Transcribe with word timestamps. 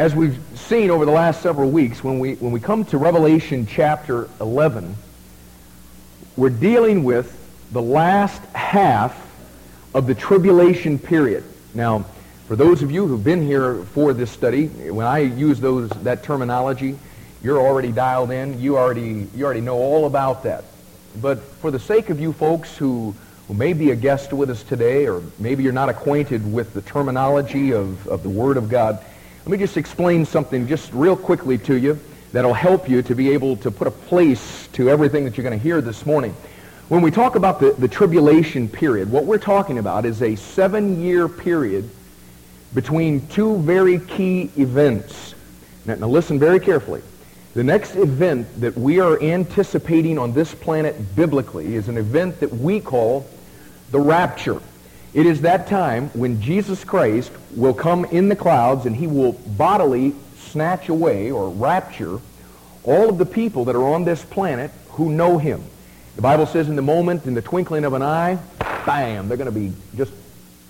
As 0.00 0.14
we've 0.14 0.38
seen 0.54 0.90
over 0.90 1.04
the 1.04 1.12
last 1.12 1.42
several 1.42 1.70
weeks, 1.70 2.02
when 2.02 2.20
we, 2.20 2.36
when 2.36 2.52
we 2.52 2.58
come 2.58 2.86
to 2.86 2.96
Revelation 2.96 3.66
chapter 3.66 4.30
11, 4.40 4.96
we're 6.38 6.48
dealing 6.48 7.04
with 7.04 7.36
the 7.70 7.82
last 7.82 8.42
half 8.54 9.14
of 9.92 10.06
the 10.06 10.14
tribulation 10.14 10.98
period. 10.98 11.44
Now, 11.74 12.06
for 12.48 12.56
those 12.56 12.82
of 12.82 12.90
you 12.90 13.06
who've 13.06 13.22
been 13.22 13.42
here 13.42 13.84
for 13.92 14.14
this 14.14 14.30
study, 14.30 14.68
when 14.68 15.06
I 15.06 15.18
use 15.18 15.60
those, 15.60 15.90
that 15.90 16.22
terminology, 16.22 16.98
you're 17.42 17.60
already 17.60 17.92
dialed 17.92 18.30
in. 18.30 18.58
You 18.58 18.78
already, 18.78 19.28
you 19.36 19.44
already 19.44 19.60
know 19.60 19.76
all 19.76 20.06
about 20.06 20.44
that. 20.44 20.64
But 21.20 21.40
for 21.40 21.70
the 21.70 21.78
sake 21.78 22.08
of 22.08 22.18
you 22.18 22.32
folks 22.32 22.74
who, 22.74 23.14
who 23.48 23.52
may 23.52 23.74
be 23.74 23.90
a 23.90 23.96
guest 23.96 24.32
with 24.32 24.48
us 24.48 24.62
today, 24.62 25.08
or 25.08 25.22
maybe 25.38 25.62
you're 25.62 25.74
not 25.74 25.90
acquainted 25.90 26.50
with 26.50 26.72
the 26.72 26.80
terminology 26.80 27.74
of, 27.74 28.08
of 28.08 28.22
the 28.22 28.30
Word 28.30 28.56
of 28.56 28.70
God, 28.70 29.04
let 29.44 29.52
me 29.52 29.58
just 29.58 29.78
explain 29.78 30.26
something 30.26 30.68
just 30.68 30.92
real 30.92 31.16
quickly 31.16 31.56
to 31.56 31.74
you 31.74 31.98
that'll 32.32 32.52
help 32.52 32.90
you 32.90 33.00
to 33.02 33.14
be 33.14 33.30
able 33.30 33.56
to 33.56 33.70
put 33.70 33.86
a 33.88 33.90
place 33.90 34.68
to 34.74 34.90
everything 34.90 35.24
that 35.24 35.36
you're 35.36 35.44
going 35.44 35.58
to 35.58 35.62
hear 35.62 35.80
this 35.80 36.04
morning. 36.04 36.34
When 36.88 37.00
we 37.00 37.10
talk 37.10 37.36
about 37.36 37.58
the, 37.58 37.72
the 37.72 37.88
tribulation 37.88 38.68
period, 38.68 39.10
what 39.10 39.24
we're 39.24 39.38
talking 39.38 39.78
about 39.78 40.04
is 40.04 40.20
a 40.22 40.36
seven-year 40.36 41.28
period 41.28 41.88
between 42.74 43.26
two 43.28 43.58
very 43.58 43.98
key 43.98 44.50
events. 44.58 45.34
Now, 45.86 45.94
now 45.94 46.08
listen 46.08 46.38
very 46.38 46.60
carefully. 46.60 47.02
The 47.54 47.64
next 47.64 47.96
event 47.96 48.60
that 48.60 48.76
we 48.76 49.00
are 49.00 49.20
anticipating 49.22 50.18
on 50.18 50.34
this 50.34 50.54
planet 50.54 51.16
biblically 51.16 51.74
is 51.74 51.88
an 51.88 51.96
event 51.96 52.40
that 52.40 52.52
we 52.52 52.78
call 52.80 53.26
the 53.90 54.00
rapture. 54.00 54.60
It 55.12 55.26
is 55.26 55.40
that 55.40 55.66
time 55.66 56.08
when 56.10 56.40
Jesus 56.40 56.84
Christ 56.84 57.32
will 57.56 57.74
come 57.74 58.04
in 58.06 58.28
the 58.28 58.36
clouds 58.36 58.86
and 58.86 58.94
he 58.94 59.08
will 59.08 59.32
bodily 59.32 60.14
snatch 60.36 60.88
away 60.88 61.30
or 61.30 61.50
rapture 61.50 62.20
all 62.84 63.08
of 63.08 63.18
the 63.18 63.26
people 63.26 63.64
that 63.66 63.74
are 63.74 63.84
on 63.84 64.04
this 64.04 64.24
planet 64.24 64.70
who 64.90 65.10
know 65.10 65.38
him. 65.38 65.62
The 66.16 66.22
Bible 66.22 66.46
says 66.46 66.68
in 66.68 66.76
the 66.76 66.82
moment, 66.82 67.26
in 67.26 67.34
the 67.34 67.42
twinkling 67.42 67.84
of 67.84 67.92
an 67.92 68.02
eye, 68.02 68.38
bam, 68.86 69.28
they're 69.28 69.36
going 69.36 69.52
to 69.52 69.58
be 69.58 69.72
just 69.96 70.12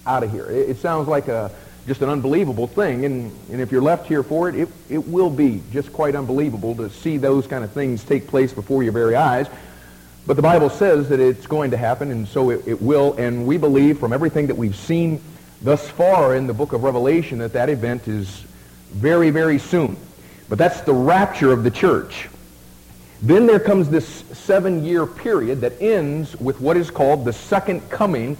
out 0.06 0.22
of 0.22 0.30
here. 0.30 0.46
It, 0.46 0.70
it 0.70 0.76
sounds 0.78 1.06
like 1.06 1.28
a, 1.28 1.50
just 1.86 2.02
an 2.02 2.08
unbelievable 2.08 2.66
thing. 2.66 3.04
And, 3.04 3.32
and 3.50 3.60
if 3.60 3.70
you're 3.70 3.82
left 3.82 4.06
here 4.06 4.22
for 4.22 4.48
it, 4.48 4.54
it, 4.54 4.68
it 4.88 5.08
will 5.08 5.30
be 5.30 5.62
just 5.70 5.92
quite 5.92 6.14
unbelievable 6.14 6.74
to 6.76 6.88
see 6.90 7.16
those 7.16 7.46
kind 7.46 7.62
of 7.64 7.72
things 7.72 8.04
take 8.04 8.26
place 8.26 8.52
before 8.52 8.82
your 8.82 8.92
very 8.92 9.16
eyes. 9.16 9.48
But 10.30 10.36
the 10.36 10.42
Bible 10.42 10.70
says 10.70 11.08
that 11.08 11.18
it's 11.18 11.48
going 11.48 11.72
to 11.72 11.76
happen, 11.76 12.12
and 12.12 12.28
so 12.28 12.50
it, 12.50 12.68
it 12.68 12.80
will. 12.80 13.14
And 13.14 13.48
we 13.48 13.56
believe 13.56 13.98
from 13.98 14.12
everything 14.12 14.46
that 14.46 14.54
we've 14.54 14.76
seen 14.76 15.20
thus 15.60 15.88
far 15.88 16.36
in 16.36 16.46
the 16.46 16.54
book 16.54 16.72
of 16.72 16.84
Revelation 16.84 17.38
that 17.38 17.54
that 17.54 17.68
event 17.68 18.06
is 18.06 18.28
very, 18.92 19.30
very 19.30 19.58
soon. 19.58 19.96
But 20.48 20.56
that's 20.56 20.82
the 20.82 20.94
rapture 20.94 21.50
of 21.50 21.64
the 21.64 21.70
church. 21.72 22.28
Then 23.20 23.48
there 23.48 23.58
comes 23.58 23.90
this 23.90 24.06
seven-year 24.06 25.04
period 25.04 25.62
that 25.62 25.82
ends 25.82 26.36
with 26.36 26.60
what 26.60 26.76
is 26.76 26.92
called 26.92 27.24
the 27.24 27.32
second 27.32 27.90
coming 27.90 28.36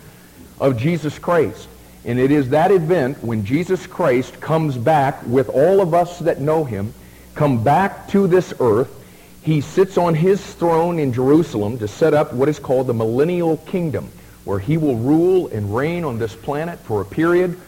of 0.60 0.78
Jesus 0.78 1.19
Christ. 1.19 1.69
And 2.04 2.20
it 2.20 2.30
is 2.30 2.50
that 2.50 2.70
event 2.70 3.19
when 3.25 3.44
Jesus 3.44 3.84
Christ 3.88 4.41
comes 4.41 4.77
back 4.77 5.27
with 5.27 5.48
all 5.48 5.80
of 5.80 5.92
us 5.92 6.20
that 6.20 6.41
know 6.41 6.62
him, 6.62 6.94
come 7.34 7.64
back 7.64 8.06
to 8.10 8.28
this 8.28 8.54
earth. 8.60 8.97
He 9.42 9.62
sits 9.62 9.96
on 9.96 10.14
his 10.14 10.41
throne 10.55 10.98
in 10.98 11.12
Jerusalem 11.12 11.78
to 11.78 11.88
set 11.88 12.12
up 12.12 12.33
what 12.33 12.48
is 12.48 12.58
called 12.58 12.86
the 12.86 12.94
millennial 12.94 13.56
kingdom, 13.56 14.10
where 14.44 14.58
he 14.58 14.77
will 14.77 14.97
rule 14.97 15.48
and 15.48 15.74
reign 15.74 16.05
on 16.05 16.19
this 16.19 16.34
planet 16.34 16.78
for 16.80 17.00
a 17.00 17.05
period 17.05 17.58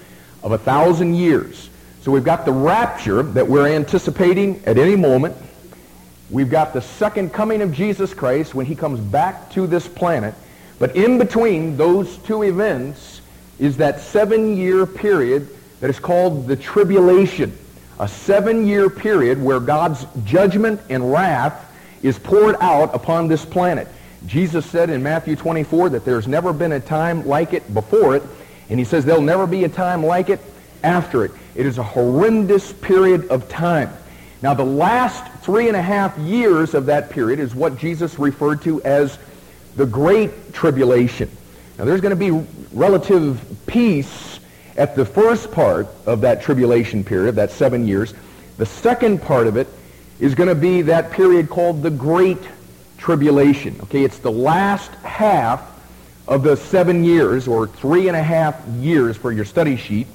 of 0.42 0.52
a 0.52 0.58
thousand 0.58 1.14
years. 1.14 1.70
So 2.02 2.10
we've 2.10 2.24
got 2.24 2.44
the 2.44 2.52
rapture 2.52 3.22
that 3.22 3.48
we're 3.48 3.68
anticipating 3.68 4.62
at 4.66 4.76
any 4.76 4.96
moment. 4.96 5.36
We've 6.30 6.50
got 6.50 6.72
the 6.72 6.82
second 6.82 7.32
coming 7.32 7.62
of 7.62 7.72
Jesus 7.72 8.12
Christ 8.12 8.54
when 8.54 8.66
he 8.66 8.74
comes 8.74 9.00
back 9.00 9.50
to 9.52 9.66
this 9.66 9.86
planet. 9.86 10.34
But 10.78 10.96
in 10.96 11.18
between 11.18 11.76
those 11.76 12.16
two 12.18 12.42
events, 12.42 13.20
is 13.58 13.76
that 13.76 14.00
seven-year 14.00 14.86
period 14.86 15.48
that 15.80 15.88
is 15.88 16.00
called 16.00 16.48
the 16.48 16.56
tribulation. 16.56 17.56
A 18.00 18.08
seven-year 18.08 18.90
period 18.90 19.40
where 19.40 19.60
God's 19.60 20.04
judgment 20.24 20.80
and 20.90 21.12
wrath 21.12 21.68
is 22.02 22.18
poured 22.18 22.56
out 22.60 22.94
upon 22.94 23.28
this 23.28 23.44
planet. 23.44 23.88
Jesus 24.26 24.64
said 24.66 24.90
in 24.90 25.02
Matthew 25.02 25.36
24 25.36 25.90
that 25.90 26.04
there's 26.04 26.28
never 26.28 26.52
been 26.52 26.72
a 26.72 26.80
time 26.80 27.26
like 27.26 27.52
it 27.52 27.72
before 27.74 28.16
it, 28.16 28.22
and 28.68 28.78
he 28.78 28.84
says 28.84 29.04
there'll 29.04 29.20
never 29.22 29.46
be 29.46 29.64
a 29.64 29.68
time 29.68 30.04
like 30.04 30.28
it 30.28 30.40
after 30.82 31.24
it. 31.24 31.32
It 31.54 31.66
is 31.66 31.78
a 31.78 31.82
horrendous 31.82 32.72
period 32.72 33.28
of 33.28 33.48
time. 33.48 33.90
Now, 34.42 34.54
the 34.54 34.64
last 34.64 35.24
three 35.42 35.68
and 35.68 35.76
a 35.76 35.82
half 35.82 36.16
years 36.18 36.74
of 36.74 36.86
that 36.86 37.10
period 37.10 37.38
is 37.38 37.54
what 37.54 37.78
Jesus 37.78 38.18
referred 38.18 38.62
to 38.62 38.82
as 38.82 39.18
the 39.76 39.86
Great 39.86 40.52
Tribulation. 40.52 41.30
Now, 41.78 41.84
there's 41.84 42.00
going 42.00 42.16
to 42.16 42.16
be 42.16 42.46
relative 42.72 43.40
peace 43.66 44.40
at 44.76 44.96
the 44.96 45.04
first 45.04 45.52
part 45.52 45.86
of 46.06 46.22
that 46.22 46.42
tribulation 46.42 47.04
period, 47.04 47.36
that 47.36 47.50
seven 47.50 47.86
years. 47.86 48.14
The 48.56 48.66
second 48.66 49.22
part 49.22 49.46
of 49.46 49.56
it 49.56 49.68
is 50.22 50.36
going 50.36 50.48
to 50.48 50.54
be 50.54 50.82
that 50.82 51.10
period 51.10 51.50
called 51.50 51.82
the 51.82 51.90
Great 51.90 52.38
Tribulation. 52.96 53.76
Okay, 53.82 54.04
it's 54.04 54.18
the 54.18 54.30
last 54.30 54.92
half 55.02 55.68
of 56.28 56.44
the 56.44 56.56
seven 56.56 57.02
years, 57.02 57.48
or 57.48 57.66
three 57.66 58.06
and 58.06 58.16
a 58.16 58.22
half 58.22 58.64
years 58.68 59.16
for 59.16 59.32
your 59.32 59.44
study 59.44 59.76
sheet. 59.76 60.06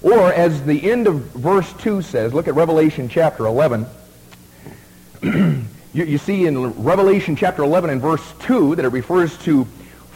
Or 0.00 0.32
as 0.32 0.64
the 0.64 0.90
end 0.90 1.06
of 1.06 1.16
verse 1.32 1.70
2 1.74 2.00
says, 2.00 2.32
look 2.32 2.48
at 2.48 2.54
Revelation 2.54 3.10
chapter 3.10 3.44
11. 3.44 3.84
you, 5.22 5.64
you 5.92 6.16
see 6.16 6.46
in 6.46 6.82
Revelation 6.82 7.36
chapter 7.36 7.62
11 7.62 7.90
and 7.90 8.00
verse 8.00 8.32
2 8.40 8.76
that 8.76 8.86
it 8.86 8.88
refers 8.88 9.36
to 9.40 9.66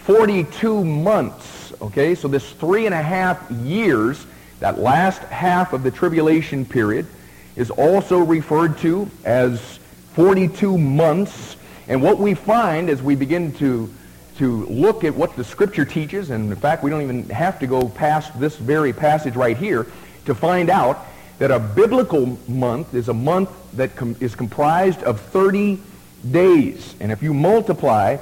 42 0.07 0.83
months. 0.87 1.75
Okay, 1.83 2.15
so 2.15 2.29
this 2.29 2.51
three 2.53 2.87
and 2.87 2.95
a 2.95 3.03
half 3.03 3.51
years, 3.51 4.25
that 4.61 4.79
last 4.79 5.21
half 5.25 5.75
of 5.75 5.83
the 5.83 5.91
tribulation 5.91 6.65
period, 6.65 7.07
is 7.57 7.71
also 7.71 8.19
referred 8.19 8.79
to 8.79 9.09
as 9.25 9.79
42 10.15 10.77
months. 10.79 11.57
And 11.89 12.03
what 12.03 12.19
we 12.19 12.35
find 12.35 12.89
as 12.89 13.03
we 13.03 13.15
begin 13.15 13.53
to, 13.55 13.93
to 14.39 14.67
look 14.67 15.05
at 15.05 15.15
what 15.15 15.37
the 15.37 15.45
Scripture 15.45 15.85
teaches, 15.85 16.31
and 16.31 16.51
in 16.51 16.57
fact 16.57 16.83
we 16.83 16.91
don't 16.91 17.03
even 17.03 17.29
have 17.31 17.59
to 17.61 17.67
go 17.67 17.89
past 17.89 18.39
this 18.41 18.57
very 18.57 18.93
passage 18.93 19.37
right 19.37 19.57
here 19.57 19.87
to 20.27 20.35
find 20.35 20.71
out 20.71 21.07
that 21.39 21.51
a 21.51 21.59
biblical 21.59 22.39
month 22.49 22.95
is 22.95 23.09
a 23.09 23.15
month 23.15 23.51
that 23.75 23.97
com- 23.97 24.17
is 24.21 24.35
comprised 24.35 25.03
of 25.03 25.21
30 25.21 25.81
days. 26.31 26.95
And 27.01 27.13
if 27.13 27.23
you 27.23 27.35
multiply 27.35 28.17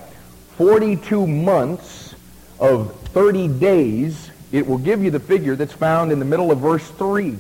42 0.56 1.26
months 1.26 2.14
of 2.58 2.98
30 3.08 3.48
days, 3.48 4.30
it 4.50 4.66
will 4.66 4.78
give 4.78 5.02
you 5.02 5.10
the 5.10 5.20
figure 5.20 5.56
that's 5.56 5.72
found 5.72 6.12
in 6.12 6.18
the 6.18 6.24
middle 6.24 6.50
of 6.50 6.58
verse 6.58 6.86
3. 6.92 7.38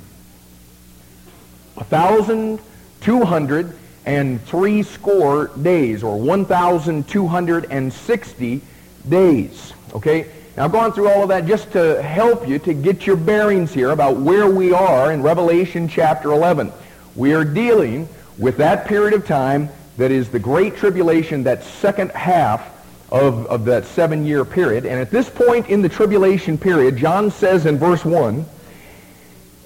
1,203 1.92 4.82
score 4.82 5.46
days, 5.48 6.02
or 6.02 6.18
1,260 6.18 8.60
days. 9.08 9.72
Okay? 9.94 10.26
Now, 10.56 10.64
I've 10.64 10.72
gone 10.72 10.92
through 10.92 11.08
all 11.08 11.22
of 11.22 11.28
that 11.28 11.46
just 11.46 11.70
to 11.72 12.02
help 12.02 12.48
you 12.48 12.58
to 12.60 12.72
get 12.72 13.06
your 13.06 13.16
bearings 13.16 13.74
here 13.74 13.90
about 13.90 14.16
where 14.16 14.48
we 14.48 14.72
are 14.72 15.12
in 15.12 15.22
Revelation 15.22 15.86
chapter 15.86 16.32
11. 16.32 16.72
We 17.14 17.34
are 17.34 17.44
dealing 17.44 18.08
with 18.38 18.56
that 18.56 18.86
period 18.86 19.12
of 19.12 19.26
time 19.26 19.68
that 19.98 20.10
is 20.10 20.30
the 20.30 20.38
Great 20.38 20.76
Tribulation, 20.76 21.44
that 21.44 21.62
second 21.62 22.10
half 22.12 22.70
of, 23.10 23.44
of 23.46 23.66
that 23.66 23.84
seven-year 23.84 24.46
period. 24.46 24.86
And 24.86 24.98
at 24.98 25.10
this 25.10 25.28
point 25.28 25.68
in 25.68 25.82
the 25.82 25.90
tribulation 25.90 26.56
period, 26.56 26.96
John 26.96 27.30
says 27.30 27.66
in 27.66 27.76
verse 27.76 28.02
1, 28.02 28.46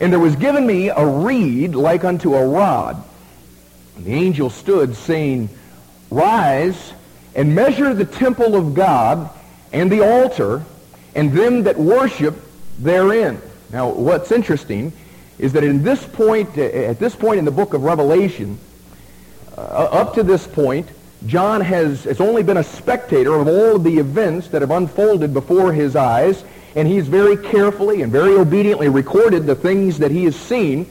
And 0.01 0.13
there 0.13 0.21
was 0.21 0.37
given 0.37 0.67
me 0.67 0.89
a 0.89 1.05
reed 1.05 1.75
like 1.75 2.05
unto 2.05 2.35
a 2.35 2.47
rod. 2.47 3.03
And 3.97 4.05
the 4.05 4.13
angel 4.13 4.51
stood, 4.51 4.95
saying, 4.95 5.49
Rise 6.11 6.93
and 7.35 7.55
measure 7.55 7.95
the 7.95 8.05
temple 8.05 8.55
of 8.55 8.75
God 8.75 9.31
and 9.73 9.91
the 9.91 10.03
altar 10.03 10.65
and 11.15 11.33
them 11.33 11.65
that 11.65 11.79
worship 11.79 12.35
therein. 12.79 13.41
Now, 13.73 13.91
what's 13.91 14.31
interesting 14.31 14.93
is 15.39 15.53
that 15.55 15.65
in 15.65 15.83
this 15.83 16.05
point, 16.05 16.57
at 16.57 16.99
this 16.99 17.17
point 17.17 17.39
in 17.39 17.45
the 17.45 17.51
book 17.51 17.75
of 17.75 17.83
Revelation, 17.83 18.59
uh, 19.57 19.61
up 19.61 20.15
to 20.15 20.23
this 20.23 20.47
point, 20.47 20.89
John 21.27 21.61
has, 21.63 22.05
has 22.05 22.21
only 22.21 22.43
been 22.43 22.59
a 22.59 22.65
spectator 22.65 23.35
of 23.35 23.49
all 23.49 23.77
of 23.77 23.85
the 23.85 23.99
events 23.99 24.49
that 24.49 24.63
have 24.63 24.71
unfolded 24.71 25.33
before 25.33 25.73
his 25.73 25.97
eyes, 25.97 26.45
and 26.77 26.87
he's 26.87 27.09
very 27.09 27.37
carefully 27.37 28.03
and 28.03 28.13
very 28.13 28.37
obediently 28.37 28.89
recorded 28.89 29.47
the 29.47 29.55
things 29.55 29.99
that 29.99 30.11
he 30.11 30.25
has 30.25 30.37
seen. 30.37 30.87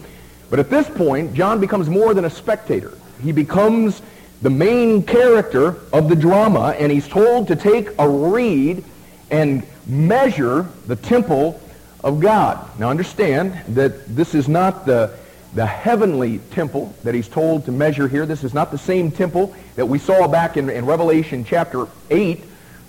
But 0.49 0.59
at 0.59 0.69
this 0.69 0.89
point, 0.89 1.33
John 1.35 1.61
becomes 1.61 1.89
more 1.89 2.13
than 2.13 2.25
a 2.25 2.29
spectator. 2.29 2.97
He 3.21 3.31
becomes 3.31 4.01
the 4.41 4.49
main 4.49 5.03
character 5.03 5.77
of 5.93 6.09
the 6.09 6.15
drama, 6.15 6.75
and 6.77 6.91
he's 6.91 7.07
told 7.07 7.47
to 7.47 7.55
take 7.55 7.89
a 7.97 8.09
reed 8.09 8.83
and 9.31 9.65
measure 9.85 10.67
the 10.87 10.95
temple 10.95 11.61
of 12.03 12.19
God. 12.19 12.79
Now 12.79 12.89
understand 12.89 13.53
that 13.75 14.05
this 14.15 14.35
is 14.35 14.49
not 14.49 14.85
the 14.85 15.17
the 15.53 15.65
heavenly 15.65 16.39
temple 16.51 16.93
that 17.03 17.15
he's 17.15 17.29
told 17.29 17.63
to 17.63 17.71
measure 17.71 18.09
here. 18.09 18.25
This 18.25 18.43
is 18.43 18.53
not 18.53 18.71
the 18.71 18.77
same 18.77 19.09
temple 19.09 19.55
that 19.77 19.85
we 19.85 19.99
saw 19.99 20.27
back 20.27 20.57
in, 20.57 20.69
in 20.69 20.85
Revelation 20.85 21.45
chapter 21.45 21.87
8, 22.09 22.43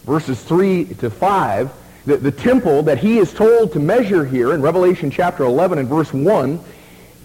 verses 0.05 0.43
3 0.43 0.87
to 0.97 1.09
5. 1.09 1.71
The, 2.07 2.17
the 2.17 2.31
temple 2.31 2.85
that 2.85 2.99
he 2.99 3.19
is 3.19 3.35
told 3.35 3.73
to 3.73 3.81
measure 3.81 4.25
here 4.25 4.53
in 4.55 4.63
Revelation 4.63 5.11
chapter 5.11 5.43
11 5.43 5.79
and 5.79 5.89
verse 5.89 6.13
1 6.13 6.61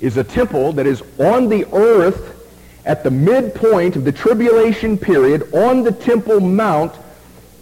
is 0.02 0.18
a 0.18 0.24
temple 0.24 0.74
that 0.74 0.88
is 0.88 1.04
on 1.20 1.50
the 1.50 1.66
earth 1.72 2.42
at 2.84 3.04
the 3.04 3.12
midpoint 3.12 3.96
of 3.96 4.04
the 4.04 4.12
tribulation 4.12 4.98
period 4.98 5.54
on 5.54 5.84
the 5.84 5.92
Temple 5.92 6.40
Mount 6.40 6.96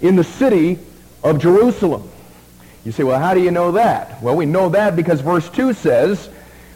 in 0.01 0.15
the 0.15 0.23
city 0.23 0.79
of 1.21 1.39
Jerusalem. 1.39 2.09
You 2.85 2.93
say, 2.93 3.03
well, 3.03 3.19
how 3.19 3.33
do 3.33 3.41
you 3.41 3.51
know 3.51 3.73
that? 3.73 4.23
Well, 4.23 4.37
we 4.37 4.45
know 4.45 4.69
that 4.69 4.95
because 4.95 5.19
verse 5.19 5.49
2 5.49 5.73
says, 5.73 6.29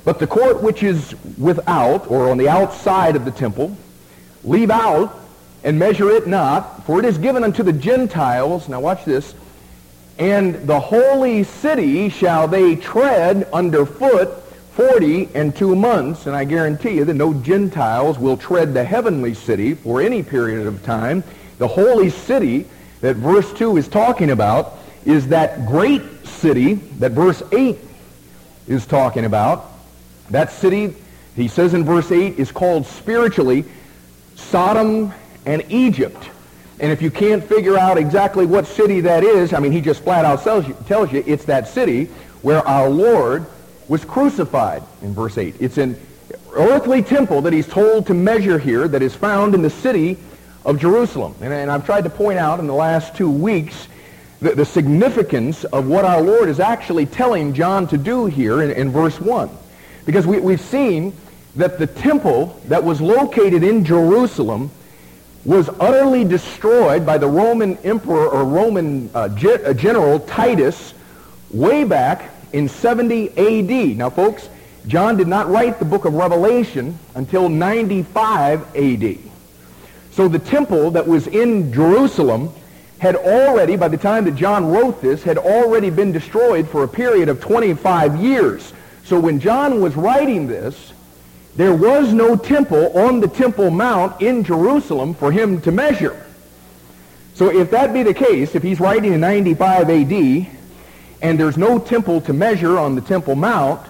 But 0.04 0.20
the 0.20 0.28
court 0.28 0.62
which 0.62 0.84
is 0.84 1.16
without, 1.38 2.12
or 2.12 2.30
on 2.30 2.38
the 2.38 2.50
outside 2.50 3.16
of 3.16 3.24
the 3.24 3.32
temple, 3.32 3.78
leave 4.44 4.70
out 4.70 5.18
and 5.64 5.80
measure 5.80 6.10
it 6.12 6.28
not, 6.28 6.86
for 6.86 7.00
it 7.00 7.06
is 7.06 7.18
given 7.18 7.46
unto 7.46 7.64
the 7.64 7.72
Gentiles, 7.72 8.68
now 8.68 8.82
watch 8.82 9.06
this, 9.06 9.34
and 10.18 10.56
the 10.68 10.80
holy 10.80 11.44
city 11.44 12.10
shall 12.10 12.48
they 12.48 12.76
tread 12.76 13.48
under 13.52 13.86
foot 13.86 14.30
40 14.74 15.30
and 15.36 15.56
two 15.56 15.76
months, 15.76 16.26
and 16.26 16.36
I 16.36 16.46
guarantee 16.46 16.96
you 16.96 17.06
that 17.06 17.14
no 17.14 17.34
Gentiles 17.34 18.18
will 18.18 18.38
tread 18.38 18.74
the 18.74 18.84
heavenly 18.84 19.34
city 19.34 19.76
for 19.76 20.02
any 20.02 20.24
period 20.24 20.66
of 20.66 20.84
time. 20.84 21.24
The 21.60 21.68
holy 21.68 22.10
city 22.10 22.66
that 23.02 23.18
verse 23.18 23.52
2 23.54 23.78
is 23.78 23.88
talking 23.88 24.32
about 24.32 24.74
is 25.06 25.28
that 25.28 25.68
great 25.68 26.02
city 26.26 26.76
that 27.00 27.12
verse 27.12 27.44
8 27.52 27.78
is 28.68 28.86
talking 28.88 29.26
about. 29.26 29.72
That 30.30 30.52
city, 30.52 30.96
he 31.36 31.48
says 31.48 31.74
in 31.74 31.84
verse 31.84 32.12
8, 32.12 32.40
is 32.40 32.52
called 32.52 32.86
spiritually 32.86 33.66
Sodom 34.36 35.14
and 35.46 35.64
Egypt. 35.70 36.30
And 36.84 36.92
if 36.92 37.02
you 37.02 37.10
can't 37.10 37.42
figure 37.42 37.78
out 37.78 37.98
exactly 37.98 38.46
what 38.46 38.68
city 38.68 39.00
that 39.00 39.24
is, 39.24 39.54
I 39.54 39.60
mean, 39.60 39.72
he 39.72 39.80
just 39.80 40.04
flat 40.04 40.26
out 40.26 40.44
tells 40.44 40.68
you, 40.68 40.76
tells 40.86 41.14
you 41.14 41.24
it's 41.26 41.46
that 41.46 41.70
city 41.70 42.08
where 42.42 42.60
our 42.68 42.90
Lord 42.90 43.46
was 43.88 44.04
crucified 44.04 44.84
in 45.02 45.14
verse 45.14 45.38
8. 45.38 45.56
It's 45.62 45.78
an 45.78 45.98
earthly 46.52 47.02
temple 47.02 47.44
that 47.44 47.54
he's 47.54 47.70
told 47.70 48.08
to 48.08 48.14
measure 48.14 48.60
here 48.60 48.90
that 48.90 49.02
is 49.02 49.16
found 49.16 49.56
in 49.56 49.62
the 49.62 49.70
city 49.70 50.18
of 50.66 50.78
Jerusalem. 50.78 51.36
And, 51.40 51.54
and 51.54 51.72
I've 51.72 51.86
tried 51.86 52.04
to 52.04 52.10
point 52.10 52.38
out 52.38 52.60
in 52.60 52.68
the 52.68 52.74
last 52.74 53.16
two 53.16 53.32
weeks 53.32 53.88
the, 54.42 54.54
the, 54.54 54.66
significance 54.66 55.64
of 55.64 55.88
what 55.88 56.04
our 56.04 56.22
Lord 56.22 56.50
is 56.50 56.60
actually 56.60 57.06
telling 57.06 57.54
John 57.54 57.88
to 57.88 57.98
do 57.98 58.26
here 58.26 58.62
in, 58.62 58.72
in 58.72 58.92
verse 58.92 59.22
1. 59.22 59.50
Because 60.06 60.28
we, 60.28 60.42
we've 60.42 60.60
seen 60.60 61.16
that 61.56 61.80
the 61.80 61.88
temple 61.88 62.60
that 62.66 62.84
was 62.84 63.00
located 63.00 63.64
in 63.64 63.86
Jerusalem 63.86 64.70
was 65.46 65.70
utterly 65.80 66.24
destroyed 66.24 67.06
by 67.06 67.18
the 67.18 67.28
Roman 67.28 67.78
emperor 67.80 68.28
or 68.28 68.46
Roman 68.46 69.10
uh, 69.14 69.30
uh 69.40 69.74
general 69.74 70.20
Titus 70.20 70.94
way 71.52 71.84
back 71.84 72.32
in 72.54 72.70
70 72.70 73.30
AD. 73.38 73.98
Now, 73.98 74.10
folks, 74.10 74.48
John 74.88 75.18
did 75.18 75.28
not 75.28 75.50
write 75.50 75.80
the 75.80 75.86
book 75.86 76.06
of 76.06 76.14
Revelation 76.14 76.98
until 77.16 77.50
95 77.50 78.76
AD. 78.76 79.18
So 80.12 80.28
the 80.28 80.40
temple 80.40 80.92
that 80.92 81.08
was 81.08 81.28
in 81.28 81.74
Jerusalem 81.74 82.50
had 83.00 83.16
already, 83.16 83.76
by 83.76 83.88
the 83.88 83.98
time 83.98 84.26
that 84.26 84.36
John 84.36 84.68
wrote 84.68 85.02
this, 85.02 85.24
had 85.24 85.38
already 85.38 85.90
been 85.90 86.12
destroyed 86.12 86.70
for 86.70 86.84
a 86.84 86.88
period 86.88 87.30
of 87.30 87.42
25 87.42 88.18
years. 88.18 88.74
So 89.04 89.20
when 89.20 89.40
John 89.40 89.82
was 89.82 89.96
writing 89.96 90.48
this, 90.48 90.94
there 91.56 91.74
was 91.74 92.12
no 92.14 92.36
temple 92.36 92.98
on 92.98 93.20
the 93.20 93.28
Temple 93.28 93.70
Mount 93.70 94.22
in 94.22 94.44
Jerusalem 94.44 95.14
for 95.14 95.32
him 95.32 95.62
to 95.62 95.72
measure. 95.72 96.20
So 97.36 97.50
if 97.50 97.72
that 97.72 97.94
be 97.94 98.04
the 98.04 98.14
case, 98.14 98.56
if 98.56 98.64
he's 98.64 98.80
writing 98.80 99.14
in 99.14 99.20
95 99.20 99.90
AD, 99.90 100.48
and 101.22 101.40
there's 101.40 101.58
no 101.58 101.80
temple 101.80 102.22
to 102.22 102.34
measure 102.34 102.78
on 102.78 102.96
the 102.96 103.02
Temple 103.02 103.36
Mount, 103.36 103.82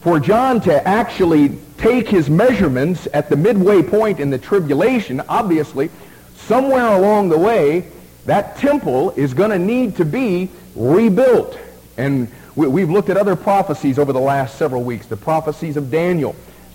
for 0.00 0.20
John 0.20 0.60
to 0.62 0.86
actually 0.86 1.56
take 1.78 2.08
his 2.08 2.28
measurements 2.28 3.08
at 3.12 3.28
the 3.28 3.36
midway 3.36 3.82
point 3.82 4.20
in 4.20 4.30
the 4.30 4.38
tribulation, 4.38 5.22
obviously, 5.28 5.90
somewhere 6.36 6.88
along 6.88 7.30
the 7.30 7.38
way, 7.38 7.86
that 8.26 8.56
temple 8.56 9.10
is 9.12 9.34
going 9.34 9.50
to 9.50 9.58
need 9.58 9.96
to 9.96 10.04
be 10.04 10.50
rebuilt. 10.74 11.58
And 11.96 12.28
we, 12.56 12.80
have 12.80 12.90
looked 12.90 13.08
at 13.10 13.16
other 13.16 13.36
prophecies 13.36 13.98
over 13.98 14.12
the 14.12 14.20
last 14.20 14.56
several 14.56 14.82
weeks, 14.82 15.06
the 15.06 15.16
prophecies 15.16 15.76
of 15.76 15.90
Daniel, 15.90 16.34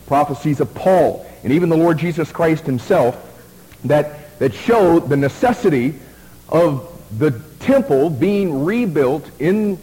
prophecies 0.10 0.60
of 0.60 0.74
Paul, 0.74 1.24
and 1.44 1.54
even 1.54 1.70
the 1.70 1.78
Lord 1.78 2.00
Jesus 2.00 2.32
Christ 2.32 2.66
himself, 2.66 3.16
that, 3.86 4.38
that 4.40 4.56
show 4.56 5.00
the 5.00 5.16
necessity 5.16 5.94
of 6.50 6.92
the 7.20 7.32
temple 7.60 8.10
being 8.10 8.66
rebuilt 8.66 9.30
in 9.40 9.78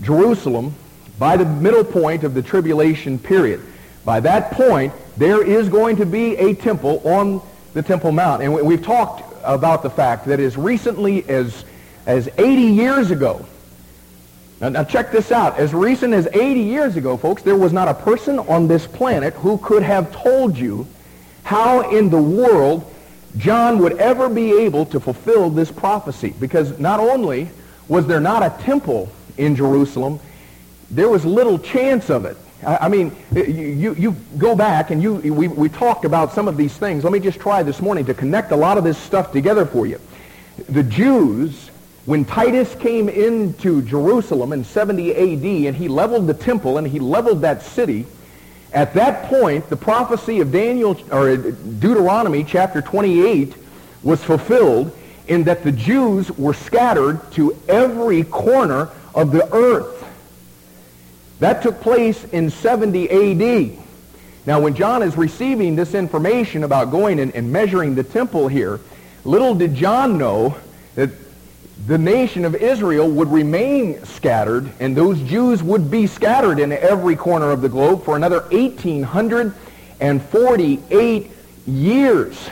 Jerusalem 0.00 0.72
by 1.18 1.36
the 1.36 1.44
middle 1.44 1.82
point 1.82 2.22
of 2.22 2.32
the 2.32 2.42
tribulation 2.42 3.18
period. 3.18 3.60
By 4.04 4.20
that 4.20 4.52
point, 4.52 4.92
there 5.16 5.44
is 5.44 5.68
going 5.68 5.96
to 5.96 6.06
be 6.06 6.36
a 6.36 6.54
temple 6.54 7.02
on 7.04 7.42
the 7.74 7.82
Temple 7.82 8.12
Mount. 8.12 8.40
And 8.40 8.54
we've 8.54 8.84
talked 8.84 9.24
about 9.42 9.82
the 9.82 9.90
fact 9.90 10.26
that 10.26 10.38
as 10.38 10.56
recently 10.56 11.28
as, 11.28 11.64
as 12.06 12.28
80 12.38 12.62
years 12.62 13.10
ago, 13.10 13.44
now, 14.62 14.68
now 14.68 14.84
check 14.84 15.10
this 15.10 15.32
out, 15.32 15.58
as 15.58 15.74
recent 15.74 16.14
as 16.14 16.28
80 16.28 16.60
years 16.60 16.96
ago, 16.96 17.16
folks, 17.16 17.42
there 17.42 17.56
was 17.56 17.72
not 17.72 17.88
a 17.88 17.94
person 17.94 18.38
on 18.38 18.68
this 18.68 18.86
planet 18.86 19.34
who 19.34 19.58
could 19.58 19.82
have 19.82 20.12
told 20.12 20.56
you 20.56 20.86
how 21.42 21.90
in 21.90 22.08
the 22.10 22.22
world 22.22 22.88
John 23.36 23.80
would 23.80 23.98
ever 23.98 24.28
be 24.28 24.52
able 24.52 24.86
to 24.86 25.00
fulfill 25.00 25.50
this 25.50 25.72
prophecy 25.72 26.32
because 26.38 26.78
not 26.78 27.00
only 27.00 27.50
was 27.88 28.06
there 28.06 28.20
not 28.20 28.44
a 28.44 28.62
temple 28.62 29.10
in 29.36 29.56
Jerusalem, 29.56 30.20
there 30.90 31.08
was 31.08 31.24
little 31.24 31.58
chance 31.58 32.08
of 32.08 32.24
it. 32.24 32.36
I, 32.64 32.88
mean, 32.88 33.10
you, 33.34 33.94
you 33.94 34.12
go 34.38 34.54
back 34.54 34.92
and 34.92 35.02
you, 35.02 35.14
we, 35.14 35.48
we 35.48 35.68
talked 35.68 36.04
about 36.04 36.32
some 36.32 36.46
of 36.46 36.56
these 36.56 36.76
things. 36.76 37.02
Let 37.02 37.12
me 37.12 37.18
just 37.18 37.40
try 37.40 37.64
this 37.64 37.82
morning 37.82 38.04
to 38.04 38.14
connect 38.14 38.52
a 38.52 38.56
lot 38.56 38.78
of 38.78 38.84
this 38.84 38.96
stuff 38.96 39.32
together 39.32 39.66
for 39.66 39.86
you. 39.86 40.00
The 40.68 40.84
Jews, 40.84 41.71
when 42.04 42.24
Titus 42.24 42.74
came 42.74 43.08
into 43.08 43.82
Jerusalem 43.82 44.52
in 44.52 44.64
70 44.64 45.12
AD 45.12 45.68
and 45.68 45.76
he 45.76 45.88
leveled 45.88 46.26
the 46.26 46.34
temple 46.34 46.78
and 46.78 46.86
he 46.86 46.98
leveled 46.98 47.42
that 47.42 47.62
city, 47.62 48.06
at 48.72 48.94
that 48.94 49.24
point, 49.24 49.68
the 49.68 49.76
prophecy 49.76 50.40
of 50.40 50.50
Daniel 50.50 50.98
or 51.12 51.36
Deuteronomy 51.36 52.42
chapter 52.42 52.82
28 52.82 53.54
was 54.02 54.22
fulfilled 54.24 54.96
in 55.28 55.44
that 55.44 55.62
the 55.62 55.70
Jews 55.70 56.30
were 56.32 56.54
scattered 56.54 57.20
to 57.32 57.56
every 57.68 58.24
corner 58.24 58.88
of 59.14 59.30
the 59.30 59.52
earth. 59.54 60.04
That 61.38 61.62
took 61.62 61.80
place 61.80 62.24
in 62.24 62.50
70 62.50 63.10
AD. 63.10 63.78
Now, 64.44 64.60
when 64.60 64.74
John 64.74 65.02
is 65.02 65.16
receiving 65.16 65.76
this 65.76 65.94
information 65.94 66.64
about 66.64 66.90
going 66.90 67.20
and, 67.20 67.32
and 67.34 67.52
measuring 67.52 67.94
the 67.94 68.02
temple 68.02 68.48
here, 68.48 68.80
little 69.24 69.54
did 69.54 69.74
John 69.74 70.18
know 70.18 70.56
that 70.96 71.10
the 71.86 71.98
nation 71.98 72.44
of 72.44 72.54
Israel 72.54 73.10
would 73.10 73.32
remain 73.32 74.04
scattered, 74.04 74.70
and 74.78 74.96
those 74.96 75.18
Jews 75.20 75.60
would 75.62 75.90
be 75.90 76.06
scattered 76.06 76.60
in 76.60 76.72
every 76.72 77.16
corner 77.16 77.50
of 77.50 77.60
the 77.60 77.68
globe 77.68 78.04
for 78.04 78.14
another 78.14 78.42
1,848 78.50 81.30
years. 81.66 82.50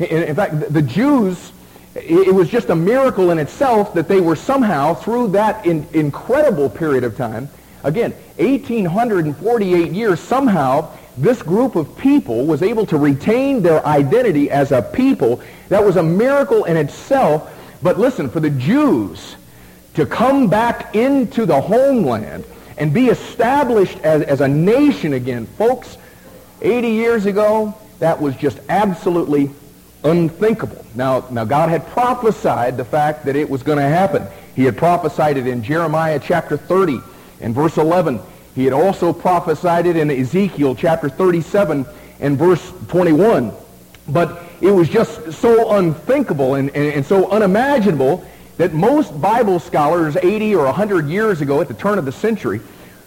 In 0.00 0.34
fact, 0.34 0.72
the 0.72 0.82
Jews, 0.82 1.52
it 1.94 2.34
was 2.34 2.48
just 2.48 2.70
a 2.70 2.74
miracle 2.74 3.30
in 3.30 3.38
itself 3.38 3.94
that 3.94 4.08
they 4.08 4.20
were 4.20 4.34
somehow, 4.34 4.94
through 4.94 5.28
that 5.28 5.64
in, 5.64 5.86
incredible 5.92 6.68
period 6.68 7.04
of 7.04 7.16
time, 7.16 7.48
again, 7.84 8.10
1,848 8.38 9.92
years, 9.92 10.18
somehow 10.18 10.90
this 11.16 11.42
group 11.42 11.76
of 11.76 11.96
people 11.96 12.44
was 12.44 12.60
able 12.60 12.86
to 12.86 12.96
retain 12.96 13.62
their 13.62 13.86
identity 13.86 14.50
as 14.50 14.72
a 14.72 14.82
people. 14.82 15.40
That 15.68 15.84
was 15.84 15.94
a 15.94 16.02
miracle 16.02 16.64
in 16.64 16.76
itself 16.76 17.52
but 17.84 17.98
listen, 17.98 18.30
for 18.30 18.40
the 18.40 18.48
Jews 18.48 19.36
to 19.92 20.06
come 20.06 20.48
back 20.48 20.96
into 20.96 21.44
the 21.44 21.60
homeland 21.60 22.44
and 22.78 22.94
be 22.94 23.08
established 23.08 23.98
as, 23.98 24.22
as 24.22 24.40
a 24.40 24.48
nation 24.48 25.12
again, 25.12 25.44
folks, 25.44 25.98
80 26.62 26.88
years 26.88 27.26
ago, 27.26 27.74
that 27.98 28.22
was 28.22 28.34
just 28.36 28.58
absolutely 28.70 29.50
unthinkable. 30.02 30.82
Now, 30.94 31.26
now 31.30 31.44
God 31.44 31.68
had 31.68 31.86
prophesied 31.88 32.78
the 32.78 32.86
fact 32.86 33.26
that 33.26 33.36
it 33.36 33.50
was 33.50 33.62
going 33.62 33.78
to 33.78 33.84
happen. 33.84 34.26
He 34.56 34.64
had 34.64 34.78
prophesied 34.78 35.36
it 35.36 35.46
in 35.46 35.62
Jeremiah 35.62 36.18
chapter 36.18 36.56
30 36.56 37.00
and 37.42 37.54
verse 37.54 37.76
11. 37.76 38.18
He 38.54 38.64
had 38.64 38.72
also 38.72 39.12
prophesied 39.12 39.84
it 39.84 39.96
in 39.96 40.10
Ezekiel 40.10 40.74
chapter 40.74 41.10
37 41.10 41.84
and 42.18 42.38
verse 42.38 42.72
21. 42.88 43.52
But 44.08 44.42
it 44.60 44.70
was 44.70 44.88
just 44.88 45.32
so 45.32 45.72
unthinkable 45.72 46.56
and, 46.56 46.70
and, 46.70 46.92
and, 46.92 47.06
so 47.06 47.30
unimaginable 47.30 48.24
that 48.58 48.74
most 48.74 49.18
Bible 49.20 49.58
scholars 49.58 50.16
80 50.16 50.54
or 50.56 50.64
100 50.66 51.08
years 51.08 51.40
ago 51.40 51.60
at 51.60 51.68
the 51.68 51.74
turn 51.74 51.98
of 51.98 52.04
the 52.04 52.12
century, 52.12 52.60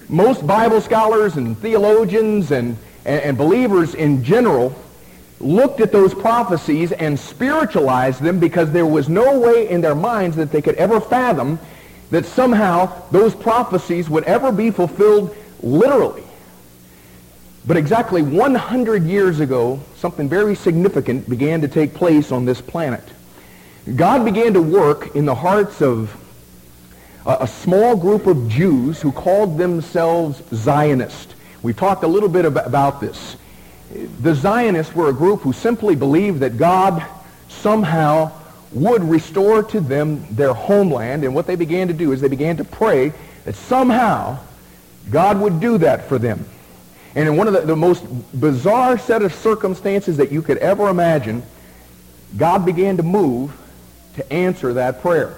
most 0.09 0.45
Bible 0.47 0.81
scholars 0.81 1.37
and 1.37 1.57
theologians 1.57 2.51
and, 2.51 2.77
and, 3.05 3.21
and 3.21 3.37
believers 3.37 3.93
in 3.93 4.23
general 4.23 4.75
looked 5.39 5.81
at 5.81 5.91
those 5.91 6.13
prophecies 6.13 6.91
and 6.91 7.19
spiritualized 7.19 8.21
them 8.21 8.39
because 8.39 8.71
there 8.71 8.85
was 8.85 9.07
no 9.07 9.39
way 9.39 9.69
in 9.69 9.81
their 9.81 9.95
minds 9.95 10.35
that 10.35 10.51
they 10.51 10.61
could 10.61 10.75
ever 10.75 10.99
fathom 10.99 11.59
that 12.09 12.25
somehow 12.25 12.91
those 13.11 13.35
prophecies 13.35 14.09
would 14.09 14.23
ever 14.23 14.51
be 14.51 14.71
fulfilled 14.71 15.35
literally. 15.61 16.23
But 17.67 17.75
exactly 17.75 18.21
100 18.21 19.03
years 19.03 19.41
ago, 19.41 19.81
something 19.97 20.29
very 20.29 20.55
significant 20.55 21.29
began 21.29 21.59
to 21.61 21.67
take 21.67 21.93
place 21.93 22.31
on 22.31 22.45
this 22.45 22.61
planet. 22.61 23.03
God 23.93 24.23
began 24.23 24.53
to 24.53 24.61
work 24.61 25.15
in 25.17 25.25
the 25.25 25.35
hearts 25.35 25.81
of 25.81 26.15
a, 27.25 27.39
a 27.41 27.47
small 27.47 27.97
group 27.97 28.25
of 28.25 28.47
Jews 28.47 29.01
who 29.01 29.11
called 29.11 29.57
themselves 29.57 30.41
Zionists. 30.53 31.35
We've 31.61 31.75
talked 31.75 32.05
a 32.05 32.07
little 32.07 32.29
bit 32.29 32.45
about 32.45 33.01
this. 33.01 33.35
The 34.21 34.33
Zionists 34.33 34.95
were 34.95 35.09
a 35.09 35.13
group 35.13 35.41
who 35.41 35.51
simply 35.51 35.95
believed 35.95 36.39
that 36.39 36.57
God 36.57 37.05
somehow 37.49 38.31
would 38.71 39.03
restore 39.03 39.61
to 39.63 39.81
them 39.81 40.25
their 40.31 40.53
homeland. 40.53 41.25
And 41.25 41.35
what 41.35 41.47
they 41.47 41.55
began 41.57 41.89
to 41.89 41.93
do 41.93 42.13
is 42.13 42.21
they 42.21 42.27
began 42.29 42.57
to 42.57 42.63
pray 42.63 43.11
that 43.43 43.55
somehow 43.55 44.39
God 45.09 45.39
would 45.41 45.59
do 45.59 45.77
that 45.79 46.07
for 46.07 46.17
them. 46.17 46.45
And 47.17 47.27
in 47.27 47.35
one 47.35 47.47
of 47.47 47.53
the, 47.55 47.61
the 47.61 47.75
most 47.75 48.05
bizarre 48.39 48.99
set 48.99 49.23
of 49.23 49.33
circumstances 49.33 50.17
that 50.17 50.31
you 50.31 50.43
could 50.43 50.59
ever 50.59 50.87
imagine, 50.87 51.41
God 52.37 52.63
began 52.63 52.97
to 52.97 53.03
move 53.03 53.51
to 54.17 54.31
answer 54.31 54.73
that 54.73 55.01
prayer. 55.01 55.35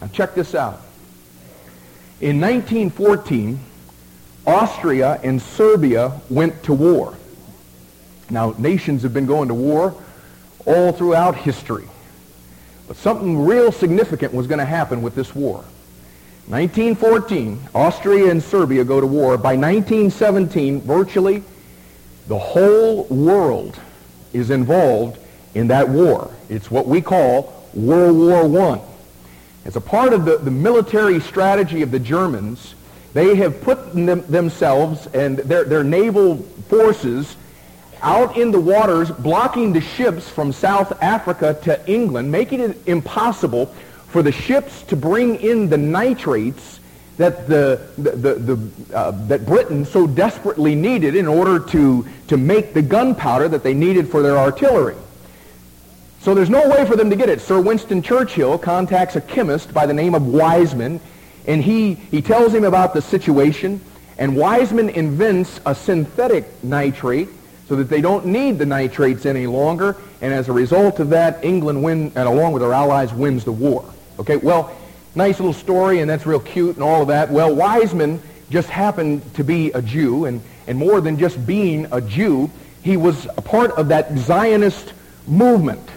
Now 0.00 0.08
check 0.08 0.34
this 0.34 0.56
out. 0.56 0.82
In 2.20 2.40
1914, 2.40 3.60
Austria 4.44 5.20
and 5.22 5.40
Serbia 5.40 6.20
went 6.28 6.64
to 6.64 6.74
war. 6.74 7.16
Now, 8.28 8.56
nations 8.58 9.04
have 9.04 9.14
been 9.14 9.26
going 9.26 9.48
to 9.48 9.54
war 9.54 9.94
all 10.66 10.90
throughout 10.90 11.36
history. 11.36 11.86
But 12.88 12.96
something 12.96 13.46
real 13.46 13.70
significant 13.70 14.34
was 14.34 14.48
going 14.48 14.58
to 14.58 14.64
happen 14.64 15.02
with 15.02 15.14
this 15.14 15.32
war. 15.32 15.64
1914, 16.48 17.60
Austria 17.74 18.30
and 18.30 18.42
Serbia 18.42 18.82
go 18.82 19.02
to 19.02 19.06
war. 19.06 19.36
By 19.36 19.54
1917, 19.54 20.80
virtually 20.80 21.42
the 22.26 22.38
whole 22.38 23.04
world 23.04 23.78
is 24.32 24.48
involved 24.48 25.18
in 25.54 25.68
that 25.68 25.86
war. 25.90 26.30
It's 26.48 26.70
what 26.70 26.86
we 26.86 27.02
call 27.02 27.52
World 27.74 28.16
War 28.16 28.70
I. 28.72 28.80
As 29.66 29.76
a 29.76 29.80
part 29.82 30.14
of 30.14 30.24
the, 30.24 30.38
the 30.38 30.50
military 30.50 31.20
strategy 31.20 31.82
of 31.82 31.90
the 31.90 31.98
Germans, 31.98 32.74
they 33.12 33.36
have 33.36 33.60
put 33.60 33.94
them, 33.94 34.22
themselves 34.22 35.06
and 35.08 35.36
their, 35.36 35.64
their 35.64 35.84
naval 35.84 36.38
forces 36.68 37.36
out 38.00 38.38
in 38.38 38.52
the 38.52 38.60
waters, 38.60 39.10
blocking 39.10 39.74
the 39.74 39.82
ships 39.82 40.26
from 40.30 40.52
South 40.52 41.02
Africa 41.02 41.58
to 41.64 41.90
England, 41.90 42.32
making 42.32 42.60
it 42.60 42.78
impossible 42.86 43.74
for 44.08 44.22
the 44.22 44.32
ships 44.32 44.82
to 44.84 44.96
bring 44.96 45.36
in 45.36 45.68
the 45.68 45.78
nitrates 45.78 46.80
that 47.18 47.48
the, 47.48 47.80
the, 47.98 48.34
the, 48.34 48.96
uh, 48.96 49.10
that 49.26 49.44
Britain 49.44 49.84
so 49.84 50.06
desperately 50.06 50.74
needed 50.74 51.16
in 51.16 51.26
order 51.26 51.58
to, 51.58 52.06
to 52.28 52.36
make 52.36 52.74
the 52.74 52.82
gunpowder 52.82 53.48
that 53.48 53.62
they 53.62 53.74
needed 53.74 54.08
for 54.08 54.22
their 54.22 54.38
artillery. 54.38 54.96
So 56.20 56.34
there's 56.34 56.50
no 56.50 56.68
way 56.68 56.86
for 56.86 56.96
them 56.96 57.10
to 57.10 57.16
get 57.16 57.28
it. 57.28 57.40
Sir 57.40 57.60
Winston 57.60 58.02
Churchill 58.02 58.56
contacts 58.56 59.16
a 59.16 59.20
chemist 59.20 59.74
by 59.74 59.84
the 59.86 59.94
name 59.94 60.14
of 60.14 60.22
Weizmann, 60.22 61.00
and 61.46 61.62
he, 61.62 61.94
he 61.94 62.22
tells 62.22 62.54
him 62.54 62.64
about 62.64 62.94
the 62.94 63.02
situation, 63.02 63.80
and 64.16 64.32
Weizmann 64.32 64.92
invents 64.92 65.60
a 65.66 65.74
synthetic 65.74 66.62
nitrate 66.62 67.28
so 67.68 67.76
that 67.76 67.88
they 67.88 68.00
don't 68.00 68.26
need 68.26 68.58
the 68.58 68.66
nitrates 68.66 69.26
any 69.26 69.46
longer. 69.46 69.96
And 70.20 70.32
as 70.32 70.48
a 70.48 70.52
result 70.52 71.00
of 71.00 71.10
that, 71.10 71.44
England, 71.44 71.82
win, 71.82 72.12
and 72.14 72.28
along 72.28 72.52
with 72.52 72.62
their 72.62 72.72
allies, 72.72 73.12
wins 73.12 73.44
the 73.44 73.52
war. 73.52 73.84
Okay, 74.18 74.36
well, 74.36 74.76
nice 75.14 75.38
little 75.38 75.52
story, 75.52 76.00
and 76.00 76.10
that's 76.10 76.26
real 76.26 76.40
cute 76.40 76.74
and 76.74 76.82
all 76.82 77.02
of 77.02 77.08
that. 77.08 77.30
Well, 77.30 77.54
Weizmann 77.54 78.20
just 78.50 78.68
happened 78.68 79.34
to 79.34 79.44
be 79.44 79.70
a 79.72 79.82
Jew, 79.82 80.24
and, 80.24 80.40
and 80.66 80.78
more 80.78 81.00
than 81.00 81.18
just 81.18 81.46
being 81.46 81.86
a 81.92 82.00
Jew, 82.00 82.50
he 82.82 82.96
was 82.96 83.26
a 83.36 83.42
part 83.42 83.72
of 83.72 83.88
that 83.88 84.16
Zionist 84.16 84.92
movement. 85.26 85.88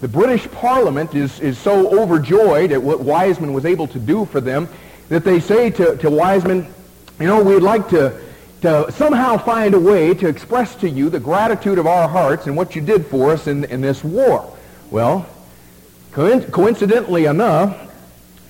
The 0.00 0.08
British 0.08 0.48
Parliament 0.50 1.14
is, 1.14 1.40
is 1.40 1.58
so 1.58 2.00
overjoyed 2.00 2.72
at 2.72 2.82
what 2.82 3.00
Weizmann 3.00 3.52
was 3.52 3.64
able 3.64 3.88
to 3.88 3.98
do 3.98 4.24
for 4.26 4.40
them 4.40 4.68
that 5.08 5.24
they 5.24 5.40
say 5.40 5.70
to, 5.70 5.96
to 5.96 6.10
Weizmann, 6.10 6.70
you 7.18 7.26
know, 7.26 7.42
we'd 7.42 7.62
like 7.62 7.88
to 7.88 8.20
to 8.62 8.90
somehow 8.90 9.36
find 9.36 9.74
a 9.74 9.78
way 9.78 10.14
to 10.14 10.26
express 10.26 10.74
to 10.76 10.88
you 10.88 11.10
the 11.10 11.20
gratitude 11.20 11.78
of 11.78 11.86
our 11.86 12.08
hearts 12.08 12.46
and 12.46 12.56
what 12.56 12.74
you 12.74 12.82
did 12.82 13.06
for 13.06 13.30
us 13.30 13.46
in, 13.46 13.64
in 13.66 13.80
this 13.80 14.02
war. 14.02 14.52
Well, 14.90 15.28
coincidentally 16.18 17.26
enough, 17.26 17.76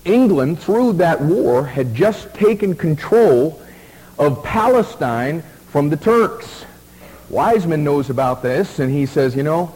England, 0.06 0.58
through 0.58 0.94
that 0.94 1.20
war, 1.20 1.66
had 1.66 1.94
just 1.94 2.32
taken 2.32 2.74
control 2.74 3.60
of 4.18 4.42
Palestine 4.42 5.42
from 5.68 5.90
the 5.90 5.96
Turks. 5.98 6.64
Weizmann 7.30 7.80
knows 7.80 8.08
about 8.08 8.42
this, 8.42 8.78
and 8.78 8.90
he 8.90 9.04
says, 9.04 9.36
you 9.36 9.42
know, 9.42 9.74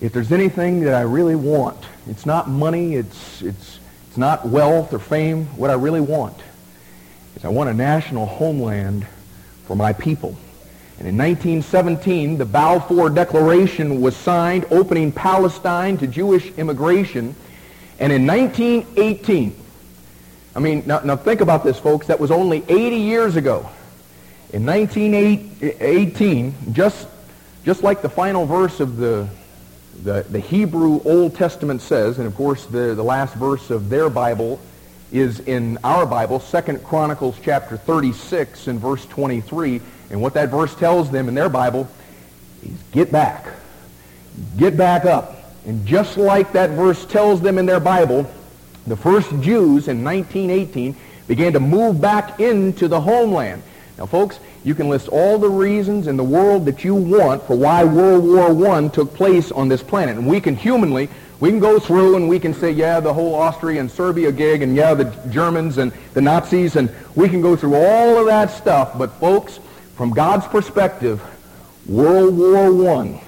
if 0.00 0.12
there's 0.12 0.30
anything 0.30 0.82
that 0.82 0.94
I 0.94 1.00
really 1.00 1.34
want, 1.34 1.78
it's 2.06 2.24
not 2.24 2.48
money, 2.48 2.94
it's, 2.94 3.42
it's, 3.42 3.80
it's 4.08 4.16
not 4.16 4.46
wealth 4.46 4.92
or 4.92 5.00
fame. 5.00 5.46
What 5.56 5.70
I 5.70 5.74
really 5.74 6.00
want 6.00 6.36
is 7.34 7.44
I 7.44 7.48
want 7.48 7.68
a 7.68 7.74
national 7.74 8.26
homeland 8.26 9.08
for 9.66 9.74
my 9.74 9.92
people. 9.92 10.36
And 11.02 11.08
in 11.08 11.18
1917, 11.18 12.38
the 12.38 12.44
Balfour 12.44 13.10
Declaration 13.10 14.00
was 14.00 14.14
signed 14.14 14.66
opening 14.70 15.10
Palestine 15.10 15.98
to 15.98 16.06
Jewish 16.06 16.52
immigration. 16.52 17.34
And 17.98 18.12
in 18.12 18.24
1918, 18.24 19.56
I 20.54 20.60
mean, 20.60 20.84
now, 20.86 21.00
now 21.00 21.16
think 21.16 21.40
about 21.40 21.64
this, 21.64 21.76
folks. 21.76 22.06
That 22.06 22.20
was 22.20 22.30
only 22.30 22.62
80 22.68 22.96
years 22.98 23.34
ago. 23.34 23.68
In 24.52 24.64
1918, 24.64 26.54
just, 26.72 27.08
just 27.64 27.82
like 27.82 28.00
the 28.00 28.08
final 28.08 28.46
verse 28.46 28.78
of 28.78 28.96
the, 28.96 29.28
the, 30.04 30.24
the 30.30 30.38
Hebrew 30.38 31.02
Old 31.04 31.34
Testament 31.34 31.82
says, 31.82 32.18
and 32.18 32.28
of 32.28 32.36
course 32.36 32.66
the, 32.66 32.94
the 32.94 33.02
last 33.02 33.34
verse 33.34 33.70
of 33.70 33.88
their 33.88 34.08
Bible 34.08 34.60
is 35.10 35.40
in 35.40 35.78
our 35.82 36.06
Bible, 36.06 36.38
Second 36.38 36.84
Chronicles 36.84 37.36
chapter 37.42 37.76
36 37.76 38.68
and 38.68 38.78
verse 38.78 39.04
23. 39.06 39.80
And 40.12 40.22
what 40.22 40.34
that 40.34 40.50
verse 40.50 40.74
tells 40.76 41.10
them 41.10 41.28
in 41.28 41.34
their 41.34 41.48
Bible 41.48 41.88
is 42.62 42.70
get 42.92 43.10
back. 43.10 43.46
Get 44.56 44.76
back 44.76 45.04
up. 45.04 45.36
And 45.66 45.84
just 45.86 46.16
like 46.16 46.52
that 46.52 46.70
verse 46.70 47.04
tells 47.04 47.40
them 47.40 47.58
in 47.58 47.66
their 47.66 47.80
Bible, 47.80 48.30
the 48.86 48.96
first 48.96 49.30
Jews 49.40 49.88
in 49.88 50.04
1918 50.04 50.94
began 51.26 51.52
to 51.54 51.60
move 51.60 52.00
back 52.00 52.38
into 52.38 52.88
the 52.88 53.00
homeland. 53.00 53.62
Now, 53.98 54.06
folks, 54.06 54.38
you 54.64 54.74
can 54.74 54.88
list 54.88 55.08
all 55.08 55.38
the 55.38 55.48
reasons 55.48 56.06
in 56.06 56.16
the 56.16 56.24
world 56.24 56.66
that 56.66 56.84
you 56.84 56.94
want 56.94 57.42
for 57.44 57.56
why 57.56 57.84
World 57.84 58.24
War 58.24 58.74
I 58.76 58.88
took 58.88 59.14
place 59.14 59.50
on 59.50 59.68
this 59.68 59.82
planet. 59.82 60.16
And 60.16 60.26
we 60.26 60.40
can 60.40 60.56
humanly 60.56 61.08
we 61.42 61.50
can 61.50 61.58
go 61.58 61.80
through 61.80 62.14
and 62.14 62.28
we 62.28 62.38
can 62.38 62.54
say, 62.54 62.70
yeah, 62.70 63.00
the 63.00 63.12
whole 63.12 63.34
Austria 63.34 63.80
and 63.80 63.90
Serbia 63.90 64.30
gig, 64.30 64.62
and 64.62 64.76
yeah, 64.76 64.94
the 64.94 65.06
Germans 65.28 65.76
and 65.76 65.90
the 66.14 66.20
Nazis, 66.20 66.76
and 66.76 66.88
we 67.16 67.28
can 67.28 67.42
go 67.42 67.56
through 67.56 67.74
all 67.74 68.16
of 68.16 68.26
that 68.26 68.52
stuff. 68.52 68.96
But 68.96 69.10
folks, 69.14 69.58
from 69.96 70.10
God's 70.10 70.46
perspective, 70.46 71.22
World 71.86 72.36
War 72.36 72.98
I 72.98 73.22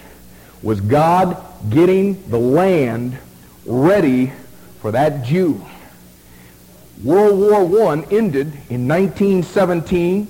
was 0.63 0.81
God 0.81 1.37
getting 1.69 2.29
the 2.31 2.39
land 2.39 3.19
ready 3.67 4.33
for 4.81 4.93
that 4.93 5.25
Jew. 5.25 5.65
World 7.03 7.39
War 7.71 7.93
I 7.93 8.03
ended 8.11 8.47
in 8.71 8.89
1917. 8.89 10.29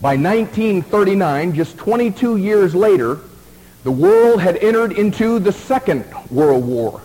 By 0.00 0.16
1939, 0.16 1.54
just 1.54 1.76
22 1.76 2.36
years 2.36 2.74
later, 2.74 3.20
the 3.84 3.92
world 3.92 4.40
had 4.40 4.56
entered 4.56 4.92
into 4.92 5.38
the 5.38 5.52
Second 5.52 6.04
World 6.30 6.66
War, 6.66 7.00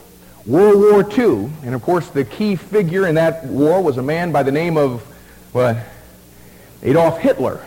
World 0.45 0.77
War 0.77 1.07
II. 1.11 1.51
And 1.63 1.75
of 1.75 1.81
course, 1.81 2.09
the 2.09 2.25
key 2.25 2.55
figure 2.55 3.07
in 3.07 3.15
that 3.15 3.45
war 3.45 3.83
was 3.83 3.97
a 3.97 4.01
man 4.01 4.31
by 4.31 4.41
the 4.43 4.51
name 4.51 4.77
of, 4.77 5.01
what? 5.51 5.77
Adolf 6.81 7.19
Hitler. 7.19 7.63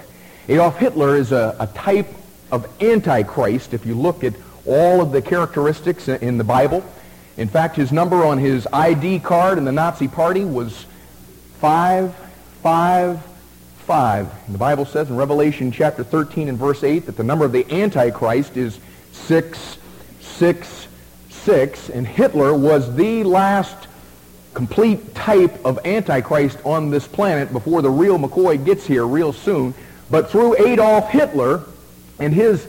Adolf 0.50 0.76
Hitler 0.78 1.14
is 1.14 1.30
a, 1.30 1.54
a 1.60 1.68
type 1.68 2.08
of 2.50 2.66
Antichrist 2.82 3.72
if 3.72 3.86
you 3.86 3.94
look 3.94 4.24
at 4.24 4.34
all 4.66 5.00
of 5.00 5.12
the 5.12 5.22
characteristics 5.22 6.08
in 6.08 6.38
the 6.38 6.44
Bible. 6.44 6.84
In 7.36 7.46
fact, 7.46 7.76
his 7.76 7.92
number 7.92 8.24
on 8.24 8.36
his 8.36 8.66
ID 8.72 9.20
card 9.20 9.58
in 9.58 9.64
the 9.64 9.70
Nazi 9.70 10.08
Party 10.08 10.44
was 10.44 10.86
555. 11.60 14.34
And 14.46 14.52
the 14.52 14.58
Bible 14.58 14.86
says 14.86 15.08
in 15.08 15.14
Revelation 15.14 15.70
chapter 15.70 16.02
13 16.02 16.48
and 16.48 16.58
verse 16.58 16.82
8 16.82 17.06
that 17.06 17.16
the 17.16 17.22
number 17.22 17.44
of 17.44 17.52
the 17.52 17.64
Antichrist 17.72 18.56
is 18.56 18.80
666, 19.12 21.90
and 21.90 22.04
Hitler 22.04 22.54
was 22.54 22.92
the 22.96 23.22
last 23.22 23.86
complete 24.52 25.14
type 25.14 25.64
of 25.64 25.78
Antichrist 25.86 26.58
on 26.64 26.90
this 26.90 27.06
planet 27.06 27.52
before 27.52 27.82
the 27.82 27.90
real 27.90 28.18
McCoy 28.18 28.64
gets 28.64 28.84
here 28.84 29.06
real 29.06 29.32
soon. 29.32 29.72
But 30.10 30.30
through 30.30 30.56
Adolf 30.66 31.08
Hitler, 31.10 31.62
and 32.20 32.34
his 32.34 32.66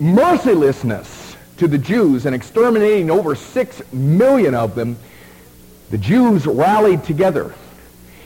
mercilessness 0.00 1.36
to 1.58 1.68
the 1.68 1.78
Jews 1.78 2.26
and 2.26 2.34
exterminating 2.34 3.10
over 3.10 3.34
six 3.34 3.80
million 3.92 4.54
of 4.54 4.74
them, 4.74 4.98
the 5.90 5.98
Jews 5.98 6.46
rallied 6.46 7.04
together. 7.04 7.54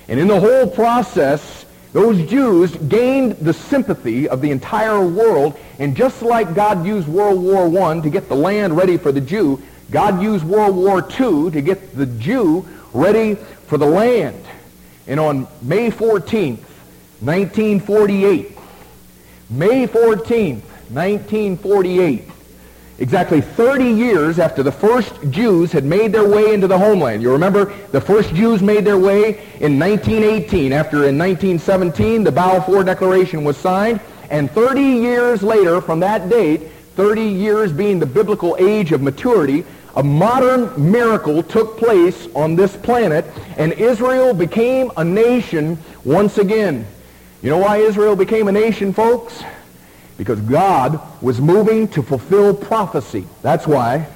And 0.09 0.19
in 0.19 0.27
the 0.27 0.41
whole 0.41 0.67
process, 0.67 1.67
those 1.93 2.29
Jews 2.29 2.75
gained 2.77 3.33
the 3.37 3.53
sympathy 3.53 4.29
of 4.29 4.41
the 4.41 4.51
entire 4.51 5.07
world. 5.07 5.59
And 5.79 5.97
just 5.97 6.23
like 6.23 6.55
God 6.55 6.87
used 6.87 7.07
World 7.07 7.41
War 7.43 7.67
I 7.91 8.01
to 8.01 8.11
get 8.11 8.29
the 8.29 8.37
land 8.37 8.77
ready 8.77 8.97
for 8.97 9.13
the 9.13 9.21
Jew, 9.21 9.63
God 9.91 10.23
used 10.23 10.45
World 10.45 10.75
War 10.75 11.01
II 11.01 11.51
to 11.51 11.61
get 11.61 11.97
the 11.97 12.07
Jew 12.07 12.67
ready 12.93 13.35
for 13.35 13.77
the 13.77 13.87
land. 13.87 14.45
And 15.07 15.21
on 15.21 15.49
May 15.63 15.91
14th, 15.91 16.65
1948, 17.21 18.57
May 19.51 19.87
14th, 19.87 20.63
1948, 20.89 22.25
exactly 22.99 23.43
30 23.43 23.85
years 23.85 24.39
after 24.39 24.63
the 24.63 24.73
first 24.73 25.13
Jews 25.29 25.71
had 25.71 25.85
made 25.85 26.13
their 26.13 26.27
way 26.27 26.55
into 26.55 26.67
the 26.67 26.79
homeland. 26.79 27.23
You 27.23 27.31
remember 27.31 27.75
the 27.93 28.01
first 28.01 28.35
Jews 28.35 28.63
made 28.63 28.87
their 28.87 28.97
way 28.97 29.39
in 29.61 29.79
1918 29.79 30.73
after 30.73 31.09
in 31.09 31.19
1917 31.19 32.25
the 32.25 32.33
Balfour 32.33 32.85
Declaration 32.85 33.45
was 33.45 33.59
signed. 33.59 34.01
And 34.31 34.51
30 34.51 34.81
years 34.81 35.43
later 35.43 35.83
from 35.83 36.01
that 36.01 36.31
date, 36.31 36.69
30 36.97 37.23
years 37.23 37.71
being 37.71 37.99
the 37.99 38.07
biblical 38.07 38.57
age 38.59 38.93
of 38.93 39.03
maturity, 39.03 39.65
a 39.97 40.03
modern 40.03 40.91
miracle 40.91 41.43
took 41.43 41.77
place 41.77 42.29
on 42.35 42.57
this 42.57 42.77
planet 42.79 43.27
and 43.59 43.75
Israel 43.75 44.33
became 44.33 44.91
a 44.97 45.05
nation 45.05 45.77
once 46.03 46.39
again. 46.39 46.87
You 47.43 47.51
know 47.51 47.59
why 47.59 47.79
Israel 47.79 48.17
became 48.17 48.49
a 48.49 48.53
nation, 48.53 48.93
folks? 48.93 49.43
because 50.21 50.39
God 50.43 51.01
was 51.23 51.41
moving 51.41 51.89
to 51.89 52.03
fulfill 52.03 52.53
prophecy. 52.53 53.27
That's 53.41 53.67
why. 53.67 54.07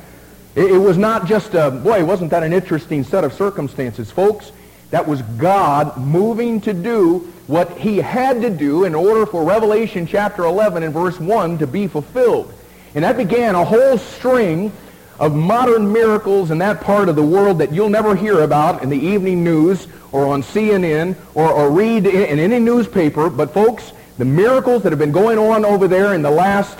It, 0.55 0.73
it, 0.73 0.77
was 0.77 0.99
not 0.99 1.27
just 1.27 1.55
a, 1.55 1.71
boy, 1.71 2.05
wasn't 2.05 2.31
that 2.33 2.43
an 2.43 2.53
interesting 2.53 3.05
set 3.05 3.25
of 3.25 3.33
circumstances, 3.33 4.11
folks? 4.11 4.53
That 4.91 5.09
was 5.09 5.23
God 5.23 5.97
moving 5.97 6.61
to 6.61 6.75
do 6.75 7.21
what 7.47 7.71
he 7.79 7.97
had 7.97 8.43
to 8.43 8.51
do 8.51 8.85
in 8.85 8.95
order 8.95 9.25
for 9.25 9.45
Revelation 9.45 10.07
chapter 10.07 10.45
11 10.45 10.83
and 10.83 10.93
verse 10.93 11.19
1 11.19 11.57
to 11.57 11.67
be 11.67 11.87
fulfilled. 11.87 12.53
And 12.95 13.03
that 13.03 13.17
began 13.17 13.55
a 13.55 13.65
whole 13.65 13.97
string 13.97 14.73
of 15.19 15.35
modern 15.35 15.93
miracles 15.93 16.51
in 16.51 16.59
that 16.59 16.81
part 16.81 17.09
of 17.09 17.17
the 17.17 17.23
world 17.23 17.59
that 17.59 17.73
you'll 17.73 17.89
never 17.89 18.15
hear 18.15 18.41
about 18.41 18.83
in 18.83 18.89
the 18.89 18.99
evening 18.99 19.45
news 19.45 19.87
or 20.13 20.27
on 20.27 20.43
CNN 20.43 21.17
or, 21.35 21.51
or 21.51 21.71
read 21.71 22.07
in, 22.07 22.39
in 22.39 22.39
any 22.39 22.59
newspaper. 22.59 23.31
But 23.31 23.53
folks, 23.53 23.93
the 24.19 24.25
miracles 24.25 24.83
that 24.83 24.93
have 24.93 24.99
been 24.99 25.13
going 25.13 25.39
on 25.39 25.65
over 25.65 25.89
there 25.89 26.15
in 26.15 26.23
the 26.23 26.31
last 26.31 26.79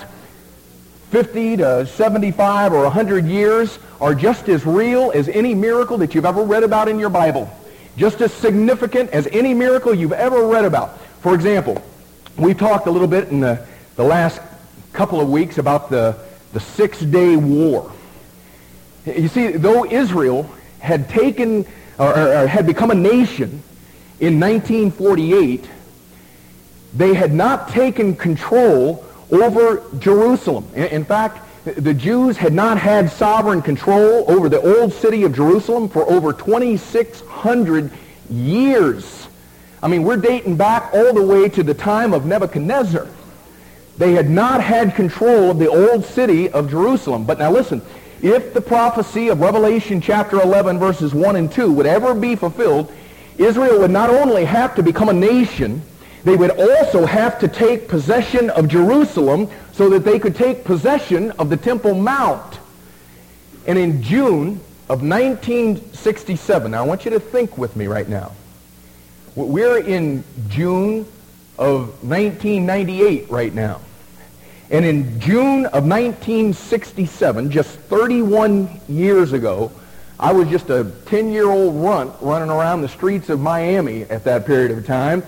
50 1.11 1.57
to 1.57 1.85
75 1.85 2.73
or 2.73 2.83
100 2.83 3.25
years 3.25 3.79
are 4.01 4.13
just 4.13 4.49
as 4.49 4.65
real 4.65 5.11
as 5.13 5.29
any 5.29 5.55
miracle 5.55 5.97
that 5.99 6.13
you've 6.13 6.25
ever 6.25 6.43
read 6.43 6.63
about 6.63 6.87
in 6.87 6.99
your 6.99 7.09
Bible. 7.09 7.49
Just 7.97 8.19
as 8.21 8.33
significant 8.33 9.09
as 9.11 9.27
any 9.27 9.53
miracle 9.53 9.93
you've 9.93 10.11
ever 10.11 10.45
read 10.47 10.65
about. 10.65 10.99
For 11.21 11.33
example, 11.33 11.81
we 12.37 12.53
talked 12.53 12.87
a 12.87 12.91
little 12.91 13.07
bit 13.07 13.29
in 13.29 13.39
the, 13.39 13.65
the 13.95 14.03
last 14.03 14.41
couple 14.91 15.21
of 15.21 15.29
weeks 15.29 15.57
about 15.57 15.89
the, 15.89 16.17
the 16.53 16.59
Six-Day 16.59 17.37
War. 17.37 17.91
You 19.05 19.27
see, 19.27 19.51
though 19.51 19.85
Israel 19.85 20.49
had 20.79 21.09
taken 21.09 21.65
or, 21.97 22.17
or 22.17 22.47
had 22.47 22.65
become 22.65 22.91
a 22.91 22.95
nation 22.95 23.61
in 24.19 24.39
1948, 24.39 25.69
they 26.93 27.13
had 27.13 27.33
not 27.33 27.69
taken 27.69 28.15
control 28.15 29.05
over 29.31 29.83
Jerusalem. 29.99 30.67
In 30.75 31.05
fact, 31.05 31.41
the 31.65 31.93
Jews 31.93 32.37
had 32.37 32.53
not 32.53 32.77
had 32.77 33.11
sovereign 33.11 33.61
control 33.61 34.29
over 34.29 34.49
the 34.49 34.61
old 34.61 34.93
city 34.93 35.23
of 35.23 35.35
Jerusalem 35.35 35.89
for 35.89 36.09
over 36.09 36.31
2,600 36.31 37.91
years. 38.29 39.27
I 39.81 39.87
mean, 39.87 40.03
we're 40.03 40.17
dating 40.17 40.57
back 40.57 40.93
all 40.93 41.13
the 41.13 41.23
way 41.23 41.49
to 41.49 41.63
the 41.63 41.73
time 41.73 42.13
of 42.13 42.25
Nebuchadnezzar. 42.25 43.07
They 43.97 44.13
had 44.13 44.29
not 44.29 44.61
had 44.61 44.95
control 44.95 45.51
of 45.51 45.59
the 45.59 45.69
old 45.69 46.05
city 46.05 46.49
of 46.49 46.69
Jerusalem. 46.69 47.25
But 47.25 47.39
now 47.39 47.51
listen, 47.51 47.81
if 48.21 48.53
the 48.53 48.61
prophecy 48.61 49.27
of 49.29 49.41
Revelation 49.41 50.01
chapter 50.01 50.41
11 50.41 50.79
verses 50.79 51.13
1 51.13 51.35
and 51.35 51.51
2 51.51 51.71
would 51.71 51.85
ever 51.85 52.13
be 52.13 52.35
fulfilled, 52.35 52.91
Israel 53.37 53.79
would 53.81 53.91
not 53.91 54.09
only 54.09 54.45
have 54.45 54.75
to 54.75 54.83
become 54.83 55.09
a 55.09 55.13
nation, 55.13 55.81
they 56.23 56.35
would 56.35 56.51
also 56.51 57.05
have 57.05 57.39
to 57.39 57.47
take 57.47 57.87
possession 57.87 58.49
of 58.51 58.67
Jerusalem 58.67 59.49
so 59.73 59.89
that 59.89 60.03
they 60.03 60.17
could 60.17 60.35
take 60.35 60.63
possession 60.63 61.31
of 61.31 61.49
the 61.49 61.57
Temple 61.57 61.93
Mount. 61.93 62.59
And 63.67 63.77
in 63.77 64.01
June 64.01 64.59
of 64.89 65.01
1967, 65.01 66.71
now 66.71 66.83
I 66.83 66.87
want 66.87 67.05
you 67.05 67.11
to 67.11 67.19
think 67.19 67.57
with 67.57 67.75
me 67.75 67.87
right 67.87 68.07
now. 68.07 68.31
We're 69.35 69.79
in 69.79 70.23
June 70.47 71.05
of 71.57 72.03
1998 72.03 73.29
right 73.29 73.53
now. 73.53 73.81
And 74.71 74.83
in 74.83 75.19
June 75.19 75.65
of 75.67 75.85
1967, 75.85 77.51
just 77.51 77.69
31 77.69 78.81
years 78.87 79.33
ago, 79.33 79.71
I 80.19 80.31
was 80.31 80.47
just 80.49 80.69
a 80.69 80.85
10-year-old 81.05 81.75
runt 81.75 82.13
running 82.21 82.49
around 82.49 82.81
the 82.81 82.87
streets 82.87 83.29
of 83.29 83.39
Miami 83.39 84.03
at 84.03 84.23
that 84.23 84.45
period 84.45 84.75
of 84.75 84.85
time. 84.85 85.23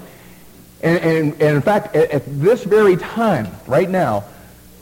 And, 0.82 1.00
and, 1.00 1.34
and 1.34 1.56
in 1.58 1.62
fact, 1.62 1.96
at, 1.96 2.10
at 2.12 2.24
this 2.40 2.64
very 2.64 2.96
time, 2.96 3.48
right 3.68 3.90
now, 3.90 4.24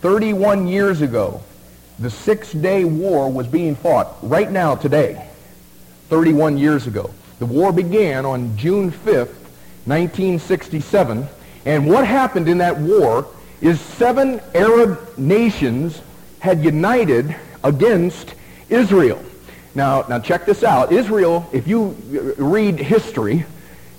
31 0.01 0.67
years 0.67 1.01
ago, 1.01 1.41
the 1.99 2.09
Six-Day 2.09 2.85
War 2.85 3.31
was 3.31 3.47
being 3.47 3.75
fought 3.75 4.15
right 4.21 4.51
now, 4.51 4.75
today, 4.75 5.27
31 6.09 6.57
years 6.57 6.87
ago. 6.87 7.09
The 7.39 7.45
war 7.45 7.73
began 7.73 8.25
on 8.25 8.55
June 8.57 8.91
5th, 8.91 9.33
1967. 9.85 11.27
And 11.65 11.87
what 11.87 12.05
happened 12.05 12.47
in 12.47 12.59
that 12.59 12.77
war 12.77 13.27
is 13.65 13.81
seven 13.81 14.39
Arab 14.53 15.17
nations 15.17 16.01
had 16.39 16.63
united 16.63 17.35
against 17.63 18.35
Israel. 18.69 19.23
Now, 19.73 20.05
now 20.07 20.19
check 20.19 20.45
this 20.45 20.63
out. 20.63 20.91
Israel, 20.91 21.49
if 21.51 21.67
you 21.67 21.89
read 22.37 22.77
history, 22.79 23.45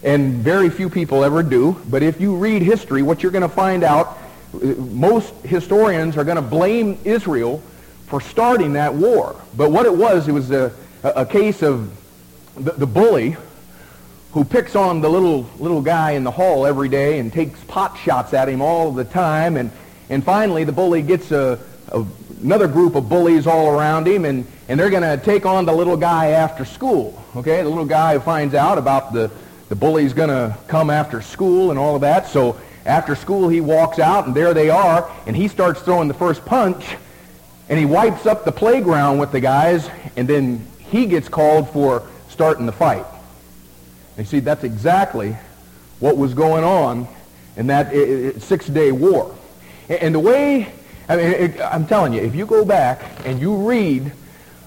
and 0.06 0.34
very 0.34 0.70
few 0.70 0.88
people 0.88 1.24
ever 1.24 1.42
do. 1.42 1.76
But 1.90 2.02
if 2.02 2.20
you 2.20 2.36
read 2.36 2.62
history, 2.62 3.02
what 3.02 3.22
you're 3.22 3.32
going 3.32 3.42
to 3.42 3.48
find 3.48 3.82
out, 3.82 4.18
uh, 4.54 4.58
most 4.78 5.34
historians 5.42 6.16
are 6.16 6.24
going 6.24 6.36
to 6.36 6.42
blame 6.42 6.98
Israel 7.04 7.60
for 8.06 8.20
starting 8.20 8.74
that 8.74 8.94
war. 8.94 9.34
But 9.56 9.72
what 9.72 9.84
it 9.84 9.94
was, 9.94 10.28
it 10.28 10.32
was 10.32 10.52
a, 10.52 10.72
a 11.02 11.26
case 11.26 11.62
of 11.62 11.90
the, 12.54 12.72
the 12.72 12.86
bully 12.86 13.36
who 14.36 14.44
picks 14.44 14.76
on 14.76 15.00
the 15.00 15.08
little 15.08 15.48
little 15.58 15.80
guy 15.80 16.10
in 16.10 16.22
the 16.22 16.30
hall 16.30 16.66
every 16.66 16.90
day 16.90 17.20
and 17.20 17.32
takes 17.32 17.58
pot 17.64 17.96
shots 17.96 18.34
at 18.34 18.50
him 18.50 18.60
all 18.60 18.92
the 18.92 19.02
time. 19.02 19.56
And, 19.56 19.70
and 20.10 20.22
finally, 20.22 20.62
the 20.62 20.72
bully 20.72 21.00
gets 21.00 21.30
a, 21.30 21.58
a 21.88 22.04
another 22.42 22.68
group 22.68 22.96
of 22.96 23.08
bullies 23.08 23.46
all 23.46 23.68
around 23.68 24.06
him, 24.06 24.26
and, 24.26 24.46
and 24.68 24.78
they're 24.78 24.90
going 24.90 25.18
to 25.18 25.24
take 25.24 25.46
on 25.46 25.64
the 25.64 25.72
little 25.72 25.96
guy 25.96 26.32
after 26.32 26.66
school. 26.66 27.18
Okay, 27.34 27.62
the 27.62 27.68
little 27.70 27.86
guy 27.86 28.18
finds 28.18 28.52
out 28.52 28.76
about 28.76 29.14
the 29.14 29.30
the 29.70 29.74
bully's 29.74 30.12
going 30.12 30.28
to 30.28 30.54
come 30.68 30.90
after 30.90 31.22
school 31.22 31.70
and 31.70 31.78
all 31.78 31.94
of 31.94 32.02
that. 32.02 32.26
So 32.26 32.60
after 32.84 33.16
school, 33.16 33.48
he 33.48 33.62
walks 33.62 33.98
out, 33.98 34.26
and 34.26 34.34
there 34.34 34.52
they 34.52 34.68
are, 34.68 35.10
and 35.26 35.34
he 35.34 35.48
starts 35.48 35.80
throwing 35.80 36.08
the 36.08 36.14
first 36.14 36.44
punch, 36.44 36.84
and 37.70 37.78
he 37.78 37.86
wipes 37.86 38.26
up 38.26 38.44
the 38.44 38.52
playground 38.52 39.16
with 39.16 39.32
the 39.32 39.40
guys, 39.40 39.88
and 40.14 40.28
then 40.28 40.66
he 40.90 41.06
gets 41.06 41.26
called 41.26 41.70
for 41.70 42.06
starting 42.28 42.66
the 42.66 42.72
fight. 42.72 43.06
And 44.18 44.26
see, 44.26 44.40
that's 44.40 44.64
exactly 44.64 45.36
what 46.00 46.16
was 46.16 46.34
going 46.34 46.64
on 46.64 47.08
in 47.56 47.68
that 47.68 47.90
six-day 48.42 48.92
war. 48.92 49.34
And 49.88 50.14
the 50.14 50.20
way, 50.20 50.72
I 51.08 51.16
mean, 51.16 51.54
I'm 51.62 51.86
telling 51.86 52.12
you, 52.12 52.20
if 52.20 52.34
you 52.34 52.46
go 52.46 52.64
back 52.64 53.02
and 53.24 53.40
you 53.40 53.68
read 53.68 54.10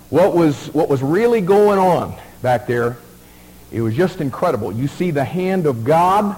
what 0.10 0.34
was, 0.34 0.68
what 0.74 0.90
was 0.90 1.02
really 1.02 1.42
going 1.42 1.78
on 1.78 2.16
back 2.42 2.68
there, 2.68 2.98
it 3.72 3.82
was 3.82 3.96
just 3.96 4.22
incredible. 4.22 4.72
You 4.72 4.88
see 4.88 5.12
the 5.12 5.24
hand 5.24 5.68
of 5.68 5.84
God 5.84 6.36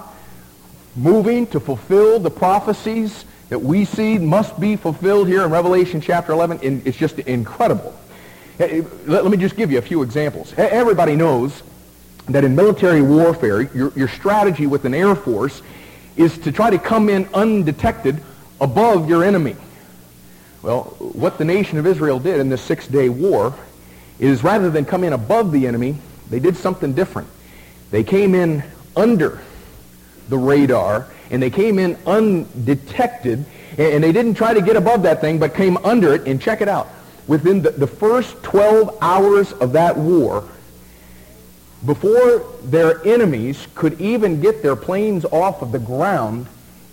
moving 0.94 1.46
to 1.48 1.60
fulfill 1.60 2.18
the 2.18 2.30
prophecies 2.30 3.24
that 3.48 3.58
we 3.58 3.84
see 3.84 4.18
must 4.18 4.58
be 4.60 4.76
fulfilled 4.76 5.28
here 5.28 5.42
in 5.42 5.50
Revelation 5.50 6.00
chapter 6.00 6.32
11. 6.32 6.60
And 6.62 6.86
it's 6.86 6.98
just 6.98 7.18
incredible. 7.18 7.94
Let 8.58 9.24
me 9.24 9.38
just 9.38 9.56
give 9.56 9.72
you 9.72 9.78
a 9.78 9.82
few 9.82 10.02
examples. 10.02 10.52
Everybody 10.56 11.16
knows 11.16 11.62
that 12.26 12.44
in 12.44 12.54
military 12.54 13.02
warfare, 13.02 13.62
your, 13.62 13.92
your 13.96 14.08
strategy 14.08 14.66
with 14.66 14.84
an 14.84 14.94
air 14.94 15.14
force 15.14 15.62
is 16.16 16.38
to 16.38 16.52
try 16.52 16.70
to 16.70 16.78
come 16.78 17.08
in 17.08 17.28
undetected 17.34 18.22
above 18.60 19.08
your 19.08 19.24
enemy. 19.24 19.56
Well, 20.62 20.84
what 20.98 21.38
the 21.38 21.44
nation 21.44 21.78
of 21.78 21.86
Israel 21.86 22.20
did 22.20 22.38
in 22.38 22.48
this 22.48 22.62
six-day 22.62 23.08
war 23.08 23.54
is 24.20 24.44
rather 24.44 24.70
than 24.70 24.84
come 24.84 25.02
in 25.02 25.12
above 25.12 25.50
the 25.50 25.66
enemy, 25.66 25.96
they 26.30 26.38
did 26.38 26.56
something 26.56 26.92
different. 26.92 27.28
They 27.90 28.04
came 28.04 28.34
in 28.34 28.62
under 28.96 29.40
the 30.28 30.38
radar, 30.38 31.08
and 31.30 31.42
they 31.42 31.50
came 31.50 31.78
in 31.78 31.96
undetected, 32.06 33.44
and 33.76 34.04
they 34.04 34.12
didn't 34.12 34.34
try 34.34 34.54
to 34.54 34.62
get 34.62 34.76
above 34.76 35.02
that 35.02 35.20
thing, 35.20 35.38
but 35.38 35.54
came 35.54 35.76
under 35.78 36.14
it, 36.14 36.26
and 36.26 36.40
check 36.40 36.60
it 36.60 36.68
out. 36.68 36.88
Within 37.26 37.62
the, 37.62 37.70
the 37.70 37.86
first 37.86 38.40
12 38.42 38.98
hours 39.00 39.52
of 39.54 39.72
that 39.72 39.96
war, 39.96 40.48
before 41.84 42.46
their 42.62 43.04
enemies 43.06 43.66
could 43.74 44.00
even 44.00 44.40
get 44.40 44.62
their 44.62 44.76
planes 44.76 45.24
off 45.24 45.62
of 45.62 45.72
the 45.72 45.78
ground, 45.78 46.46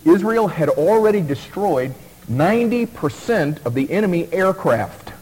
Israel 0.04 0.48
had 0.48 0.70
already 0.70 1.22
destroyed 1.22 1.94
90% 2.30 3.66
of 3.66 3.74
the 3.74 3.92
enemy 3.92 4.28
aircraft. 4.32 5.14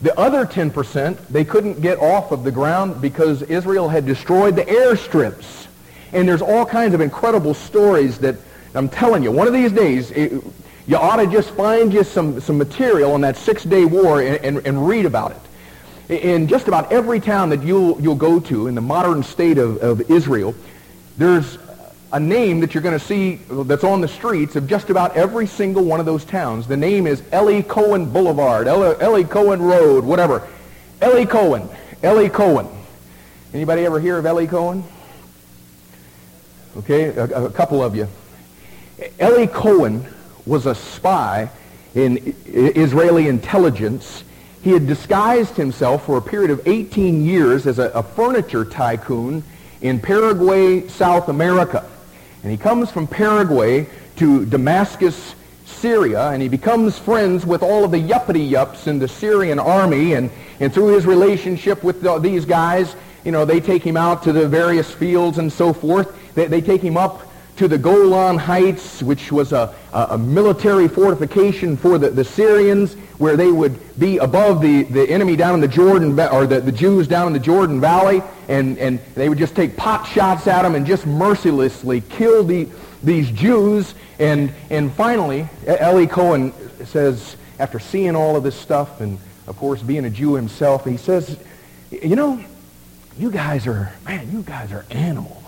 The 0.00 0.18
other 0.18 0.46
10%, 0.46 1.28
they 1.28 1.44
couldn't 1.44 1.80
get 1.80 1.98
off 1.98 2.32
of 2.32 2.44
the 2.44 2.50
ground 2.50 3.00
because 3.00 3.42
Israel 3.42 3.88
had 3.88 4.06
destroyed 4.06 4.56
the 4.56 4.64
airstrips. 4.64 5.66
And 6.12 6.28
there's 6.28 6.42
all 6.42 6.66
kinds 6.66 6.94
of 6.94 7.00
incredible 7.00 7.54
stories 7.54 8.18
that 8.18 8.36
I'm 8.74 8.88
telling 8.88 9.22
you, 9.22 9.30
one 9.30 9.46
of 9.46 9.52
these 9.52 9.70
days, 9.70 10.10
it, 10.10 10.32
you 10.86 10.96
ought 10.96 11.16
to 11.16 11.26
just 11.26 11.50
find 11.50 11.92
you 11.92 12.04
some, 12.04 12.40
some 12.40 12.58
material 12.58 13.12
on 13.12 13.20
that 13.20 13.36
six-day 13.36 13.84
war 13.84 14.20
and, 14.20 14.44
and, 14.44 14.66
and 14.66 14.88
read 14.88 15.06
about 15.06 15.32
it. 15.32 15.40
In 16.12 16.46
just 16.46 16.68
about 16.68 16.92
every 16.92 17.20
town 17.20 17.48
that 17.50 17.62
you'll, 17.62 17.98
you'll 18.00 18.14
go 18.14 18.38
to 18.40 18.66
in 18.66 18.74
the 18.74 18.82
modern 18.82 19.22
state 19.22 19.56
of, 19.56 19.78
of 19.78 20.10
Israel, 20.10 20.54
there's 21.16 21.56
a 22.12 22.20
name 22.20 22.60
that 22.60 22.74
you're 22.74 22.82
going 22.82 22.98
to 22.98 23.04
see 23.04 23.36
that's 23.48 23.84
on 23.84 24.02
the 24.02 24.08
streets 24.08 24.54
of 24.54 24.66
just 24.66 24.90
about 24.90 25.16
every 25.16 25.46
single 25.46 25.84
one 25.84 26.00
of 26.00 26.04
those 26.04 26.26
towns. 26.26 26.66
The 26.66 26.76
name 26.76 27.06
is 27.06 27.22
Eli 27.32 27.62
Cohen 27.62 28.10
Boulevard, 28.10 28.66
Eli 28.66 29.22
Cohen 29.22 29.62
Road, 29.62 30.04
whatever. 30.04 30.46
Eli 31.02 31.24
Cohen, 31.24 31.66
Eli 32.04 32.28
Cohen. 32.28 32.68
Anybody 33.54 33.86
ever 33.86 33.98
hear 33.98 34.18
of 34.18 34.26
Eli 34.26 34.44
Cohen? 34.44 34.84
Okay, 36.76 37.04
a, 37.04 37.46
a 37.46 37.50
couple 37.50 37.82
of 37.82 37.96
you. 37.96 38.06
Eli 39.18 39.46
Cohen 39.46 40.06
was 40.44 40.66
a 40.66 40.74
spy 40.74 41.48
in 41.94 42.34
Israeli 42.44 43.28
intelligence. 43.28 44.24
He 44.62 44.70
had 44.70 44.86
disguised 44.86 45.56
himself 45.56 46.06
for 46.06 46.16
a 46.16 46.22
period 46.22 46.50
of 46.50 46.66
18 46.66 47.24
years 47.24 47.66
as 47.66 47.78
a, 47.80 47.90
a 47.90 48.02
furniture 48.02 48.64
tycoon 48.64 49.42
in 49.80 50.00
Paraguay, 50.00 50.86
South 50.86 51.28
America. 51.28 51.84
And 52.42 52.52
he 52.52 52.56
comes 52.56 52.90
from 52.90 53.08
Paraguay 53.08 53.88
to 54.16 54.46
Damascus, 54.46 55.34
Syria, 55.64 56.28
and 56.28 56.40
he 56.40 56.48
becomes 56.48 56.96
friends 56.96 57.44
with 57.44 57.62
all 57.62 57.84
of 57.84 57.90
the 57.90 57.98
yuppity 57.98 58.48
yups 58.48 58.86
in 58.86 59.00
the 59.00 59.08
Syrian 59.08 59.58
army. 59.58 60.14
And, 60.14 60.30
and 60.60 60.72
through 60.72 60.94
his 60.94 61.06
relationship 61.06 61.82
with 61.82 62.00
the, 62.02 62.18
these 62.20 62.44
guys, 62.44 62.94
you 63.24 63.32
know, 63.32 63.44
they 63.44 63.60
take 63.60 63.82
him 63.82 63.96
out 63.96 64.22
to 64.24 64.32
the 64.32 64.48
various 64.48 64.90
fields 64.90 65.38
and 65.38 65.52
so 65.52 65.72
forth. 65.72 66.34
They, 66.34 66.46
they 66.46 66.60
take 66.60 66.82
him 66.82 66.96
up 66.96 67.31
to 67.62 67.68
the 67.68 67.78
Golan 67.78 68.38
Heights, 68.38 69.04
which 69.04 69.30
was 69.30 69.52
a, 69.52 69.72
a, 69.92 70.18
military 70.18 70.88
fortification 70.88 71.76
for 71.76 71.96
the, 71.96 72.10
the 72.10 72.24
Syrians, 72.24 72.94
where 73.18 73.36
they 73.36 73.52
would 73.52 73.78
be 74.00 74.18
above 74.18 74.60
the, 74.60 74.82
the 74.82 75.08
enemy 75.08 75.36
down 75.36 75.54
in 75.54 75.60
the 75.60 75.68
Jordan, 75.68 76.18
or 76.18 76.44
the, 76.44 76.60
the 76.60 76.72
Jews 76.72 77.06
down 77.06 77.28
in 77.28 77.32
the 77.32 77.38
Jordan 77.38 77.80
Valley, 77.80 78.20
and, 78.48 78.76
and 78.78 78.98
they 79.14 79.28
would 79.28 79.38
just 79.38 79.54
take 79.54 79.76
pot 79.76 80.08
shots 80.08 80.48
at 80.48 80.62
them 80.62 80.74
and 80.74 80.84
just 80.84 81.06
mercilessly 81.06 82.00
kill 82.00 82.42
the, 82.42 82.66
these 83.04 83.30
Jews. 83.30 83.94
And, 84.18 84.52
and 84.68 84.92
finally, 84.92 85.48
Eli 85.64 86.06
Cohen 86.06 86.52
says, 86.84 87.36
after 87.60 87.78
seeing 87.78 88.16
all 88.16 88.34
of 88.34 88.42
this 88.42 88.58
stuff, 88.58 89.00
and 89.00 89.20
of 89.46 89.56
course 89.56 89.82
being 89.82 90.04
a 90.04 90.10
Jew 90.10 90.34
himself, 90.34 90.84
he 90.84 90.96
says, 90.96 91.38
you 91.92 92.16
know, 92.16 92.44
you 93.16 93.30
guys 93.30 93.68
are, 93.68 93.92
man, 94.04 94.32
you 94.32 94.42
guys 94.42 94.72
are 94.72 94.84
animals. 94.90 95.41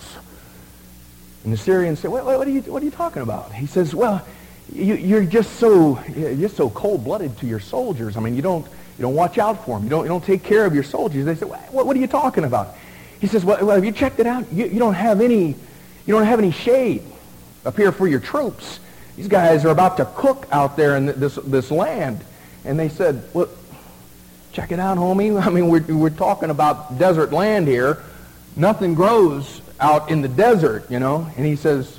And 1.45 1.53
the 1.53 1.59
Syrians 1.59 2.01
say, 2.01 2.09
what, 2.09 2.25
what, 2.25 2.47
are, 2.47 2.51
you, 2.51 2.63
what 2.63 2.83
are 2.83 2.85
you 2.85 2.91
talking 2.91 3.23
about? 3.23 3.53
He 3.53 3.67
says, 3.67 3.95
well, 3.95 4.27
you, 4.73 5.19
are 5.19 5.25
just 5.25 5.57
so 5.57 6.03
you're 6.17 6.35
just 6.35 6.57
so 6.57 6.71
cold-blooded 6.71 7.37
to 7.39 7.47
your 7.47 7.61
soldiers. 7.61 8.17
I 8.17 8.21
mean, 8.21 8.35
you 8.35 8.43
don't 8.43 8.67
you 8.67 9.03
don't 9.03 9.15
watch 9.15 9.39
out 9.39 9.65
for 9.65 9.77
them. 9.77 9.85
You 9.85 9.91
don't 9.91 10.05
you 10.05 10.09
don't 10.09 10.25
take 10.25 10.43
care 10.43 10.65
of 10.65 10.75
your 10.75 10.83
soldiers. 10.83 11.27
They 11.27 11.35
say, 11.35 11.47
what, 11.47 11.87
what 11.87 11.95
are 11.95 12.01
you 12.01 12.07
talking 12.07 12.45
about? 12.45 12.75
He 13.21 13.27
says, 13.27 13.45
well, 13.45 13.65
well 13.65 13.77
have 13.77 13.85
you 13.85 13.93
checked 13.93 14.21
it 14.21 14.27
out? 14.27 14.51
You, 14.53 14.67
you 14.67 14.79
don't 14.79 14.95
have 14.95 15.21
any 15.21 15.49
you 16.07 16.15
don't 16.15 16.25
have 16.25 16.39
any 16.39 16.51
shade 16.51 17.03
up 17.65 17.77
here 17.77 17.93
for 17.93 18.07
your 18.07 18.21
troops. 18.21 18.81
These 19.17 19.29
guys 19.29 19.65
are 19.65 19.71
about 19.71 19.99
to 19.99 20.07
cook 20.17 20.49
out 20.51 20.77
there 20.77 20.97
in 20.97 21.07
this 21.07 21.35
this 21.37 21.71
land. 21.71 22.25
And 22.65 22.81
they 22.81 22.89
said, 22.89 23.23
well, 23.35 23.51
check 24.53 24.73
it 24.73 24.81
out, 24.81 24.97
homie. 24.97 25.41
I 25.47 25.51
mean, 25.51 25.69
we're 25.69 25.83
we're 25.95 26.11
talking 26.11 26.49
about 26.49 26.99
desert 26.99 27.33
land 27.33 27.69
here. 27.69 28.03
Nothing 28.57 28.95
grows 28.95 29.61
out 29.81 30.11
in 30.11 30.23
the 30.23 30.29
desert, 30.29 30.91
you 30.91 30.99
know, 30.99 31.31
and 31.37 31.45
he 31.45 31.57
says, 31.57 31.99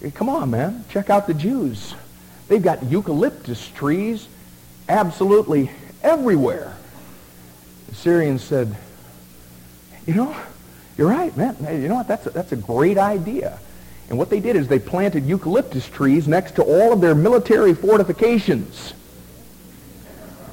hey, 0.00 0.10
come 0.10 0.28
on, 0.28 0.50
man, 0.50 0.84
check 0.90 1.10
out 1.10 1.26
the 1.26 1.34
Jews. 1.34 1.94
They've 2.48 2.62
got 2.62 2.82
eucalyptus 2.84 3.68
trees 3.68 4.26
absolutely 4.88 5.70
everywhere. 6.02 6.76
The 7.88 7.94
Syrians 7.94 8.42
said, 8.42 8.76
you 10.06 10.14
know, 10.14 10.36
you're 10.96 11.08
right, 11.08 11.34
man. 11.36 11.56
You 11.80 11.88
know 11.88 11.96
what? 11.96 12.08
That's 12.08 12.26
a, 12.26 12.30
that's 12.30 12.52
a 12.52 12.56
great 12.56 12.98
idea. 12.98 13.58
And 14.08 14.18
what 14.18 14.28
they 14.28 14.40
did 14.40 14.56
is 14.56 14.66
they 14.66 14.80
planted 14.80 15.24
eucalyptus 15.24 15.88
trees 15.88 16.26
next 16.26 16.56
to 16.56 16.62
all 16.62 16.92
of 16.92 17.00
their 17.00 17.14
military 17.14 17.74
fortifications. 17.74 18.92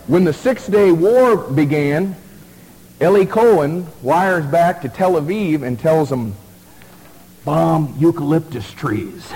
When 0.06 0.24
the 0.24 0.34
Six-Day 0.34 0.92
War 0.92 1.36
began, 1.36 2.16
Eli 3.00 3.26
Cohen 3.26 3.86
wires 4.02 4.46
back 4.48 4.82
to 4.82 4.90
Tel 4.90 5.14
Aviv 5.14 5.62
and 5.62 5.80
tells 5.80 6.10
them, 6.10 6.36
bomb 7.46 7.94
eucalyptus 8.00 8.72
trees. 8.72 9.32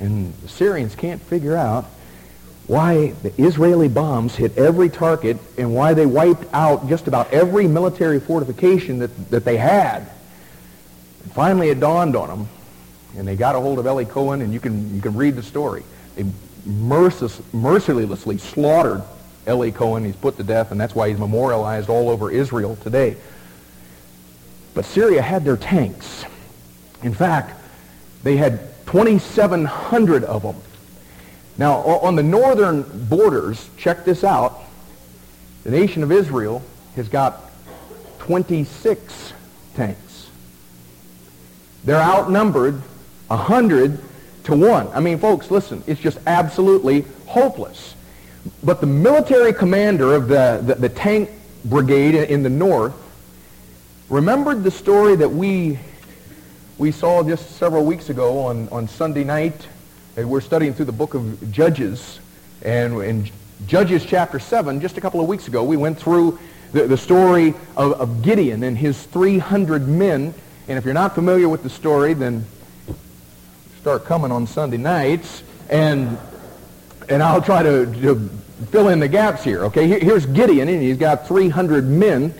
and 0.00 0.34
the 0.42 0.48
Syrians 0.48 0.96
can't 0.96 1.22
figure 1.22 1.56
out 1.56 1.84
why 2.66 3.12
the 3.22 3.32
Israeli 3.40 3.86
bombs 3.86 4.34
hit 4.34 4.58
every 4.58 4.88
target 4.88 5.36
and 5.56 5.72
why 5.72 5.94
they 5.94 6.06
wiped 6.06 6.52
out 6.52 6.88
just 6.88 7.06
about 7.06 7.32
every 7.32 7.68
military 7.68 8.18
fortification 8.18 8.98
that, 8.98 9.30
that 9.30 9.44
they 9.44 9.56
had. 9.56 9.98
And 11.22 11.32
finally 11.32 11.68
it 11.68 11.78
dawned 11.78 12.16
on 12.16 12.28
them, 12.28 12.48
and 13.16 13.28
they 13.28 13.36
got 13.36 13.54
a 13.54 13.60
hold 13.60 13.78
of 13.78 13.86
Eli 13.86 14.04
Cohen, 14.04 14.42
and 14.42 14.52
you 14.52 14.58
can, 14.58 14.92
you 14.94 15.00
can 15.00 15.14
read 15.14 15.36
the 15.36 15.42
story. 15.44 15.84
They 16.16 16.24
mercilessly 16.64 18.38
slaughtered 18.38 19.02
Eli 19.48 19.70
Cohen. 19.70 20.04
He's 20.04 20.16
put 20.16 20.36
to 20.36 20.44
death, 20.44 20.70
and 20.70 20.80
that's 20.80 20.94
why 20.94 21.08
he's 21.08 21.18
memorialized 21.18 21.88
all 21.88 22.08
over 22.08 22.30
Israel 22.30 22.76
today. 22.76 23.16
But 24.74 24.84
Syria 24.84 25.22
had 25.22 25.44
their 25.44 25.56
tanks. 25.56 26.24
In 27.02 27.12
fact, 27.12 27.60
they 28.22 28.36
had 28.36 28.60
2,700 28.86 30.24
of 30.24 30.42
them. 30.42 30.56
Now, 31.58 31.78
on 31.80 32.16
the 32.16 32.22
northern 32.22 32.82
borders, 33.08 33.68
check 33.76 34.04
this 34.04 34.24
out. 34.24 34.60
The 35.64 35.70
nation 35.70 36.02
of 36.02 36.10
Israel 36.10 36.62
has 36.96 37.08
got 37.08 37.50
26 38.20 39.32
tanks. 39.74 40.28
They're 41.84 42.00
outnumbered 42.00 42.80
100 43.26 43.98
to 44.44 44.56
1. 44.56 44.88
I 44.88 45.00
mean, 45.00 45.18
folks, 45.18 45.50
listen, 45.50 45.82
it's 45.86 46.00
just 46.00 46.18
absolutely 46.26 47.04
hopeless. 47.26 47.94
But 48.62 48.80
the 48.80 48.86
military 48.86 49.52
commander 49.52 50.14
of 50.14 50.28
the, 50.28 50.60
the, 50.62 50.74
the 50.74 50.88
tank 50.88 51.30
brigade 51.64 52.14
in 52.14 52.42
the 52.42 52.50
north 52.50 52.94
remembered 54.08 54.64
the 54.64 54.70
story 54.70 55.16
that 55.16 55.28
we, 55.28 55.78
we 56.78 56.90
saw 56.90 57.22
just 57.22 57.52
several 57.52 57.84
weeks 57.84 58.10
ago 58.10 58.40
on, 58.40 58.68
on 58.70 58.88
Sunday 58.88 59.24
night. 59.24 59.68
We're 60.16 60.40
studying 60.40 60.74
through 60.74 60.86
the 60.86 60.92
book 60.92 61.14
of 61.14 61.50
Judges. 61.52 62.20
And 62.62 63.00
in 63.02 63.30
Judges 63.66 64.04
chapter 64.04 64.38
7, 64.38 64.80
just 64.80 64.98
a 64.98 65.00
couple 65.00 65.20
of 65.20 65.28
weeks 65.28 65.46
ago, 65.46 65.62
we 65.62 65.76
went 65.76 65.98
through 65.98 66.38
the, 66.72 66.86
the 66.86 66.96
story 66.96 67.54
of, 67.76 67.92
of 67.92 68.22
Gideon 68.22 68.64
and 68.64 68.76
his 68.76 69.00
300 69.04 69.86
men. 69.86 70.34
And 70.68 70.78
if 70.78 70.84
you're 70.84 70.94
not 70.94 71.14
familiar 71.14 71.48
with 71.48 71.62
the 71.62 71.70
story, 71.70 72.12
then 72.14 72.44
start 73.82 74.04
coming 74.04 74.30
on 74.30 74.46
Sunday 74.46 74.76
nights. 74.76 75.42
And 75.68 76.16
and 77.08 77.20
I'll 77.20 77.42
try 77.42 77.64
to, 77.64 77.86
to 77.86 78.30
fill 78.70 78.90
in 78.90 79.00
the 79.00 79.08
gaps 79.08 79.42
here. 79.42 79.64
Okay, 79.64 79.88
here's 79.88 80.24
Gideon, 80.24 80.68
and 80.68 80.80
he's 80.80 80.96
got 80.96 81.26
300 81.26 81.84
men. 81.84 82.32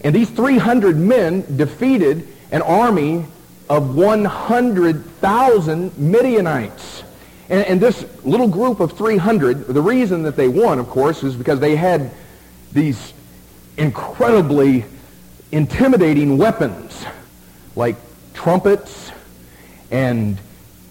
And 0.00 0.12
these 0.12 0.28
300 0.30 0.96
men 0.96 1.56
defeated 1.56 2.26
an 2.50 2.62
army 2.62 3.24
of 3.70 3.94
100,000 3.94 5.96
Midianites. 5.96 7.04
And, 7.48 7.64
and, 7.66 7.80
this 7.80 8.04
little 8.24 8.48
group 8.48 8.80
of 8.80 8.94
300, 8.94 9.68
the 9.68 9.80
reason 9.80 10.24
that 10.24 10.34
they 10.34 10.48
won, 10.48 10.80
of 10.80 10.88
course, 10.88 11.22
is 11.22 11.36
because 11.36 11.60
they 11.60 11.76
had 11.76 12.10
these 12.72 13.12
incredibly 13.76 14.86
intimidating 15.52 16.36
weapons 16.36 17.04
like 17.76 17.94
trumpets 18.32 19.12
and 19.92 20.36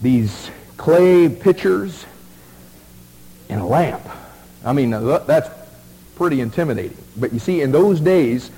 these 0.04 0.52
clay 0.78 1.30
pitchers 1.30 2.06
and 3.50 3.60
a 3.60 3.66
lamp. 3.66 4.02
I 4.64 4.74
mean, 4.74 4.92
that's 4.92 5.50
pretty 6.16 6.42
intimidating. 6.42 6.98
But 7.18 7.34
you 7.34 7.40
see, 7.40 7.62
in 7.62 7.72
those 7.72 8.00
days, 8.00 8.52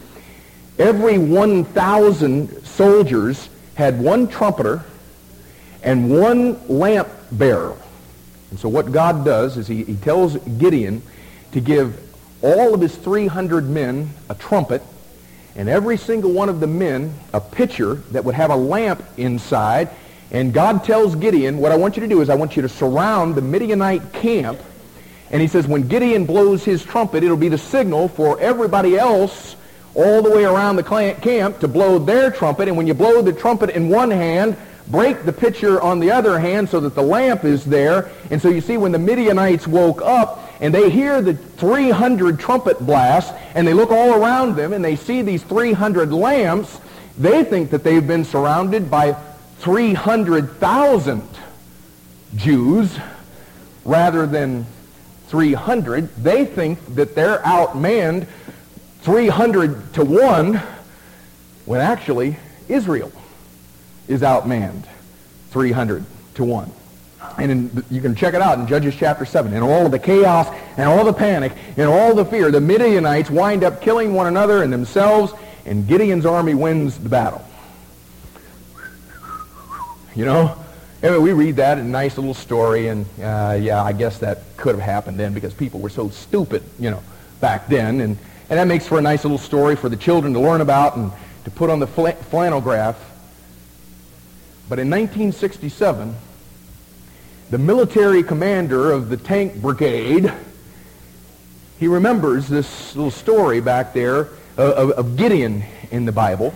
every 0.78 1.18
1,000 1.18 2.66
soldiers 2.66 3.50
had 3.76 4.00
one 4.00 4.28
trumpeter 4.28 4.84
and 5.84 6.10
one 6.10 6.68
lamp 6.68 7.08
bearer. 7.32 7.78
And 8.50 8.60
so 8.60 8.70
what 8.70 8.92
God 8.92 9.24
does 9.24 9.58
is 9.58 9.68
he, 9.68 9.84
he 9.84 9.96
tells 9.96 10.38
Gideon 10.38 11.02
to 11.52 11.62
give 11.62 12.00
all 12.42 12.74
of 12.74 12.82
his 12.82 12.96
300 12.96 13.70
men 13.70 14.10
a 14.30 14.36
trumpet 14.36 14.82
and 15.56 15.70
every 15.70 15.98
single 15.98 16.32
one 16.32 16.50
of 16.50 16.60
the 16.60 16.68
men 16.68 17.14
a 17.34 17.40
pitcher 17.40 17.96
that 18.12 18.26
would 18.26 18.36
have 18.36 18.52
a 18.52 18.56
lamp 18.56 19.04
inside. 19.18 19.90
And 20.32 20.54
God 20.54 20.84
tells 20.84 21.16
Gideon, 21.16 21.58
what 21.60 21.72
I 21.72 21.78
want 21.78 21.96
you 21.96 22.02
to 22.02 22.08
do 22.08 22.22
is 22.22 22.30
I 22.30 22.36
want 22.36 22.56
you 22.56 22.62
to 22.62 22.70
surround 22.70 23.36
the 23.36 23.42
Midianite 23.42 24.14
camp. 24.14 24.60
And 25.32 25.42
he 25.42 25.48
says, 25.48 25.68
when 25.68 25.88
Gideon 25.88 26.26
blows 26.26 26.64
his 26.64 26.84
trumpet, 26.84 27.24
it'll 27.24 27.38
be 27.38 27.50
the 27.50 27.58
signal 27.58 28.08
for 28.08 28.40
everybody 28.40 28.98
else 28.98 29.56
all 29.94 30.22
the 30.22 30.30
way 30.30 30.44
around 30.44 30.76
the 30.76 30.84
camp 30.84 31.60
to 31.60 31.68
blow 31.68 32.00
their 32.00 32.30
trumpet. 32.32 32.68
And 32.68 32.76
when 32.76 32.88
you 32.88 32.94
blow 32.94 33.22
the 33.22 33.34
trumpet 33.34 33.70
in 33.72 33.90
one 33.90 34.12
hand, 34.12 34.58
break 34.88 35.24
the 35.24 35.34
pitcher 35.34 35.82
on 35.82 36.00
the 36.00 36.12
other 36.12 36.38
hand 36.38 36.70
so 36.70 36.80
that 36.82 36.96
the 36.96 37.02
lamp 37.02 37.44
is 37.44 37.64
there. 37.66 38.12
And 38.30 38.42
so 38.42 38.50
you 38.50 38.62
see 38.62 38.78
when 38.78 38.92
the 38.92 39.00
Midianites 39.00 39.68
woke 39.68 40.02
up, 40.02 40.42
and 40.62 40.74
they 40.74 40.90
hear 40.90 41.22
the 41.22 41.34
300 41.34 42.40
trumpet 42.40 42.80
blasts, 42.80 43.34
and 43.56 43.68
they 43.68 43.74
look 43.74 43.92
all 43.92 44.14
around 44.14 44.56
them, 44.56 44.74
and 44.74 44.84
they 44.84 44.96
see 44.96 45.22
these 45.22 45.44
300 45.44 46.14
lamps. 46.14 46.80
They 47.18 47.44
think 47.44 47.72
that 47.72 47.84
they've 47.84 48.06
been 48.06 48.24
surrounded 48.24 48.90
by 48.90 49.18
300,000 49.60 51.22
Jews 52.36 52.98
rather 53.84 54.26
than 54.26 54.66
300. 55.28 56.16
They 56.18 56.46
think 56.46 56.96
that 56.96 57.16
they're 57.16 57.40
outmanned 57.40 58.28
300 59.02 59.94
to 59.94 60.06
1 60.06 60.62
when 61.66 61.82
actually 61.82 62.38
Israel 62.68 63.12
is 64.08 64.22
outmanned 64.22 64.84
300 65.52 66.04
to 66.36 66.44
1. 66.44 66.72
And 67.38 67.52
in, 67.52 67.84
you 67.90 68.02
can 68.02 68.16
check 68.16 68.34
it 68.34 68.42
out 68.42 68.60
in 68.60 68.68
Judges 68.68 68.96
chapter 68.96 69.26
7. 69.26 69.54
In 69.54 69.64
all 69.64 69.86
of 69.86 69.92
the 69.92 70.00
chaos 70.00 70.48
and 70.78 70.88
all 70.88 71.04
the 71.04 71.14
panic 71.14 71.54
and 71.76 71.88
all 71.88 72.14
the 72.14 72.26
fear, 72.26 72.52
the 72.52 72.62
Midianites 72.62 73.30
wind 73.30 73.64
up 73.64 73.82
killing 73.82 74.14
one 74.14 74.28
another 74.28 74.62
and 74.64 74.72
themselves, 74.72 75.34
and 75.66 75.88
Gideon's 75.88 76.26
army 76.26 76.54
wins 76.54 76.98
the 76.98 77.10
battle. 77.10 77.44
You 80.16 80.26
know? 80.26 80.58
Anyway, 81.04 81.20
we 81.20 81.34
read 81.34 81.58
that, 81.58 81.78
a 81.78 81.84
nice 81.84 82.18
little 82.18 82.34
story, 82.34 82.88
and 82.88 83.06
uh, 83.22 83.58
yeah, 83.62 83.84
I 83.84 83.92
guess 83.92 84.20
that 84.20 84.40
could 84.58 84.76
have 84.76 84.84
happened 84.84 85.20
then 85.20 85.34
because 85.34 85.54
people 85.54 85.82
were 85.82 85.90
so 85.90 86.10
stupid, 86.10 86.64
you 86.80 86.90
know, 86.90 87.04
back 87.42 87.68
then. 87.68 88.00
And, 88.00 88.18
and 88.50 88.60
that 88.60 88.66
makes 88.66 88.88
for 88.88 88.98
a 88.98 89.02
nice 89.02 89.24
little 89.24 89.38
story 89.38 89.76
for 89.76 89.90
the 89.90 89.98
children 89.98 90.34
to 90.34 90.40
learn 90.40 90.62
about 90.62 90.96
and 90.96 91.12
to 91.44 91.52
put 91.52 91.70
on 91.70 91.80
the 91.80 91.88
flannel 91.88 92.62
graph. 92.62 92.98
But 94.70 94.80
in 94.80 94.90
1967, 94.90 96.16
the 97.52 97.58
military 97.58 98.24
commander 98.24 98.92
of 98.92 99.10
the 99.10 99.18
tank 99.18 99.62
brigade, 99.62 100.32
he 101.78 101.88
remembers 101.88 102.48
this 102.48 102.96
little 102.96 103.12
story 103.12 103.60
back 103.60 103.94
there 103.94 104.30
of, 104.58 104.92
of 104.92 105.18
Gideon 105.18 105.66
in 105.92 106.06
the 106.06 106.12
Bible. 106.12 106.54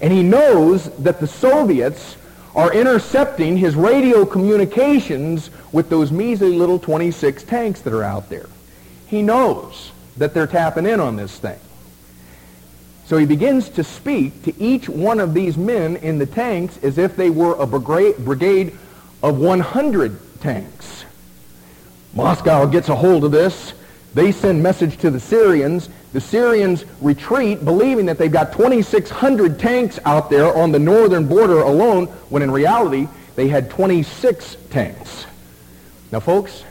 And 0.00 0.12
he 0.12 0.22
knows 0.22 0.90
that 0.96 1.20
the 1.20 1.28
Soviets 1.28 2.16
are 2.54 2.72
intercepting 2.72 3.56
his 3.56 3.74
radio 3.74 4.26
communications 4.26 5.50
with 5.72 5.88
those 5.88 6.12
measly 6.12 6.54
little 6.54 6.78
26 6.78 7.42
tanks 7.44 7.80
that 7.80 7.92
are 7.92 8.02
out 8.02 8.28
there. 8.28 8.48
He 9.06 9.22
knows 9.22 9.92
that 10.16 10.34
they're 10.34 10.46
tapping 10.46 10.86
in 10.86 11.00
on 11.00 11.16
this 11.16 11.38
thing. 11.38 11.58
So 13.06 13.16
he 13.18 13.26
begins 13.26 13.68
to 13.70 13.84
speak 13.84 14.42
to 14.44 14.62
each 14.62 14.88
one 14.88 15.20
of 15.20 15.34
these 15.34 15.56
men 15.56 15.96
in 15.96 16.18
the 16.18 16.26
tanks 16.26 16.78
as 16.82 16.98
if 16.98 17.16
they 17.16 17.30
were 17.30 17.54
a 17.54 17.66
brigade 17.66 18.78
of 19.22 19.38
100 19.38 20.40
tanks. 20.40 21.04
Moscow 22.14 22.66
gets 22.66 22.88
a 22.88 22.94
hold 22.94 23.24
of 23.24 23.32
this. 23.32 23.72
They 24.14 24.32
send 24.32 24.62
message 24.62 24.98
to 24.98 25.10
the 25.10 25.20
Syrians. 25.20 25.88
The 26.12 26.20
Syrians 26.20 26.84
retreat, 27.00 27.64
believing 27.64 28.06
that 28.06 28.18
they've 28.18 28.30
got 28.30 28.52
2,600 28.52 29.58
tanks 29.58 29.98
out 30.04 30.28
there 30.28 30.54
on 30.54 30.72
the 30.72 30.78
northern 30.78 31.26
border 31.26 31.60
alone, 31.60 32.06
when 32.28 32.42
in 32.42 32.50
reality, 32.50 33.08
they 33.36 33.48
had 33.48 33.70
26 33.70 34.56
tanks. 34.70 35.26
Now, 36.10 36.20
folks, 36.20 36.62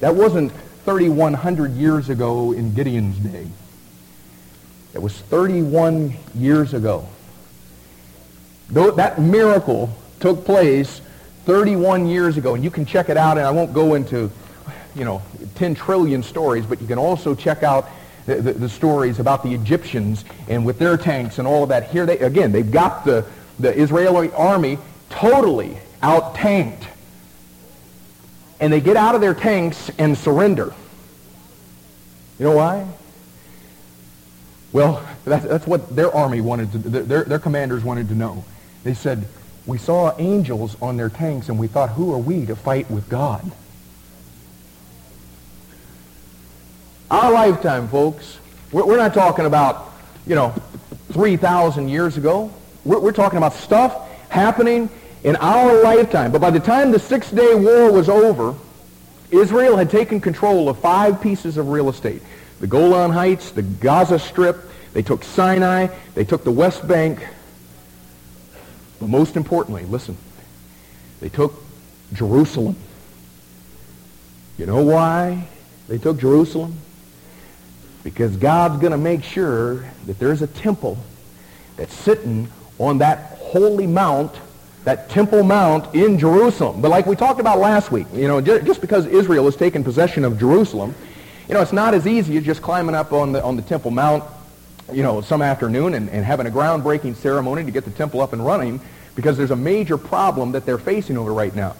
that 0.00 0.14
wasn't 0.14 0.52
3,100 0.84 1.72
years 1.72 2.10
ago 2.10 2.52
in 2.52 2.74
Gideon's 2.74 3.18
day. 3.18 3.46
It 4.92 5.02
was 5.02 5.18
31 5.18 6.14
years 6.34 6.74
ago. 6.74 7.06
Though 8.68 8.90
that 8.92 9.20
miracle 9.20 9.90
took 10.20 10.44
place 10.44 11.00
31 11.44 12.06
years 12.06 12.36
ago, 12.36 12.54
and 12.54 12.64
you 12.64 12.70
can 12.70 12.84
check 12.84 13.08
it 13.08 13.16
out, 13.16 13.38
and 13.38 13.46
I 13.46 13.50
won't 13.50 13.72
go 13.72 13.94
into, 13.94 14.30
you 14.94 15.04
know, 15.04 15.22
10 15.56 15.74
trillion 15.74 16.22
stories, 16.22 16.66
but 16.66 16.80
you 16.80 16.86
can 16.86 16.98
also 16.98 17.34
check 17.34 17.62
out 17.62 17.88
the, 18.26 18.36
the, 18.36 18.52
the 18.52 18.68
stories 18.68 19.18
about 19.18 19.42
the 19.42 19.54
Egyptians 19.54 20.24
and 20.48 20.66
with 20.66 20.78
their 20.78 20.96
tanks 20.96 21.38
and 21.38 21.46
all 21.46 21.62
of 21.62 21.68
that. 21.70 21.90
Here 21.90 22.06
they, 22.06 22.18
again, 22.18 22.52
they've 22.52 22.70
got 22.70 23.04
the, 23.04 23.24
the 23.58 23.76
Israeli 23.76 24.32
army 24.32 24.78
totally 25.10 25.78
out-tanked. 26.02 26.86
And 28.58 28.72
they 28.72 28.80
get 28.80 28.96
out 28.96 29.14
of 29.14 29.20
their 29.20 29.34
tanks 29.34 29.90
and 29.98 30.16
surrender. 30.16 30.74
You 32.38 32.46
know 32.46 32.56
why? 32.56 32.86
Well, 34.72 35.06
that's, 35.24 35.44
that's 35.44 35.66
what 35.66 35.94
their 35.94 36.14
army 36.14 36.40
wanted 36.40 36.72
to, 36.72 36.78
their, 36.78 37.24
their 37.24 37.38
commanders 37.38 37.84
wanted 37.84 38.08
to 38.08 38.14
know. 38.14 38.44
They 38.84 38.94
said, 38.94 39.26
we 39.66 39.78
saw 39.78 40.14
angels 40.18 40.76
on 40.80 40.96
their 40.96 41.08
tanks 41.08 41.48
and 41.48 41.58
we 41.58 41.66
thought, 41.66 41.90
who 41.90 42.12
are 42.12 42.18
we 42.18 42.46
to 42.46 42.56
fight 42.56 42.90
with 42.90 43.08
God? 43.08 43.50
Our 47.10 47.30
lifetime, 47.30 47.86
folks. 47.88 48.38
We're 48.72 48.96
not 48.96 49.14
talking 49.14 49.46
about, 49.46 49.92
you 50.26 50.34
know, 50.34 50.50
3,000 51.12 51.88
years 51.88 52.16
ago. 52.16 52.52
We're, 52.84 52.98
we're 52.98 53.12
talking 53.12 53.36
about 53.36 53.52
stuff 53.52 54.10
happening 54.28 54.88
in 55.22 55.36
our 55.36 55.82
lifetime. 55.82 56.32
But 56.32 56.40
by 56.40 56.50
the 56.50 56.58
time 56.58 56.90
the 56.90 56.98
Six-Day 56.98 57.54
War 57.54 57.92
was 57.92 58.08
over, 58.08 58.56
Israel 59.30 59.76
had 59.76 59.88
taken 59.88 60.20
control 60.20 60.68
of 60.68 60.78
five 60.80 61.20
pieces 61.20 61.56
of 61.58 61.68
real 61.68 61.88
estate. 61.88 62.22
The 62.60 62.66
Golan 62.66 63.12
Heights, 63.12 63.52
the 63.52 63.62
Gaza 63.62 64.18
Strip, 64.18 64.56
they 64.92 65.02
took 65.02 65.22
Sinai, 65.22 65.88
they 66.14 66.24
took 66.24 66.42
the 66.42 66.50
West 66.50 66.88
Bank, 66.88 67.24
but 68.98 69.08
most 69.08 69.36
importantly, 69.36 69.84
listen, 69.84 70.16
they 71.20 71.28
took 71.28 71.62
Jerusalem. 72.12 72.76
You 74.58 74.66
know 74.66 74.82
why 74.82 75.46
they 75.86 75.98
took 75.98 76.18
Jerusalem? 76.18 76.78
Because 78.06 78.36
God's 78.36 78.80
going 78.80 78.92
to 78.92 78.98
make 78.98 79.24
sure 79.24 79.78
that 80.06 80.20
there's 80.20 80.40
a 80.40 80.46
temple 80.46 80.96
that's 81.76 81.92
sitting 81.92 82.46
on 82.78 82.98
that 82.98 83.36
holy 83.40 83.88
mount, 83.88 84.32
that 84.84 85.10
temple 85.10 85.42
mount 85.42 85.92
in 85.92 86.16
Jerusalem. 86.16 86.80
But 86.80 86.92
like 86.92 87.06
we 87.06 87.16
talked 87.16 87.40
about 87.40 87.58
last 87.58 87.90
week, 87.90 88.06
you 88.14 88.28
know, 88.28 88.40
just 88.40 88.80
because 88.80 89.06
Israel 89.06 89.46
has 89.46 89.56
taken 89.56 89.82
possession 89.82 90.24
of 90.24 90.38
Jerusalem, 90.38 90.94
you 91.48 91.54
know, 91.54 91.60
it's 91.60 91.72
not 91.72 91.94
as 91.94 92.06
easy 92.06 92.36
as 92.36 92.44
just 92.44 92.62
climbing 92.62 92.94
up 92.94 93.12
on 93.12 93.32
the, 93.32 93.42
on 93.42 93.56
the 93.56 93.62
temple 93.62 93.90
mount 93.90 94.22
you 94.92 95.02
know, 95.02 95.20
some 95.20 95.42
afternoon 95.42 95.94
and, 95.94 96.08
and 96.10 96.24
having 96.24 96.46
a 96.46 96.50
groundbreaking 96.50 97.16
ceremony 97.16 97.64
to 97.64 97.72
get 97.72 97.84
the 97.84 97.90
temple 97.90 98.20
up 98.20 98.32
and 98.32 98.46
running 98.46 98.80
because 99.16 99.36
there's 99.36 99.50
a 99.50 99.56
major 99.56 99.98
problem 99.98 100.52
that 100.52 100.64
they're 100.64 100.78
facing 100.78 101.18
over 101.18 101.34
right 101.34 101.56
now. 101.56 101.74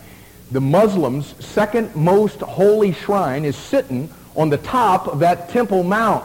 The 0.50 0.60
Muslims' 0.60 1.36
second 1.38 1.94
most 1.94 2.40
holy 2.40 2.92
shrine 2.94 3.44
is 3.44 3.54
sitting 3.54 4.12
on 4.36 4.50
the 4.50 4.58
top 4.58 5.08
of 5.08 5.20
that 5.20 5.48
Temple 5.48 5.82
Mount. 5.82 6.24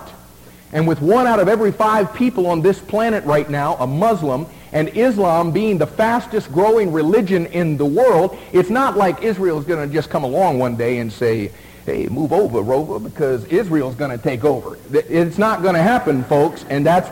And 0.74 0.88
with 0.88 1.02
one 1.02 1.28
out 1.28 1.40
of 1.40 1.48
every 1.48 1.72
five 1.72 2.14
people 2.14 2.48
on 2.48 2.62
this 2.62 2.80
planet 2.80 3.26
right 3.26 3.50
now, 3.50 3.76
a 3.76 3.88
Muslim, 3.88 4.46
and 4.72 4.88
Islam 4.90 5.52
being 5.52 5.78
the 5.78 5.88
fastest 5.88 6.52
growing 6.52 6.94
religion 6.94 7.46
in 7.48 7.76
the 7.78 7.86
world, 7.86 8.38
it's 8.54 8.70
not 8.70 8.96
like 8.96 9.22
Israel 9.22 9.60
is 9.60 9.66
going 9.66 9.88
to 9.88 9.94
just 9.94 10.10
come 10.10 10.24
along 10.24 10.60
one 10.60 10.78
day 10.78 11.00
and 11.00 11.12
say, 11.12 11.52
hey, 11.86 12.08
move 12.08 12.32
over, 12.32 12.62
Rover, 12.62 13.00
because 13.00 13.44
Israel's 13.46 13.96
going 13.96 14.12
to 14.18 14.24
take 14.24 14.46
over. 14.46 14.78
It's 14.94 15.38
not 15.38 15.62
going 15.62 15.76
to 15.76 15.82
happen, 15.82 16.24
folks, 16.24 16.64
and 16.70 16.86
that's 16.86 17.12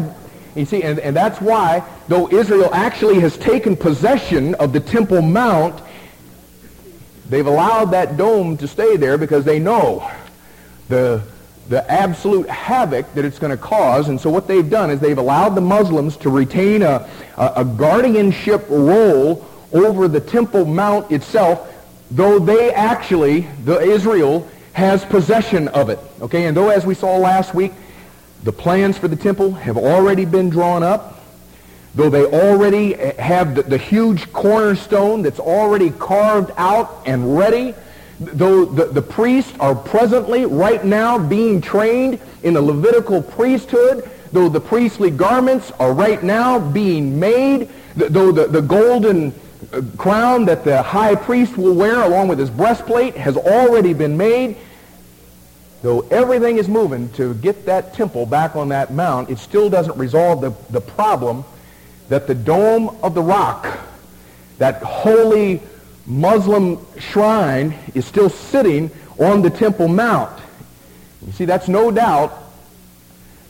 you 0.55 0.65
see, 0.65 0.83
and, 0.83 0.99
and 0.99 1.15
that's 1.15 1.39
why, 1.39 1.83
though 2.07 2.29
Israel 2.29 2.73
actually 2.73 3.19
has 3.19 3.37
taken 3.37 3.75
possession 3.75 4.55
of 4.55 4.73
the 4.73 4.79
Temple 4.79 5.21
Mount, 5.21 5.79
they've 7.29 7.45
allowed 7.45 7.91
that 7.91 8.17
dome 8.17 8.57
to 8.57 8.67
stay 8.67 8.97
there 8.97 9.17
because 9.17 9.45
they 9.45 9.59
know 9.59 10.09
the, 10.89 11.21
the 11.69 11.89
absolute 11.89 12.49
havoc 12.49 13.13
that 13.13 13.23
it's 13.23 13.39
going 13.39 13.51
to 13.51 13.57
cause. 13.57 14.09
And 14.09 14.19
so 14.19 14.29
what 14.29 14.47
they've 14.47 14.69
done 14.69 14.89
is 14.89 14.99
they've 14.99 15.17
allowed 15.17 15.55
the 15.55 15.61
Muslims 15.61 16.17
to 16.17 16.29
retain 16.29 16.81
a, 16.81 17.07
a, 17.37 17.53
a 17.57 17.65
guardianship 17.65 18.65
role 18.69 19.47
over 19.71 20.07
the 20.07 20.19
Temple 20.19 20.65
Mount 20.65 21.11
itself, 21.11 21.73
though 22.11 22.39
they 22.39 22.71
actually, 22.73 23.41
the 23.63 23.79
Israel, 23.79 24.47
has 24.73 25.05
possession 25.05 25.67
of 25.69 25.89
it. 25.89 25.99
Okay, 26.21 26.45
and 26.45 26.57
though 26.57 26.69
as 26.69 26.85
we 26.85 26.95
saw 26.95 27.17
last 27.17 27.53
week, 27.53 27.71
the 28.43 28.51
plans 28.51 28.97
for 28.97 29.07
the 29.07 29.15
temple 29.15 29.51
have 29.51 29.77
already 29.77 30.25
been 30.25 30.49
drawn 30.49 30.81
up, 30.81 31.21
though 31.93 32.09
they 32.09 32.25
already 32.25 32.95
eh, 32.95 33.21
have 33.21 33.55
the, 33.55 33.63
the 33.63 33.77
huge 33.77 34.31
cornerstone 34.31 35.21
that's 35.21 35.39
already 35.39 35.89
carved 35.89 36.51
out 36.55 37.03
and 37.05 37.37
ready, 37.37 37.73
though 38.19 38.65
the, 38.65 38.85
the 38.85 39.01
priests 39.01 39.53
are 39.59 39.75
presently, 39.75 40.45
right 40.45 40.83
now, 40.83 41.17
being 41.17 41.61
trained 41.61 42.19
in 42.43 42.53
the 42.53 42.61
Levitical 42.61 43.21
priesthood, 43.21 44.09
though 44.31 44.49
the 44.49 44.59
priestly 44.59 45.09
garments 45.09 45.71
are 45.79 45.93
right 45.93 46.21
now 46.21 46.59
being 46.59 47.19
made, 47.19 47.69
though 47.95 48.31
the, 48.31 48.47
the 48.47 48.61
golden 48.61 49.33
uh, 49.73 49.81
crown 49.97 50.45
that 50.45 50.63
the 50.63 50.81
high 50.81 51.15
priest 51.15 51.57
will 51.57 51.73
wear 51.73 52.01
along 52.03 52.27
with 52.27 52.39
his 52.39 52.49
breastplate 52.49 53.15
has 53.15 53.37
already 53.37 53.93
been 53.93 54.17
made, 54.17 54.57
though 55.81 56.01
everything 56.11 56.57
is 56.57 56.67
moving 56.67 57.09
to 57.13 57.33
get 57.35 57.65
that 57.65 57.93
temple 57.93 58.25
back 58.25 58.55
on 58.55 58.69
that 58.69 58.91
mount, 58.91 59.29
it 59.29 59.39
still 59.39 59.69
doesn't 59.69 59.97
resolve 59.97 60.41
the, 60.41 60.53
the 60.71 60.81
problem 60.81 61.43
that 62.09 62.27
the 62.27 62.35
dome 62.35 62.97
of 63.01 63.13
the 63.13 63.21
rock, 63.21 63.79
that 64.57 64.81
holy 64.83 65.61
Muslim 66.09 66.83
shrine, 66.97 67.77
is 67.93 68.05
still 68.05 68.29
sitting 68.29 68.89
on 69.19 69.41
the 69.41 69.49
Temple 69.49 69.87
Mount. 69.87 70.41
You 71.25 71.31
see, 71.33 71.45
that's 71.45 71.67
no 71.67 71.91
doubt 71.91 72.33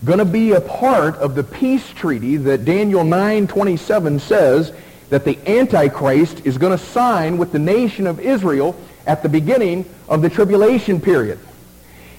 going 0.04 0.19
to 0.19 0.26
be 0.26 0.52
a 0.52 0.62
part 0.62 1.15
of 1.15 1.36
the 1.36 1.43
peace 1.43 1.89
treaty 1.89 2.38
that 2.38 2.65
Daniel 2.65 3.04
9:27 3.04 4.19
says 4.19 4.74
that 5.10 5.26
the 5.26 5.38
Antichrist 5.48 6.45
is 6.45 6.58
going 6.58 6.78
to 6.78 6.84
sign 6.84 7.38
with 7.38 7.52
the 7.52 7.60
nation 7.60 8.08
of 8.08 8.19
Israel 8.19 8.76
at 9.08 9.24
the 9.24 9.30
beginning 9.30 9.86
of 10.08 10.22
the 10.22 10.30
tribulation 10.30 11.02
period. 11.02 11.39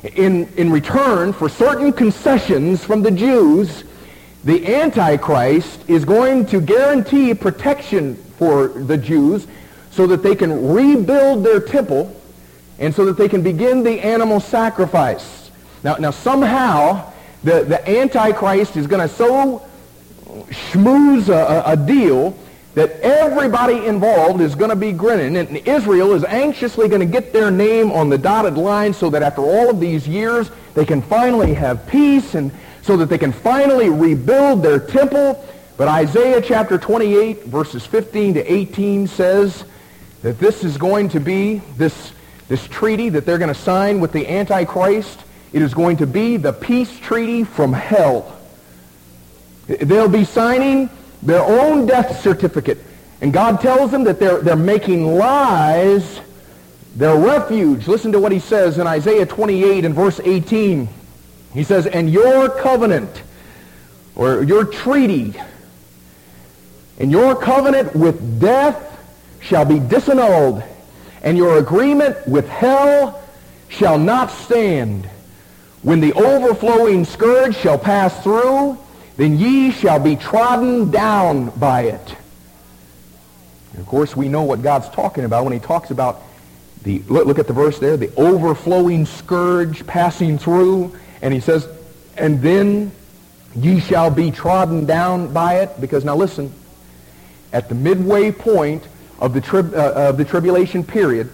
In, 0.03 0.49
in 0.57 0.73
return 0.73 1.33
for 1.33 1.49
certain 1.49 1.93
concessions 1.93 2.83
from 2.83 3.03
the 3.03 3.11
Jews, 3.11 3.85
the 4.45 4.75
Antichrist 4.75 5.89
is 5.89 6.05
going 6.05 6.47
to 6.47 6.61
guarantee 6.61 7.35
protection 7.35 8.17
for 8.39 8.69
the 8.69 8.97
Jews 8.97 9.47
so 10.01 10.07
that 10.07 10.23
they 10.23 10.35
can 10.35 10.73
rebuild 10.73 11.45
their 11.45 11.61
temple 11.61 12.11
and 12.79 12.95
so 12.95 13.05
that 13.05 13.19
they 13.19 13.29
can 13.29 13.43
begin 13.43 13.83
the 13.83 14.01
animal 14.01 14.41
sacrifice. 14.41 15.51
Now, 15.85 15.97
now 15.97 16.11
somehow 16.11 17.13
the, 17.45 17.65
the 17.65 17.87
Antichrist 17.87 18.79
is 18.79 18.87
going 18.87 19.07
to 19.07 19.15
so 19.15 19.63
schmooze 20.49 21.29
a, 21.29 21.73
a 21.73 21.77
deal 21.77 22.35
that 22.73 22.93
everybody 23.03 23.85
involved 23.85 24.41
is 24.41 24.55
going 24.55 24.71
to 24.71 24.77
be 24.77 24.91
grinning. 24.91 25.37
And 25.37 25.55
Israel 25.69 26.15
is 26.15 26.25
anxiously 26.25 26.89
going 26.89 27.01
to 27.01 27.21
get 27.21 27.35
their 27.35 27.51
name 27.51 27.93
on 27.93 28.09
the 28.09 28.17
dotted 28.17 28.57
line 28.57 28.95
so 28.95 29.11
that 29.11 29.23
after 29.23 29.43
all 29.43 29.69
of 29.69 29.81
these 29.81 30.09
years, 30.09 30.51
they 30.73 30.87
can 30.87 31.03
finally 31.03 31.53
have 31.53 31.87
peace 31.87 32.35
and 32.35 32.51
so 32.81 32.97
that 32.97 33.11
they 33.11 33.19
can 33.19 33.33
finally 33.33 33.91
rebuild 33.91 34.63
their 34.63 34.81
temple. 34.81 35.47
But 35.77 35.89
Isaiah 35.89 36.41
chapter 36.41 36.79
28, 36.79 37.45
verses 37.45 37.85
15 37.85 38.33
to 38.33 38.51
18 38.51 39.07
says 39.07 39.65
that 40.23 40.39
this 40.39 40.65
is 40.65 40.77
going 40.77 41.09
to 41.11 41.21
be, 41.21 41.63
this, 41.77 42.13
this 42.49 42.67
treaty 42.69 43.09
that 43.11 43.25
they're 43.25 43.39
going 43.39 43.53
to 43.53 43.61
sign 43.61 44.01
with 44.01 44.13
the 44.13 44.29
Antichrist, 44.29 45.21
it 45.53 45.63
is 45.63 45.75
going 45.75 45.97
to 45.99 46.07
be 46.07 46.37
the 46.37 46.53
peace 46.53 46.97
treaty 46.99 47.45
from 47.45 47.73
hell. 47.73 48.39
They'll 49.67 50.09
be 50.09 50.25
signing 50.25 50.91
their 51.23 51.43
own 51.43 51.87
death 51.87 52.21
certificate. 52.21 52.79
And 53.21 53.33
God 53.33 53.61
tells 53.61 53.91
them 53.91 54.05
that 54.05 54.19
they're, 54.19 54.41
they're 54.41 54.57
making 54.57 55.17
lies 55.17 56.21
their 56.97 57.17
refuge. 57.17 57.87
Listen 57.87 58.13
to 58.13 58.21
what 58.21 58.33
he 58.33 58.39
says 58.39 58.79
in 58.79 58.87
Isaiah 58.87 59.27
28 59.27 59.85
and 59.85 59.95
verse 59.95 60.21
18. 60.23 60.89
He 61.55 61.65
says, 61.65 61.87
and 61.87 62.11
your 62.11 62.49
covenant, 62.49 63.23
or 64.15 64.43
your 64.43 64.65
treaty, 64.65 65.35
and 66.99 67.11
your 67.11 67.35
covenant 67.35 67.95
with 67.95 68.41
death 68.41 68.90
shall 69.41 69.65
be 69.65 69.79
disannulled, 69.79 70.65
and 71.23 71.37
your 71.37 71.59
agreement 71.59 72.27
with 72.29 72.49
hell 72.49 73.23
shall 73.69 73.99
not 73.99 74.31
stand. 74.31 75.09
When 75.83 76.01
the 76.01 76.13
overflowing 76.13 77.05
scourge 77.05 77.57
shall 77.57 77.79
pass 77.79 78.23
through, 78.23 78.79
then 79.17 79.39
ye 79.39 79.71
shall 79.71 79.99
be 79.99 80.17
trodden 80.17 80.91
down 80.91 81.51
by 81.59 81.83
it. 81.83 82.17
And 83.73 83.81
of 83.81 83.87
course, 83.87 84.17
we 84.17 84.29
know 84.29 84.43
what 84.43 84.63
God's 84.63 84.89
talking 84.91 85.25
about 85.25 85.45
when 85.45 85.53
he 85.53 85.59
talks 85.59 85.91
about 85.91 86.23
the, 86.83 87.03
look, 87.09 87.27
look 87.27 87.39
at 87.39 87.47
the 87.47 87.53
verse 87.53 87.79
there, 87.79 87.97
the 87.97 88.15
overflowing 88.17 89.07
scourge 89.07 89.87
passing 89.87 90.39
through. 90.39 90.97
And 91.23 91.33
he 91.33 91.41
says, 91.41 91.69
and 92.17 92.41
then 92.43 92.93
ye 93.55 93.81
shall 93.81 94.11
be 94.11 94.31
trodden 94.31 94.87
down 94.87 95.33
by 95.33 95.61
it. 95.61 95.81
Because 95.81 96.05
now 96.05 96.17
listen, 96.17 96.53
at 97.53 97.69
the 97.69 97.75
midway 97.75 98.33
point 98.33 98.87
of 99.21 99.35
the, 99.35 99.41
tri- 99.41 99.61
uh, 99.61 100.09
of 100.11 100.17
the 100.17 100.25
tribulation 100.25 100.83
period, 100.83 101.31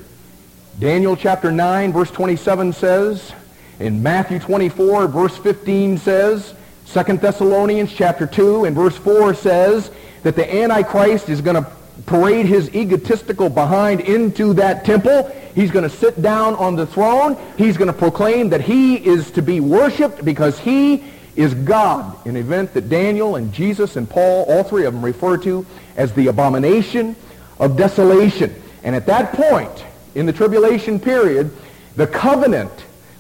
Daniel 0.79 1.17
chapter 1.17 1.51
9, 1.51 1.93
verse 1.93 2.11
27 2.11 2.73
says, 2.73 3.33
in 3.79 4.03
Matthew 4.03 4.39
24, 4.39 5.07
verse 5.09 5.37
15 5.37 5.99
says, 5.99 6.55
Second 6.85 7.21
Thessalonians 7.21 7.93
chapter 7.93 8.27
2 8.27 8.65
and 8.65 8.77
verse 8.77 8.97
4 8.97 9.35
says 9.35 9.91
that 10.23 10.37
the 10.37 10.55
Antichrist 10.55 11.29
is 11.29 11.41
going 11.41 11.63
to 11.63 11.71
parade 12.05 12.47
his 12.47 12.75
egotistical 12.75 13.49
behind 13.49 14.01
into 14.01 14.55
that 14.55 14.85
temple. 14.85 15.31
He's 15.55 15.71
going 15.71 15.89
to 15.89 15.95
sit 15.95 16.21
down 16.21 16.55
on 16.55 16.77
the 16.77 16.87
throne. 16.87 17.37
He's 17.57 17.77
going 17.77 17.89
to 17.89 17.99
proclaim 17.99 18.51
that 18.51 18.61
he 18.61 18.97
is 18.97 19.31
to 19.33 19.43
be 19.43 19.61
worshiped 19.61 20.25
because 20.25 20.59
he 20.59 21.05
is 21.35 21.55
God, 21.55 22.27
an 22.27 22.37
event 22.37 22.73
that 22.75 22.89
Daniel 22.89 23.37
and 23.37 23.53
Jesus 23.53 23.97
and 23.97 24.09
Paul, 24.09 24.45
all 24.45 24.63
three 24.63 24.85
of 24.85 24.95
them, 24.95 25.05
refer 25.05 25.37
to 25.39 25.67
as 25.97 26.13
the 26.13 26.29
abomination 26.29 27.17
of 27.59 27.77
desolation. 27.77 28.55
And 28.83 28.95
at 28.95 29.07
that 29.07 29.33
point, 29.33 29.85
in 30.15 30.27
the 30.27 30.33
tribulation 30.33 31.01
period, 31.01 31.51
the 31.97 32.07
covenant, 32.07 32.73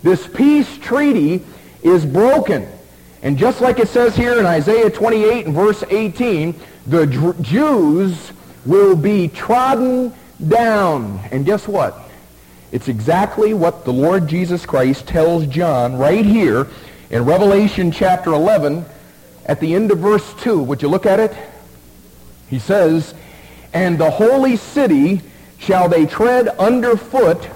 this 0.02 0.26
peace 0.26 0.78
treaty, 0.78 1.44
is 1.82 2.04
broken. 2.04 2.68
And 3.22 3.38
just 3.38 3.60
like 3.60 3.78
it 3.78 3.88
says 3.88 4.14
here 4.14 4.38
in 4.38 4.46
Isaiah 4.46 4.90
28 4.90 5.46
and 5.46 5.54
verse 5.54 5.82
18, 5.88 6.54
the 6.86 7.06
Jews 7.40 8.32
will 8.64 8.96
be 8.96 9.28
trodden 9.28 10.12
down. 10.46 11.20
And 11.30 11.44
guess 11.44 11.66
what? 11.66 11.98
It's 12.72 12.88
exactly 12.88 13.54
what 13.54 13.84
the 13.84 13.92
Lord 13.92 14.28
Jesus 14.28 14.66
Christ 14.66 15.06
tells 15.06 15.46
John 15.46 15.96
right 15.96 16.24
here 16.24 16.68
in 17.10 17.24
Revelation 17.24 17.90
chapter 17.90 18.32
11 18.32 18.84
at 19.46 19.60
the 19.60 19.74
end 19.74 19.90
of 19.90 19.98
verse 19.98 20.34
2. 20.42 20.62
Would 20.62 20.82
you 20.82 20.88
look 20.88 21.06
at 21.06 21.20
it? 21.20 21.34
He 22.48 22.58
says, 22.58 23.14
And 23.72 23.98
the 23.98 24.10
holy 24.10 24.56
city 24.56 25.22
shall 25.58 25.88
they 25.88 26.06
tread 26.06 26.48
underfoot 26.48 27.48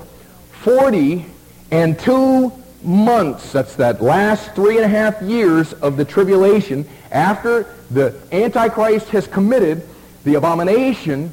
forty 0.51 1.27
and 1.71 1.99
two 1.99 2.53
months, 2.83 3.53
that's 3.53 3.77
that 3.77 4.03
last 4.03 4.55
three 4.55 4.77
and 4.77 4.85
a 4.85 4.89
half 4.89 5.21
years 5.23 5.73
of 5.75 5.97
the 5.97 6.05
tribulation, 6.05 6.89
after 7.11 7.75
the 7.91 8.19
Antichrist 8.33 9.09
has 9.09 9.27
committed 9.27 9.87
the 10.25 10.35
abomination 10.35 11.31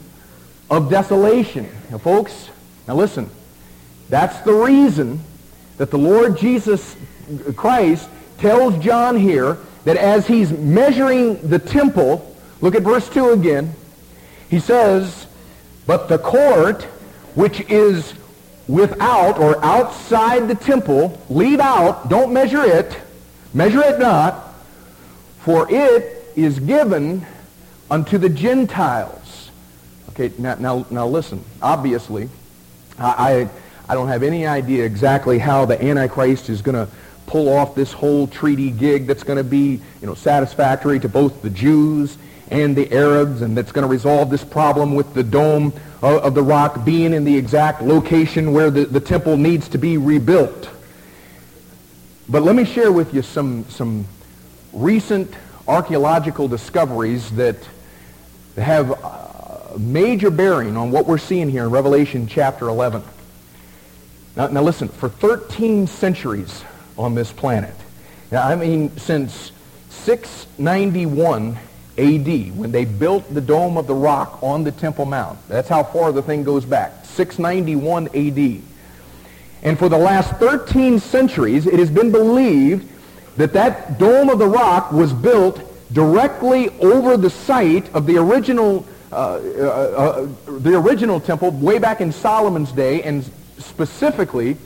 of 0.70 0.90
desolation. 0.90 1.70
Now, 1.90 1.98
folks, 1.98 2.50
now 2.88 2.96
listen, 2.96 3.30
that's 4.10 4.40
the 4.42 4.54
reason 4.54 5.20
that 5.78 5.92
the 5.92 5.98
Lord 5.98 6.38
Jesus 6.38 6.96
Christ 7.56 8.10
tells 8.38 8.78
John 8.84 9.18
here 9.18 9.58
that 9.86 9.98
as 9.98 10.28
he's 10.28 10.52
measuring 10.52 11.48
the 11.48 11.60
temple, 11.60 12.36
look 12.62 12.76
at 12.76 12.84
verse 12.84 13.08
2 13.10 13.32
again, 13.32 13.74
he 14.50 14.60
says, 14.60 15.28
But 15.86 16.08
the 16.08 16.18
court, 16.18 16.84
which 17.36 17.62
is 17.70 18.14
without 18.68 19.40
or 19.40 19.64
outside 19.64 20.48
the 20.48 20.56
temple, 20.56 21.22
leave 21.30 21.60
out, 21.60 22.10
don't 22.10 22.34
measure 22.34 22.64
it, 22.64 22.98
measure 23.54 23.82
it 23.82 24.00
not, 24.00 24.54
for 25.40 25.68
it 25.70 26.32
is 26.36 26.60
given 26.60 27.26
unto 27.90 28.18
the 28.18 28.30
Gentiles. 28.30 29.50
Okay, 30.10 30.32
now, 30.38 30.56
now, 30.56 30.86
now 30.90 31.08
listen, 31.08 31.44
obviously, 31.62 32.30
I, 33.00 33.50
I, 33.88 33.92
I 33.92 33.96
don't 33.96 34.08
have 34.08 34.24
any 34.24 34.46
idea 34.46 34.86
exactly 34.86 35.40
how 35.40 35.66
the 35.66 35.82
Antichrist 35.82 36.50
is 36.50 36.62
going 36.62 36.76
to 36.76 36.92
pull 37.28 37.50
off 37.50 37.76
this 37.76 37.94
whole 37.94 38.28
treaty 38.28 38.72
gig 38.72 39.06
that's 39.06 39.24
going 39.24 39.38
to 39.38 39.44
be, 39.44 39.80
you 40.02 40.08
know, 40.08 40.16
satisfactory 40.16 41.00
to 41.00 41.10
both 41.10 41.42
the 41.42 41.50
Jews 41.50 42.18
and 42.50 42.76
the 42.76 42.92
Arabs, 42.94 43.42
and 43.42 43.58
that's 43.58 43.72
going 43.72 43.84
to 43.84 43.92
resolve 43.92 44.30
this 44.30 44.44
problem 44.44 44.96
with 44.96 45.14
the 45.14 45.24
dome 45.24 45.74
of, 46.02 46.24
of 46.24 46.34
the 46.34 46.44
rock 46.44 46.86
being 46.86 47.14
in 47.14 47.24
the 47.24 47.36
exact 47.36 47.82
location 47.82 48.54
where 48.54 48.72
the, 48.72 48.86
the 48.86 49.00
temple 49.00 49.38
needs 49.38 49.68
to 49.70 49.78
be 49.78 49.98
rebuilt. 49.98 50.70
But 52.30 52.44
let 52.44 52.56
me 52.56 52.66
share 52.66 52.92
with 52.92 53.14
you 53.14 53.22
some, 53.22 53.66
some 53.70 54.06
recent 54.74 55.34
archaeological 55.68 56.48
discoveries 56.48 57.32
that 57.32 57.58
have 58.56 58.92
a 58.92 59.78
major 59.78 60.30
bearing 60.30 60.78
on 60.78 60.92
what 60.92 61.06
we're 61.06 61.18
seeing 61.18 61.50
here 61.50 61.64
in 61.64 61.72
Revelation 61.72 62.28
chapter 62.28 62.68
11. 62.68 63.04
Now, 64.36 64.48
now 64.48 64.62
listen, 64.62 64.88
for 64.88 65.10
13 65.10 65.88
centuries 65.88 66.64
on 66.98 67.16
this 67.16 67.32
planet, 67.32 67.76
Now, 68.32 68.48
I 68.48 68.56
mean, 68.56 68.96
since 68.98 69.52
691 69.90 71.58
AD, 71.98 72.58
when 72.58 72.72
they 72.72 72.86
built 72.86 73.34
the 73.34 73.42
Dome 73.42 73.78
of 73.78 73.88
the 73.88 73.96
Rock 73.96 74.42
on 74.44 74.64
the 74.64 74.72
Temple 74.72 75.06
Mount. 75.06 75.40
That's 75.48 75.68
how 75.68 75.84
far 75.84 76.12
the 76.12 76.22
thing 76.22 76.44
goes 76.44 76.66
back. 76.66 77.06
691 77.06 78.08
AD. 78.08 78.62
And 79.64 79.80
for 79.80 79.90
the 79.90 79.98
last 79.98 80.36
13 80.36 81.00
centuries, 81.00 81.66
it 81.66 81.80
has 81.80 81.90
been 81.90 82.12
believed 82.12 82.88
that 83.38 83.54
that 83.54 83.98
Dome 83.98 84.30
of 84.30 84.40
the 84.40 84.48
Rock 84.48 84.92
was 84.92 85.14
built 85.14 85.62
directly 85.92 86.70
over 86.80 87.18
the 87.18 87.30
site 87.30 87.94
of 87.94 88.06
the 88.06 88.18
original, 88.18 88.86
uh, 89.12 89.16
uh, 89.16 89.40
uh, 89.40 90.28
the 90.60 90.76
original 90.76 91.20
temple 91.20 91.52
way 91.52 91.80
back 91.80 92.02
in 92.02 92.12
Solomon's 92.12 92.72
day, 92.72 93.02
and 93.04 93.24
specifically 93.58 94.58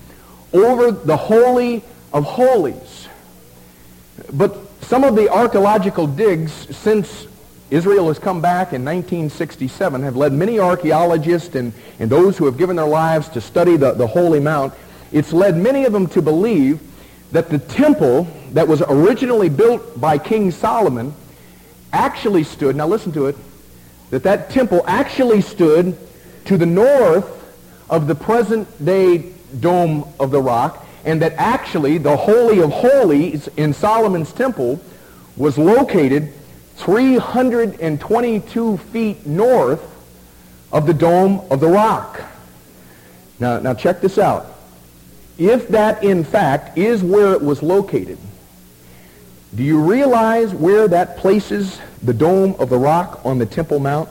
over 0.53 0.91
the 0.91 1.15
Holy 1.15 1.83
of 2.11 2.23
Holies. 2.23 3.07
But 4.33 4.57
some 4.81 5.03
of 5.03 5.15
the 5.15 5.29
archaeological 5.29 6.07
digs 6.07 6.51
since 6.75 7.27
Israel 7.69 8.09
has 8.09 8.19
come 8.19 8.41
back 8.41 8.73
in 8.73 8.83
1967 8.83 10.03
have 10.03 10.17
led 10.17 10.33
many 10.33 10.59
archaeologists 10.59 11.55
and, 11.55 11.71
and 11.99 12.09
those 12.09 12.37
who 12.37 12.45
have 12.45 12.57
given 12.57 12.75
their 12.75 12.85
lives 12.85 13.29
to 13.29 13.41
study 13.41 13.77
the, 13.77 13.93
the 13.93 14.07
Holy 14.07 14.41
Mount. 14.41 14.73
It's 15.13 15.31
led 15.31 15.55
many 15.55 15.85
of 15.85 15.93
them 15.93 16.07
to 16.07 16.21
believe 16.21 16.81
that 17.31 17.49
the 17.49 17.59
temple 17.59 18.27
that 18.51 18.67
was 18.67 18.81
originally 18.81 19.47
built 19.47 19.99
by 19.99 20.17
King 20.17 20.51
Solomon 20.51 21.13
actually 21.93 22.43
stood, 22.43 22.75
now 22.75 22.87
listen 22.87 23.13
to 23.13 23.27
it, 23.27 23.37
that 24.09 24.23
that 24.23 24.49
temple 24.49 24.83
actually 24.85 25.39
stood 25.39 25.97
to 26.45 26.57
the 26.57 26.65
north 26.65 27.37
of 27.89 28.07
the 28.07 28.15
present 28.15 28.83
day 28.83 29.31
Dome 29.59 30.05
of 30.19 30.31
the 30.31 30.41
Rock, 30.41 30.85
and 31.05 31.21
that 31.21 31.33
actually 31.33 31.97
the 31.97 32.15
Holy 32.15 32.61
of 32.61 32.71
Holies 32.71 33.47
in 33.57 33.73
Solomon's 33.73 34.31
temple 34.31 34.79
was 35.35 35.57
located 35.57 36.33
322 36.75 38.77
feet 38.77 39.25
north 39.25 39.87
of 40.71 40.85
the 40.85 40.93
Dome 40.93 41.41
of 41.49 41.59
the 41.59 41.67
Rock. 41.67 42.21
Now, 43.39 43.59
now 43.59 43.73
check 43.73 44.01
this 44.01 44.17
out. 44.17 44.47
If 45.37 45.69
that, 45.69 46.03
in 46.03 46.23
fact, 46.23 46.77
is 46.77 47.03
where 47.03 47.33
it 47.33 47.41
was 47.41 47.63
located, 47.63 48.17
do 49.53 49.63
you 49.63 49.81
realize 49.81 50.53
where 50.53 50.87
that 50.87 51.17
places 51.17 51.79
the 52.03 52.13
Dome 52.13 52.55
of 52.59 52.69
the 52.69 52.77
Rock 52.77 53.21
on 53.25 53.37
the 53.37 53.45
Temple 53.45 53.79
Mount? 53.79 54.09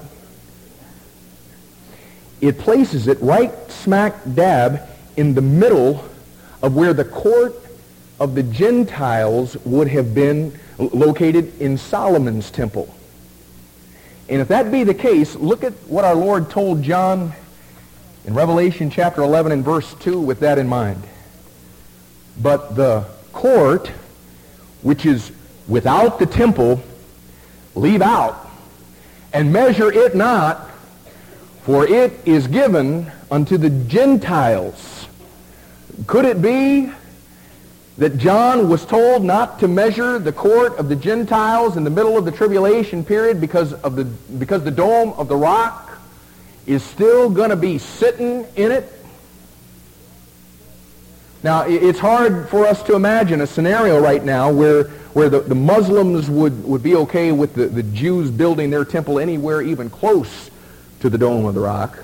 It 2.40 2.58
places 2.58 3.06
it 3.06 3.20
right 3.20 3.52
smack 3.70 4.14
dab 4.34 4.82
in 5.16 5.34
the 5.34 5.42
middle 5.42 6.04
of 6.62 6.74
where 6.74 6.92
the 6.92 7.04
court 7.04 7.54
of 8.18 8.34
the 8.34 8.42
Gentiles 8.42 9.56
would 9.64 9.88
have 9.88 10.14
been 10.14 10.58
located 10.78 11.58
in 11.60 11.78
Solomon's 11.78 12.50
temple. 12.50 12.94
And 14.28 14.40
if 14.40 14.48
that 14.48 14.70
be 14.70 14.84
the 14.84 14.94
case, 14.94 15.34
look 15.34 15.64
at 15.64 15.72
what 15.88 16.04
our 16.04 16.14
Lord 16.14 16.50
told 16.50 16.82
John 16.82 17.32
in 18.26 18.34
Revelation 18.34 18.90
chapter 18.90 19.22
11 19.22 19.52
and 19.52 19.64
verse 19.64 19.94
2 19.94 20.20
with 20.20 20.40
that 20.40 20.58
in 20.58 20.68
mind. 20.68 21.02
But 22.40 22.76
the 22.76 23.06
court, 23.32 23.88
which 24.82 25.06
is 25.06 25.32
without 25.66 26.18
the 26.18 26.26
temple, 26.26 26.82
leave 27.74 28.02
out, 28.02 28.48
and 29.32 29.52
measure 29.52 29.90
it 29.92 30.14
not, 30.14 30.70
for 31.62 31.86
it 31.86 32.12
is 32.24 32.46
given 32.46 33.10
unto 33.30 33.56
the 33.56 33.70
Gentiles. 33.70 34.99
Could 36.06 36.24
it 36.24 36.40
be 36.40 36.90
that 37.98 38.16
John 38.16 38.68
was 38.68 38.86
told 38.86 39.22
not 39.22 39.58
to 39.60 39.68
measure 39.68 40.18
the 40.18 40.32
court 40.32 40.78
of 40.78 40.88
the 40.88 40.96
Gentiles 40.96 41.76
in 41.76 41.84
the 41.84 41.90
middle 41.90 42.16
of 42.16 42.24
the 42.24 42.32
tribulation 42.32 43.04
period 43.04 43.40
because 43.40 43.74
of 43.74 43.96
the 43.96 44.04
because 44.04 44.64
the 44.64 44.70
dome 44.70 45.12
of 45.18 45.28
the 45.28 45.36
rock 45.36 45.98
is 46.66 46.82
still 46.82 47.28
going 47.28 47.50
to 47.50 47.56
be 47.56 47.78
sitting 47.78 48.46
in 48.56 48.70
it. 48.70 48.90
Now, 51.42 51.62
it's 51.66 51.98
hard 51.98 52.48
for 52.50 52.66
us 52.66 52.82
to 52.84 52.94
imagine 52.94 53.40
a 53.40 53.46
scenario 53.46 53.98
right 53.98 54.22
now 54.22 54.52
where, 54.52 54.84
where 55.14 55.30
the, 55.30 55.40
the 55.40 55.54
Muslims 55.54 56.28
would, 56.28 56.62
would 56.64 56.82
be 56.82 56.94
okay 56.96 57.32
with 57.32 57.54
the, 57.54 57.66
the 57.66 57.82
Jews 57.82 58.30
building 58.30 58.68
their 58.68 58.84
temple 58.84 59.18
anywhere 59.18 59.62
even 59.62 59.88
close 59.88 60.50
to 61.00 61.08
the 61.08 61.16
Dome 61.16 61.46
of 61.46 61.54
the 61.54 61.60
Rock. 61.60 61.98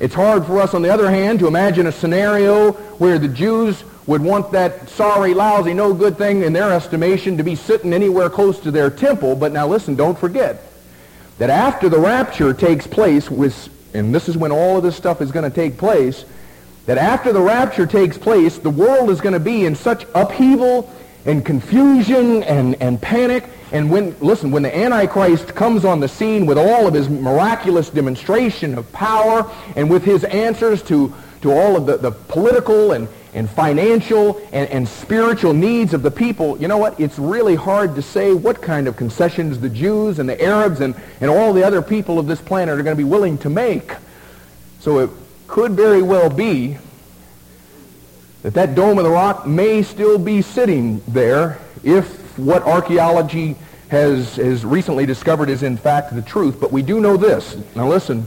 It's 0.00 0.14
hard 0.14 0.46
for 0.46 0.62
us, 0.62 0.72
on 0.72 0.80
the 0.80 0.88
other 0.88 1.10
hand, 1.10 1.40
to 1.40 1.46
imagine 1.46 1.86
a 1.86 1.92
scenario 1.92 2.72
where 2.72 3.18
the 3.18 3.28
Jews 3.28 3.84
would 4.06 4.22
want 4.22 4.50
that 4.52 4.88
sorry, 4.88 5.34
lousy, 5.34 5.74
no 5.74 5.92
good 5.92 6.16
thing 6.16 6.42
in 6.42 6.54
their 6.54 6.72
estimation 6.72 7.36
to 7.36 7.42
be 7.42 7.54
sitting 7.54 7.92
anywhere 7.92 8.30
close 8.30 8.58
to 8.60 8.70
their 8.70 8.88
temple. 8.88 9.36
But 9.36 9.52
now 9.52 9.68
listen, 9.68 9.96
don't 9.96 10.18
forget 10.18 10.62
that 11.36 11.50
after 11.50 11.90
the 11.90 11.98
rapture 11.98 12.54
takes 12.54 12.86
place, 12.86 13.30
with, 13.30 13.68
and 13.94 14.14
this 14.14 14.26
is 14.26 14.38
when 14.38 14.52
all 14.52 14.78
of 14.78 14.82
this 14.82 14.96
stuff 14.96 15.20
is 15.20 15.30
going 15.30 15.48
to 15.48 15.54
take 15.54 15.76
place, 15.76 16.24
that 16.86 16.96
after 16.96 17.30
the 17.30 17.40
rapture 17.42 17.86
takes 17.86 18.16
place, 18.16 18.56
the 18.56 18.70
world 18.70 19.10
is 19.10 19.20
going 19.20 19.34
to 19.34 19.40
be 19.40 19.66
in 19.66 19.74
such 19.74 20.06
upheaval 20.14 20.90
and 21.24 21.44
confusion 21.44 22.42
and, 22.44 22.80
and 22.80 23.00
panic. 23.00 23.44
And 23.72 23.90
when, 23.90 24.18
listen, 24.20 24.50
when 24.50 24.62
the 24.62 24.76
Antichrist 24.76 25.54
comes 25.54 25.84
on 25.84 26.00
the 26.00 26.08
scene 26.08 26.46
with 26.46 26.58
all 26.58 26.86
of 26.86 26.94
his 26.94 27.08
miraculous 27.08 27.90
demonstration 27.90 28.76
of 28.76 28.90
power 28.92 29.50
and 29.76 29.88
with 29.88 30.04
his 30.04 30.24
answers 30.24 30.82
to, 30.84 31.14
to 31.42 31.52
all 31.52 31.76
of 31.76 31.86
the, 31.86 31.96
the 31.96 32.10
political 32.10 32.92
and, 32.92 33.08
and 33.32 33.48
financial 33.48 34.38
and, 34.52 34.68
and 34.70 34.88
spiritual 34.88 35.52
needs 35.52 35.94
of 35.94 36.02
the 36.02 36.10
people, 36.10 36.58
you 36.58 36.66
know 36.66 36.78
what? 36.78 36.98
It's 36.98 37.18
really 37.18 37.54
hard 37.54 37.94
to 37.94 38.02
say 38.02 38.32
what 38.32 38.60
kind 38.60 38.88
of 38.88 38.96
concessions 38.96 39.60
the 39.60 39.70
Jews 39.70 40.18
and 40.18 40.28
the 40.28 40.42
Arabs 40.42 40.80
and, 40.80 40.96
and 41.20 41.30
all 41.30 41.52
the 41.52 41.62
other 41.62 41.80
people 41.80 42.18
of 42.18 42.26
this 42.26 42.40
planet 42.40 42.78
are 42.78 42.82
going 42.82 42.96
to 42.96 43.02
be 43.02 43.08
willing 43.08 43.38
to 43.38 43.50
make. 43.50 43.92
So 44.80 44.98
it 44.98 45.10
could 45.46 45.72
very 45.72 46.02
well 46.02 46.30
be 46.30 46.78
that 48.42 48.54
that 48.54 48.74
Dome 48.74 48.98
of 48.98 49.04
the 49.04 49.10
Rock 49.10 49.46
may 49.46 49.82
still 49.82 50.18
be 50.18 50.42
sitting 50.42 51.02
there 51.08 51.58
if 51.82 52.38
what 52.38 52.62
archaeology 52.62 53.56
has, 53.88 54.36
has 54.36 54.64
recently 54.64 55.04
discovered 55.04 55.50
is 55.50 55.62
in 55.62 55.76
fact 55.76 56.14
the 56.14 56.22
truth. 56.22 56.60
But 56.60 56.72
we 56.72 56.82
do 56.82 57.00
know 57.00 57.16
this. 57.16 57.56
Now 57.74 57.88
listen, 57.88 58.26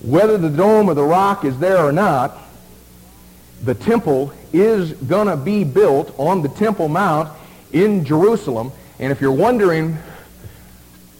whether 0.00 0.38
the 0.38 0.48
Dome 0.48 0.88
of 0.88 0.96
the 0.96 1.04
Rock 1.04 1.44
is 1.44 1.58
there 1.58 1.78
or 1.78 1.92
not, 1.92 2.38
the 3.62 3.74
temple 3.74 4.32
is 4.52 4.92
going 4.92 5.26
to 5.26 5.36
be 5.36 5.64
built 5.64 6.14
on 6.18 6.42
the 6.42 6.48
Temple 6.50 6.88
Mount 6.88 7.30
in 7.72 8.04
Jerusalem. 8.04 8.72
And 8.98 9.10
if 9.10 9.20
you're 9.20 9.32
wondering, 9.32 9.98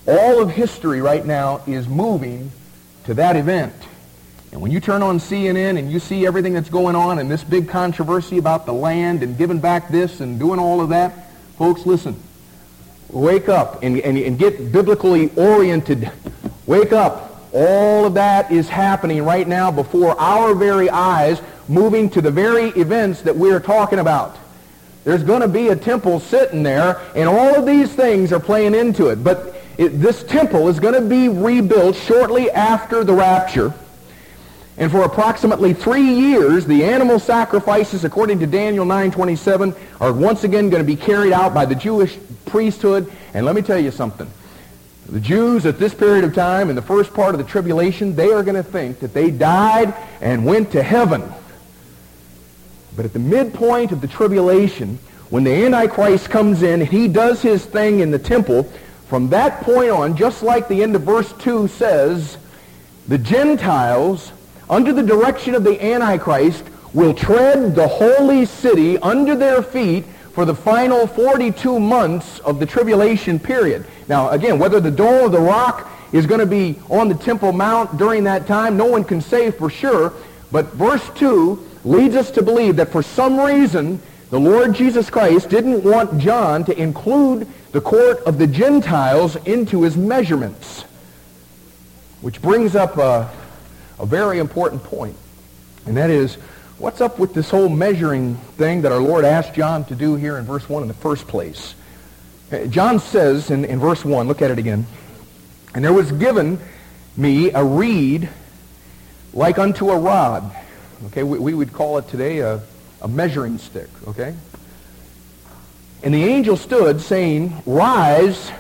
all 0.07 0.41
of 0.41 0.51
history 0.51 1.01
right 1.01 1.25
now 1.25 1.63
is 1.67 1.89
moving 1.89 2.53
to 3.05 3.15
that 3.15 3.37
event. 3.37 3.75
And 4.55 4.63
when 4.63 4.71
you 4.71 4.79
turn 4.79 5.03
on 5.03 5.19
CNN 5.19 5.81
and 5.81 5.91
you 5.91 5.99
see 5.99 6.25
everything 6.25 6.53
that's 6.53 6.69
going 6.69 6.95
on 6.95 7.19
and 7.19 7.29
this 7.29 7.43
big 7.43 7.69
controversy 7.69 8.39
about 8.39 8.67
the 8.67 8.73
land 8.73 9.25
and 9.25 9.37
giving 9.37 9.59
back 9.59 9.89
this 9.89 10.21
and 10.21 10.39
doing 10.39 10.61
all 10.61 10.81
of 10.81 10.91
that, 10.91 11.29
folks, 11.59 11.85
listen. 11.85 12.15
Wake 13.09 13.49
up 13.49 13.83
and, 13.83 13.99
and, 13.99 14.17
and 14.17 14.39
get 14.39 14.71
biblically 14.71 15.31
oriented. 15.35 16.09
Wake 16.67 16.93
up. 16.93 17.51
All 17.53 18.07
of 18.07 18.15
that 18.15 18.53
is 18.53 18.69
happening 18.69 19.25
right 19.25 19.47
now 19.47 19.73
before 19.73 20.19
our 20.21 20.55
very 20.55 20.89
eyes 20.89 21.43
moving 21.67 22.09
to 22.11 22.21
the 22.21 22.31
very 22.31 22.69
events 22.69 23.23
that 23.23 23.35
we're 23.35 23.59
talking 23.59 23.99
about. 23.99 24.37
There's 25.03 25.25
going 25.25 25.41
to 25.41 25.49
be 25.49 25.69
a 25.71 25.77
temple 25.77 26.21
sitting 26.21 26.63
there, 26.63 27.01
and 27.17 27.29
all 27.29 27.57
of 27.57 27.67
these 27.67 27.93
things 27.93 28.33
are 28.33 28.39
playing 28.39 28.77
into 28.77 29.09
it. 29.09 29.17
But 29.25 29.57
it, 29.79 30.01
this 30.01 30.23
temple 30.23 30.69
is 30.69 30.79
going 30.79 30.95
to 30.95 31.01
be 31.01 31.29
rebuilt 31.29 31.97
shortly 31.97 32.53
after 32.53 33.03
the 33.03 33.15
rapture. 33.15 33.75
And 34.77 34.91
for 34.91 35.03
approximately 35.03 35.73
three 35.73 36.03
years, 36.03 36.67
the 36.67 36.85
animal 36.85 37.21
sacrifices, 37.21 38.05
according 38.05 38.41
to 38.41 38.47
Daniel 38.47 38.85
9.27, 38.85 39.77
are 40.01 40.13
once 40.13 40.43
again 40.43 40.69
going 40.69 40.83
to 40.83 40.87
be 40.87 40.97
carried 40.97 41.33
out 41.33 41.55
by 41.55 41.65
the 41.65 41.77
Jewish 41.77 42.17
priesthood. 42.47 43.11
And 43.35 43.47
let 43.47 43.55
me 43.55 43.63
tell 43.63 43.79
you 43.79 43.93
something. 43.93 44.29
The 45.09 45.21
Jews 45.21 45.65
at 45.67 45.79
this 45.79 45.95
period 45.95 46.25
of 46.25 46.35
time, 46.35 46.71
in 46.71 46.77
the 46.77 46.83
first 46.83 47.15
part 47.15 47.35
of 47.35 47.39
the 47.39 47.45
tribulation, 47.45 48.17
they 48.17 48.33
are 48.33 48.43
going 48.43 48.57
to 48.57 48.65
think 48.65 48.99
that 49.01 49.15
they 49.15 49.31
died 49.31 49.95
and 50.21 50.45
went 50.45 50.73
to 50.73 50.83
heaven. 50.83 51.23
But 52.97 53.05
at 53.05 53.13
the 53.13 53.19
midpoint 53.19 53.93
of 53.93 54.01
the 54.01 54.09
tribulation, 54.09 54.99
when 55.31 55.45
the 55.45 55.53
Antichrist 55.53 56.31
comes 56.31 56.63
in, 56.63 56.81
he 56.81 57.07
does 57.07 57.43
his 57.43 57.65
thing 57.65 58.01
in 58.01 58.11
the 58.11 58.19
temple. 58.19 58.65
From 59.09 59.29
that 59.29 59.63
point 59.63 59.91
on, 59.91 60.17
just 60.17 60.43
like 60.43 60.67
the 60.69 60.83
end 60.83 60.97
of 60.97 61.03
verse 61.03 61.33
2 61.35 61.69
says, 61.69 62.39
the 63.07 63.19
Gentiles, 63.19 64.33
under 64.69 64.93
the 64.93 65.03
direction 65.03 65.55
of 65.55 65.65
the 65.65 65.83
Antichrist, 65.85 66.65
will 66.93 67.13
tread 67.13 67.75
the 67.75 67.89
holy 67.89 68.45
city 68.47 68.99
under 68.99 69.35
their 69.35 69.63
feet 69.63 70.05
for 70.33 70.45
the 70.45 70.55
final 70.55 71.07
42 71.07 71.79
months 71.79 72.39
of 72.41 72.59
the 72.59 72.67
tribulation 72.67 73.39
period. 73.39 73.85
Now, 74.09 74.31
again, 74.31 74.59
whether 74.59 74.81
the 74.81 74.91
dome 74.91 75.27
of 75.27 75.33
the 75.33 75.41
rock 75.41 75.91
is 76.13 76.27
going 76.27 76.41
to 76.41 76.47
be 76.47 76.79
on 76.89 77.09
the 77.09 77.15
Temple 77.15 77.53
Mount 77.53 77.97
during 77.97 78.25
that 78.25 78.47
time, 78.47 78.77
no 78.77 78.87
one 78.87 79.05
can 79.05 79.21
say 79.21 79.51
for 79.51 79.69
sure. 79.71 80.13
But 80.53 80.67
verse 80.75 81.09
2 81.17 81.71
leads 81.85 82.15
us 82.15 82.31
to 82.33 82.43
believe 82.43 82.77
that 82.77 82.91
for 82.91 83.03
some 83.03 83.39
reason 83.39 84.01
the 84.31 84.41
Lord 84.41 84.75
Jesus 84.75 85.11
Christ 85.11 85.49
didn't 85.49 85.85
want 85.85 86.19
John 86.19 86.65
to 86.65 86.77
include 86.77 87.47
the 87.73 87.81
court 87.81 88.21
of 88.21 88.39
the 88.39 88.47
Gentiles 88.47 89.37
into 89.45 89.83
his 89.83 89.97
measurements. 89.97 90.83
Which 92.21 92.41
brings 92.41 92.75
up 92.75 92.97
a, 92.99 93.31
a 93.99 94.07
very 94.07 94.39
important. 94.39 94.83
And 95.87 95.97
that 95.97 96.11
is, 96.11 96.37
what's 96.79 97.01
up 97.01 97.19
with 97.19 97.35
this 97.35 97.51
whole 97.51 97.69
measuring 97.69 98.37
thing 98.57 98.83
that 98.83 98.93
our 98.93 99.01
Lord 99.01 99.25
asked 99.25 99.55
John 99.55 99.85
to 99.87 99.95
do 99.95 100.17
here 100.17 100.39
in 100.39 100.45
verse 100.45 100.69
1 100.69 100.83
in 100.83 100.89
the 100.89 100.95
first 100.95 101.27
place? 101.29 101.75
Uh, 102.51 102.67
John 102.67 102.99
says 102.99 103.51
in, 103.51 103.65
in 103.65 103.79
verse 103.79 104.05
1, 104.05 104.29
look 104.29 104.43
at 104.43 104.51
it 104.51 104.59
again, 104.59 104.87
And 105.75 105.85
there 105.85 105.93
was 105.93 106.13
given 106.13 106.59
me 107.17 107.51
a 107.51 107.65
reed 107.65 108.29
like 109.33 109.59
unto 109.59 109.91
a 109.91 109.99
rod. 109.99 110.55
Okay, 111.07 111.23
we, 111.23 111.39
we 111.39 111.55
would 111.55 111.73
call 111.73 111.99
it 111.99 112.09
today 112.09 112.39
a, 112.39 112.63
a 113.03 113.09
measuring 113.09 113.59
stick, 113.59 113.89
okay? 114.09 114.35
And 116.03 116.15
the 116.15 116.25
angel 116.25 116.57
stood, 116.57 117.01
saying, 117.01 117.63
Rise 117.67 118.51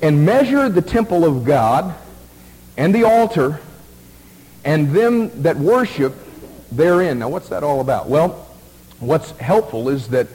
and 0.00 0.24
measure 0.24 0.68
the 0.68 0.82
temple 0.82 1.24
of 1.24 1.44
God 1.44 1.94
and 2.76 2.94
the 2.94 3.04
altar 3.04 3.60
and 4.64 4.90
them 4.90 5.42
that 5.42 5.56
worship 5.56 6.14
therein. 6.72 7.18
Now, 7.18 7.28
what's 7.28 7.48
that 7.50 7.62
all 7.62 7.80
about? 7.80 8.08
Well, 8.08 8.46
what's 9.00 9.30
helpful 9.32 9.88
is 9.88 10.08
that 10.08 10.26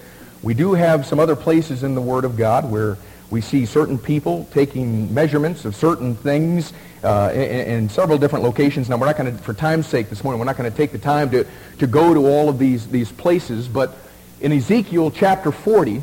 we 0.41 0.53
do 0.53 0.73
have 0.73 1.05
some 1.05 1.19
other 1.19 1.36
places 1.36 1.84
in 1.84 1.95
the 1.95 2.01
Word 2.01 2.23
of 2.23 2.38
God 2.38 2.69
where 2.71 2.97
we 3.30 3.41
see 3.41 3.65
certain 3.65 3.97
people 3.97 4.47
taking 4.51 5.13
measurements 5.13 5.65
of 5.65 5.75
certain 5.75 6.15
things 6.15 6.73
uh, 7.03 7.32
in, 7.34 7.41
in, 7.41 7.89
several 7.89 8.17
different 8.17 8.43
locations. 8.43 8.89
Now, 8.89 8.97
we're 8.97 9.05
not 9.05 9.17
going 9.17 9.36
to, 9.36 9.43
for 9.43 9.53
time's 9.53 9.88
sake 9.88 10.09
this 10.09 10.23
morning, 10.23 10.39
we're 10.39 10.45
not 10.45 10.57
going 10.57 10.69
to 10.69 10.75
take 10.75 10.91
the 10.91 10.97
time 10.97 11.30
to, 11.32 11.45
to 11.80 11.88
go 11.88 12.13
to 12.13 12.27
all 12.27 12.49
of 12.49 12.57
these, 12.57 12.88
these 12.88 13.11
places. 13.11 13.67
But 13.67 13.95
in 14.41 14.51
Ezekiel 14.51 15.11
chapter 15.11 15.51
40, 15.51 16.01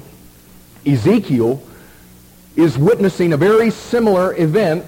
Ezekiel 0.87 1.63
is 2.55 2.79
witnessing 2.79 3.33
a 3.33 3.37
very 3.37 3.71
similar 3.71 4.35
event 4.37 4.85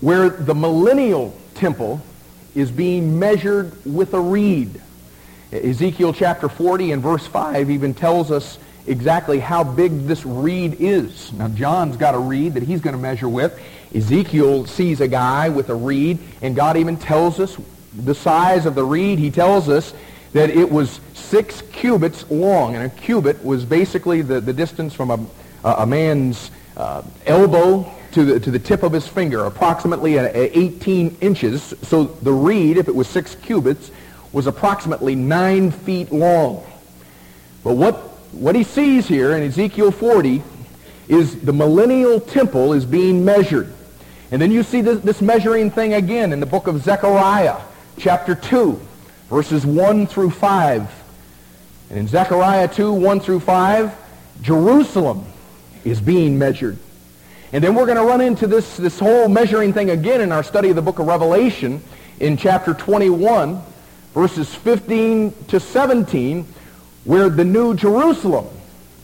where 0.00 0.28
the 0.28 0.54
millennial 0.54 1.34
temple 1.54 2.02
is 2.54 2.70
being 2.70 3.18
measured 3.18 3.72
with 3.84 4.14
a 4.14 4.20
reed. 4.20 4.80
Ezekiel 5.52 6.12
chapter 6.12 6.48
40 6.48 6.92
and 6.92 7.02
verse 7.02 7.26
5 7.26 7.70
even 7.70 7.94
tells 7.94 8.30
us 8.30 8.58
exactly 8.86 9.38
how 9.38 9.64
big 9.64 10.06
this 10.06 10.24
reed 10.26 10.76
is. 10.80 11.32
Now, 11.32 11.48
John's 11.48 11.96
got 11.96 12.14
a 12.14 12.18
reed 12.18 12.54
that 12.54 12.62
he's 12.62 12.80
going 12.80 12.94
to 12.94 13.00
measure 13.00 13.28
with. 13.28 13.58
Ezekiel 13.94 14.66
sees 14.66 15.00
a 15.00 15.08
guy 15.08 15.48
with 15.48 15.70
a 15.70 15.74
reed, 15.74 16.18
and 16.42 16.56
God 16.56 16.76
even 16.76 16.96
tells 16.96 17.38
us 17.38 17.56
the 17.96 18.14
size 18.14 18.66
of 18.66 18.74
the 18.74 18.84
reed. 18.84 19.18
He 19.18 19.30
tells 19.30 19.68
us 19.68 19.94
that 20.32 20.50
it 20.50 20.70
was 20.70 21.00
six 21.14 21.62
cubits 21.72 22.28
long, 22.30 22.74
and 22.74 22.84
a 22.84 22.88
cubit 22.88 23.44
was 23.44 23.64
basically 23.64 24.20
the, 24.22 24.40
the 24.40 24.52
distance 24.52 24.92
from 24.92 25.10
a, 25.10 25.26
a 25.62 25.86
man's 25.86 26.50
uh, 26.76 27.02
elbow 27.24 27.90
to 28.14 28.24
the, 28.24 28.40
to 28.40 28.50
the 28.50 28.58
tip 28.58 28.82
of 28.82 28.92
his 28.92 29.06
finger, 29.06 29.44
approximately 29.44 30.16
18 30.16 31.16
inches. 31.20 31.74
So 31.82 32.04
the 32.04 32.32
reed, 32.32 32.78
if 32.78 32.88
it 32.88 32.94
was 32.94 33.08
six 33.08 33.34
cubits, 33.34 33.90
was 34.32 34.46
approximately 34.46 35.14
nine 35.14 35.70
feet 35.70 36.10
long. 36.12 36.64
But 37.62 37.74
what 37.74 38.14
what 38.34 38.56
he 38.56 38.64
sees 38.64 39.06
here 39.06 39.36
in 39.36 39.42
Ezekiel 39.44 39.92
40 39.92 40.42
is 41.06 41.40
the 41.40 41.52
millennial 41.52 42.20
temple 42.20 42.72
is 42.72 42.84
being 42.84 43.24
measured. 43.24 43.72
And 44.30 44.42
then 44.42 44.50
you 44.50 44.62
see 44.62 44.80
this, 44.80 45.00
this 45.00 45.22
measuring 45.22 45.70
thing 45.70 45.94
again 45.94 46.32
in 46.32 46.40
the 46.40 46.46
book 46.46 46.66
of 46.66 46.82
Zechariah, 46.82 47.60
chapter 47.96 48.34
2, 48.34 48.80
verses 49.28 49.64
1 49.64 50.06
through 50.08 50.30
5. 50.30 51.04
And 51.90 51.98
in 51.98 52.08
Zechariah 52.08 52.66
2, 52.66 52.92
1 52.92 53.20
through 53.20 53.40
5, 53.40 53.94
Jerusalem 54.42 55.24
is 55.84 56.00
being 56.00 56.36
measured. 56.36 56.78
And 57.54 57.62
then 57.62 57.76
we're 57.76 57.86
going 57.86 57.98
to 57.98 58.02
run 58.02 58.20
into 58.20 58.48
this, 58.48 58.76
this 58.76 58.98
whole 58.98 59.28
measuring 59.28 59.72
thing 59.72 59.90
again 59.90 60.20
in 60.20 60.32
our 60.32 60.42
study 60.42 60.70
of 60.70 60.74
the 60.74 60.82
book 60.82 60.98
of 60.98 61.06
Revelation 61.06 61.80
in 62.18 62.36
chapter 62.36 62.74
21, 62.74 63.62
verses 64.12 64.52
15 64.52 65.32
to 65.46 65.60
17, 65.60 66.48
where 67.04 67.28
the 67.28 67.44
new 67.44 67.76
Jerusalem 67.76 68.48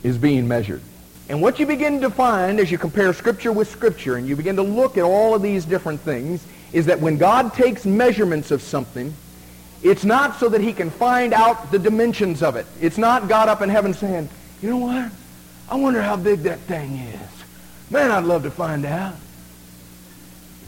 is 0.03 0.19
being 0.19 0.49
measured. 0.49 0.83
And 1.29 1.41
what 1.41 1.61
you 1.61 1.67
begin 1.67 2.01
to 2.01 2.11
find 2.11 2.59
as 2.59 2.73
you 2.73 2.77
compare 2.77 3.13
Scripture 3.13 3.53
with 3.53 3.71
Scripture 3.71 4.17
and 4.17 4.27
you 4.27 4.35
begin 4.35 4.57
to 4.57 4.63
look 4.63 4.99
at 4.99 5.05
all 5.05 5.33
of 5.33 5.43
these 5.43 5.65
different 5.65 6.01
things 6.01 6.45
is 6.73 6.87
that 6.87 6.99
when 6.99 7.19
God 7.19 7.55
takes 7.55 7.87
measurements 7.87 8.51
of 8.51 8.63
something, 8.63 9.15
it's 9.85 10.05
not 10.05 10.41
so 10.41 10.49
that 10.49 10.61
he 10.61 10.73
can 10.73 10.91
find 10.91 11.33
out 11.33 11.71
the 11.71 11.79
dimensions 11.79 12.43
of 12.43 12.57
it. 12.57 12.67
It's 12.81 12.99
not 12.99 13.29
God 13.29 13.49
up 13.49 13.63
in 13.63 13.69
heaven 13.69 13.95
saying, 13.95 14.29
you 14.61 14.71
know 14.71 14.79
what? 14.79 15.13
I 15.69 15.77
wonder 15.77 16.03
how 16.03 16.17
big 16.17 16.41
that 16.41 16.59
thing 16.59 16.97
is. 16.97 17.30
Man, 17.91 18.13
I'd 18.13 18.25
love 18.25 18.45
to 18.45 18.53
find 18.53 18.87
out. 18.87 19.17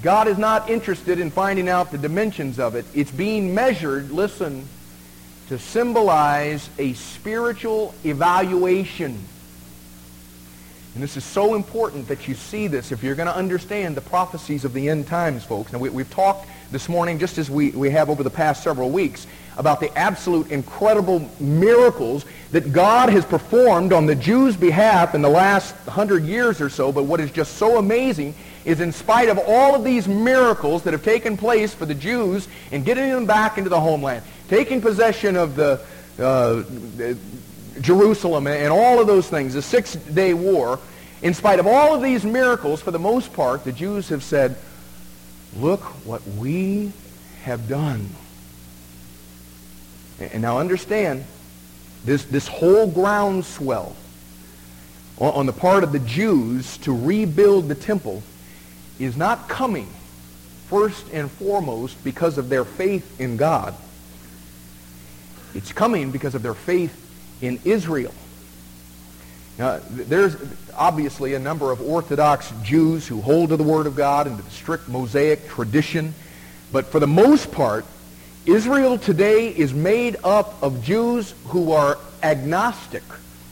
God 0.03 0.27
is 0.27 0.37
not 0.37 0.69
interested 0.69 1.21
in 1.21 1.31
finding 1.31 1.69
out 1.69 1.93
the 1.93 1.99
dimensions 1.99 2.59
of 2.59 2.75
it. 2.75 2.85
It's 2.93 3.13
being 3.13 3.55
measured, 3.55 4.11
listen, 4.11 4.67
to 5.47 5.57
symbolize 5.57 6.69
a 6.79 6.95
spiritual 6.95 7.95
evaluation. 8.05 9.25
And 10.95 11.03
this 11.03 11.17
is 11.17 11.25
so 11.25 11.55
important 11.55 12.09
that 12.09 12.27
you 12.27 12.35
see 12.35 12.67
this 12.67 12.91
if 12.91 13.05
you're 13.05 13.15
going 13.15 13.29
to 13.29 13.37
understand 13.37 13.97
the 13.97 14.01
prophecies 14.01 14.65
of 14.65 14.73
the 14.73 14.89
end 14.89 15.07
times, 15.07 15.45
folks. 15.45 15.73
Now, 15.73 15.79
we, 15.79 16.03
have 16.03 16.11
talked 16.11 16.49
this 16.73 16.89
morning, 16.89 17.21
just 17.21 17.39
as 17.39 17.49
we, 17.49 17.71
we 17.71 17.91
have 17.91 18.11
over 18.11 18.25
the 18.25 18.31
past 18.31 18.65
several 18.65 18.91
weeks, 18.91 19.29
about 19.57 19.79
the 19.79 19.97
absolute 19.97 20.51
incredible 20.51 21.31
miracles 21.39 22.25
that 22.53 22.73
God 22.73 23.09
has 23.09 23.25
performed 23.25 23.93
on 23.93 24.07
the 24.07 24.15
Jews' 24.15 24.57
behalf 24.57 25.15
in 25.15 25.23
the 25.23 25.29
last 25.29 25.75
hundred 25.87 26.25
years 26.25 26.61
or 26.61 26.69
so. 26.69 26.93
But 26.93 27.05
what 27.05 27.19
is 27.19 27.31
just 27.31 27.57
so 27.57 27.79
amazing 27.79 28.35
is 28.65 28.81
in 28.81 28.93
spite 28.93 29.29
of 29.29 29.39
all 29.39 29.75
of 29.75 29.85
these 29.85 30.07
miracles 30.07 30.83
that 30.83 30.93
have 30.93 31.03
taken 31.03 31.37
place 31.37 31.75
for 31.75 31.87
the 31.87 31.95
Jews 31.95 32.47
in 32.71 32.85
getting 32.85 33.11
them 33.11 33.27
back 33.27 33.59
into 33.59 33.71
the 33.71 33.81
homeland, 33.81 34.23
taking 34.49 34.81
possession 34.81 35.35
of 35.35 35.57
the 35.57 35.81
uh, 36.21 36.63
Jerusalem 37.81 38.47
and 38.47 38.73
all 38.73 39.01
of 39.01 39.07
those 39.07 39.29
things, 39.29 39.55
the 39.55 39.63
Six-Day 39.63 40.35
War, 40.35 40.79
in 41.23 41.35
spite 41.35 41.59
of 41.59 41.67
all 41.67 41.95
of 41.95 42.03
these 42.03 42.25
miracles, 42.25 42.83
for 42.83 42.91
the 42.91 42.99
most 42.99 43.33
part, 43.33 43.65
the 43.65 43.73
Jews 43.73 44.11
have 44.11 44.23
said, 44.23 44.57
look 45.57 45.81
what 46.05 46.27
we 46.27 46.93
have 47.45 47.67
done. 47.69 48.11
And 50.21 50.43
now 50.43 50.59
understand, 50.59 51.25
this, 52.05 52.25
this 52.25 52.49
whole 52.49 52.87
groundswell 52.87 53.97
on 55.19 55.47
the 55.47 55.53
part 55.53 55.85
of 55.85 55.93
the 55.93 56.01
Jews 56.01 56.79
to 56.79 56.97
rebuild 56.97 57.69
the 57.69 57.75
temple 57.75 58.23
is 58.99 59.17
not 59.17 59.49
coming 59.49 59.89
first 60.67 61.07
and 61.13 61.31
foremost 61.31 62.03
because 62.03 62.39
of 62.39 62.49
their 62.49 62.65
faith 62.65 63.21
in 63.21 63.37
God. 63.37 63.75
It's 65.55 65.73
coming 65.73 66.11
because 66.11 66.35
of 66.35 66.43
their 66.43 66.55
faith 66.55 66.99
in 67.43 67.61
Israel. 67.65 68.15
Now, 69.59 69.81
there's 69.91 70.37
obviously 70.75 71.35
a 71.35 71.39
number 71.39 71.71
of 71.71 71.81
Orthodox 71.83 72.51
Jews 72.63 73.07
who 73.07 73.21
hold 73.21 73.51
to 73.51 73.57
the 73.57 73.63
Word 73.63 73.87
of 73.87 73.95
God 73.95 74.27
and 74.27 74.39
to 74.39 74.43
the 74.43 74.51
strict 74.51 74.89
Mosaic 74.89 75.47
tradition. 75.49 76.15
But 76.73 76.87
for 76.87 76.99
the 76.99 77.07
most 77.07 77.53
part, 77.53 77.85
Israel 78.47 78.99
today 78.99 79.49
is 79.49 79.73
made 79.73 80.17
up 80.25 80.61
of 80.63 80.83
Jews 80.83 81.33
who 81.47 81.71
are 81.71 81.97
agnostic 82.25 83.05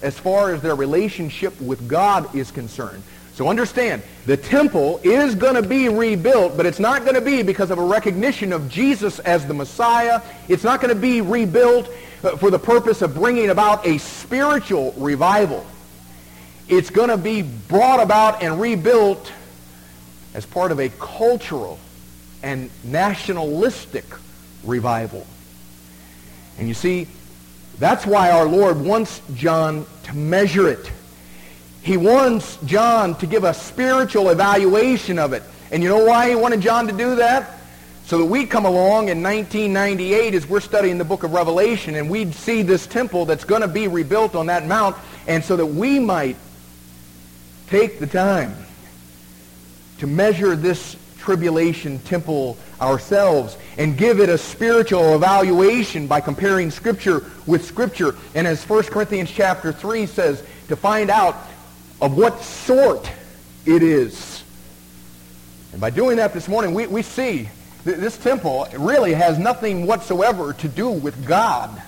as 0.02 0.18
far 0.18 0.52
as 0.52 0.62
their 0.62 0.74
relationship 0.74 1.60
with 1.60 1.88
God 1.88 2.34
is 2.34 2.50
concerned. 2.50 3.02
So 3.34 3.48
understand, 3.48 4.02
the 4.26 4.36
temple 4.36 5.00
is 5.04 5.36
going 5.36 5.54
to 5.54 5.62
be 5.62 5.88
rebuilt, 5.88 6.56
but 6.56 6.66
it's 6.66 6.80
not 6.80 7.02
going 7.02 7.14
to 7.14 7.20
be 7.20 7.42
because 7.44 7.70
of 7.70 7.78
a 7.78 7.84
recognition 7.84 8.52
of 8.52 8.68
Jesus 8.68 9.20
as 9.20 9.46
the 9.46 9.54
Messiah. 9.54 10.20
It's 10.48 10.64
not 10.64 10.80
going 10.80 10.92
to 10.92 11.00
be 11.00 11.20
rebuilt 11.20 11.88
uh, 12.24 12.36
for 12.36 12.50
the 12.50 12.58
purpose 12.58 13.00
of 13.00 13.14
bringing 13.14 13.50
about 13.50 13.86
a 13.86 13.98
spiritual 13.98 14.92
revival. 14.96 15.64
It's 16.68 16.90
going 16.90 17.10
to 17.10 17.16
be 17.16 17.42
brought 17.42 18.02
about 18.02 18.42
and 18.42 18.60
rebuilt 18.60 19.32
as 20.34 20.44
part 20.44 20.72
of 20.72 20.80
a 20.80 20.88
cultural 20.88 21.78
and 22.42 22.70
nationalistic 22.82 24.04
revival. 24.64 25.26
And 26.58 26.68
you 26.68 26.74
see, 26.74 27.06
that's 27.78 28.04
why 28.04 28.30
our 28.30 28.44
Lord 28.44 28.80
wants 28.80 29.22
John 29.34 29.86
to 30.04 30.16
measure 30.16 30.68
it. 30.68 30.90
He 31.82 31.96
wants 31.96 32.58
John 32.66 33.14
to 33.16 33.26
give 33.26 33.44
a 33.44 33.54
spiritual 33.54 34.28
evaluation 34.28 35.18
of 35.18 35.32
it. 35.32 35.42
And 35.70 35.82
you 35.82 35.88
know 35.88 36.04
why 36.04 36.28
he 36.28 36.34
wanted 36.34 36.60
John 36.60 36.86
to 36.88 36.92
do 36.92 37.16
that? 37.16 37.58
So 38.04 38.18
that 38.18 38.24
we'd 38.24 38.50
come 38.50 38.66
along 38.66 39.08
in 39.08 39.22
1998 39.22 40.34
as 40.34 40.46
we're 40.46 40.60
studying 40.60 40.98
the 40.98 41.04
book 41.04 41.22
of 41.22 41.32
Revelation 41.32 41.94
and 41.94 42.10
we'd 42.10 42.34
see 42.34 42.62
this 42.62 42.86
temple 42.86 43.24
that's 43.24 43.44
going 43.44 43.62
to 43.62 43.68
be 43.68 43.86
rebuilt 43.86 44.34
on 44.34 44.46
that 44.46 44.66
mount 44.66 44.96
and 45.28 45.44
so 45.44 45.56
that 45.56 45.66
we 45.66 46.00
might 46.00 46.36
take 47.68 48.00
the 48.00 48.06
time 48.06 48.54
to 49.98 50.06
measure 50.08 50.56
this 50.56 50.96
tribulation 51.30 52.00
temple 52.00 52.56
ourselves 52.80 53.56
and 53.78 53.96
give 53.96 54.18
it 54.18 54.28
a 54.28 54.36
spiritual 54.36 55.14
evaluation 55.14 56.08
by 56.08 56.20
comparing 56.20 56.72
Scripture 56.72 57.24
with 57.46 57.64
Scripture. 57.64 58.16
And 58.34 58.48
as 58.48 58.68
1 58.68 58.82
Corinthians 58.84 59.30
chapter 59.30 59.70
3 59.70 60.06
says, 60.06 60.42
to 60.66 60.74
find 60.74 61.08
out 61.08 61.36
of 62.00 62.16
what 62.16 62.42
sort 62.42 63.08
it 63.64 63.84
is. 63.84 64.42
And 65.70 65.80
by 65.80 65.90
doing 65.90 66.16
that 66.16 66.34
this 66.34 66.48
morning, 66.48 66.74
we, 66.74 66.88
we 66.88 67.02
see 67.02 67.48
that 67.84 68.00
this 68.00 68.18
temple 68.18 68.66
really 68.76 69.14
has 69.14 69.38
nothing 69.38 69.86
whatsoever 69.86 70.52
to 70.54 70.66
do 70.66 70.90
with 70.90 71.24
God. 71.28 71.80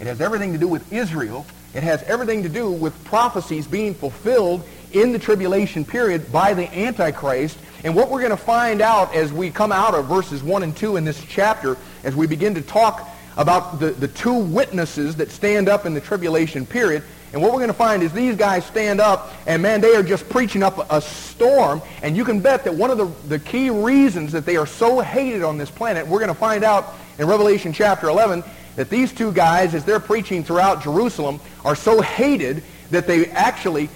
It 0.00 0.08
has 0.08 0.20
everything 0.20 0.52
to 0.52 0.58
do 0.58 0.66
with 0.66 0.92
Israel. 0.92 1.46
It 1.74 1.84
has 1.84 2.02
everything 2.02 2.42
to 2.42 2.48
do 2.48 2.72
with 2.72 3.04
prophecies 3.04 3.68
being 3.68 3.94
fulfilled 3.94 4.66
in 4.90 5.12
the 5.12 5.20
tribulation 5.20 5.84
period 5.84 6.32
by 6.32 6.54
the 6.54 6.66
Antichrist. 6.76 7.56
And 7.84 7.94
what 7.94 8.10
we're 8.10 8.20
going 8.20 8.30
to 8.30 8.36
find 8.36 8.80
out 8.80 9.14
as 9.14 9.30
we 9.30 9.50
come 9.50 9.70
out 9.70 9.94
of 9.94 10.06
verses 10.06 10.42
1 10.42 10.62
and 10.62 10.74
2 10.74 10.96
in 10.96 11.04
this 11.04 11.22
chapter, 11.22 11.76
as 12.02 12.16
we 12.16 12.26
begin 12.26 12.54
to 12.54 12.62
talk 12.62 13.06
about 13.36 13.78
the, 13.78 13.90
the 13.90 14.08
two 14.08 14.32
witnesses 14.32 15.16
that 15.16 15.30
stand 15.30 15.68
up 15.68 15.84
in 15.84 15.92
the 15.92 16.00
tribulation 16.00 16.64
period, 16.64 17.02
and 17.34 17.42
what 17.42 17.50
we're 17.52 17.58
going 17.58 17.68
to 17.68 17.74
find 17.74 18.02
is 18.02 18.10
these 18.12 18.36
guys 18.36 18.64
stand 18.64 19.02
up, 19.02 19.34
and 19.46 19.60
man, 19.60 19.82
they 19.82 19.94
are 19.96 20.02
just 20.02 20.28
preaching 20.30 20.62
up 20.62 20.90
a 20.90 21.00
storm. 21.02 21.82
And 22.02 22.16
you 22.16 22.24
can 22.24 22.40
bet 22.40 22.64
that 22.64 22.74
one 22.74 22.90
of 22.90 22.96
the, 22.96 23.06
the 23.28 23.38
key 23.38 23.68
reasons 23.68 24.32
that 24.32 24.46
they 24.46 24.56
are 24.56 24.66
so 24.66 25.00
hated 25.00 25.42
on 25.42 25.58
this 25.58 25.70
planet, 25.70 26.06
we're 26.06 26.20
going 26.20 26.28
to 26.28 26.34
find 26.34 26.64
out 26.64 26.94
in 27.18 27.26
Revelation 27.26 27.72
chapter 27.72 28.08
11, 28.08 28.42
that 28.76 28.88
these 28.88 29.12
two 29.12 29.30
guys, 29.30 29.74
as 29.74 29.84
they're 29.84 30.00
preaching 30.00 30.42
throughout 30.42 30.82
Jerusalem, 30.82 31.38
are 31.66 31.76
so 31.76 32.00
hated 32.00 32.62
that 32.90 33.06
they 33.06 33.26
actually 33.30 33.90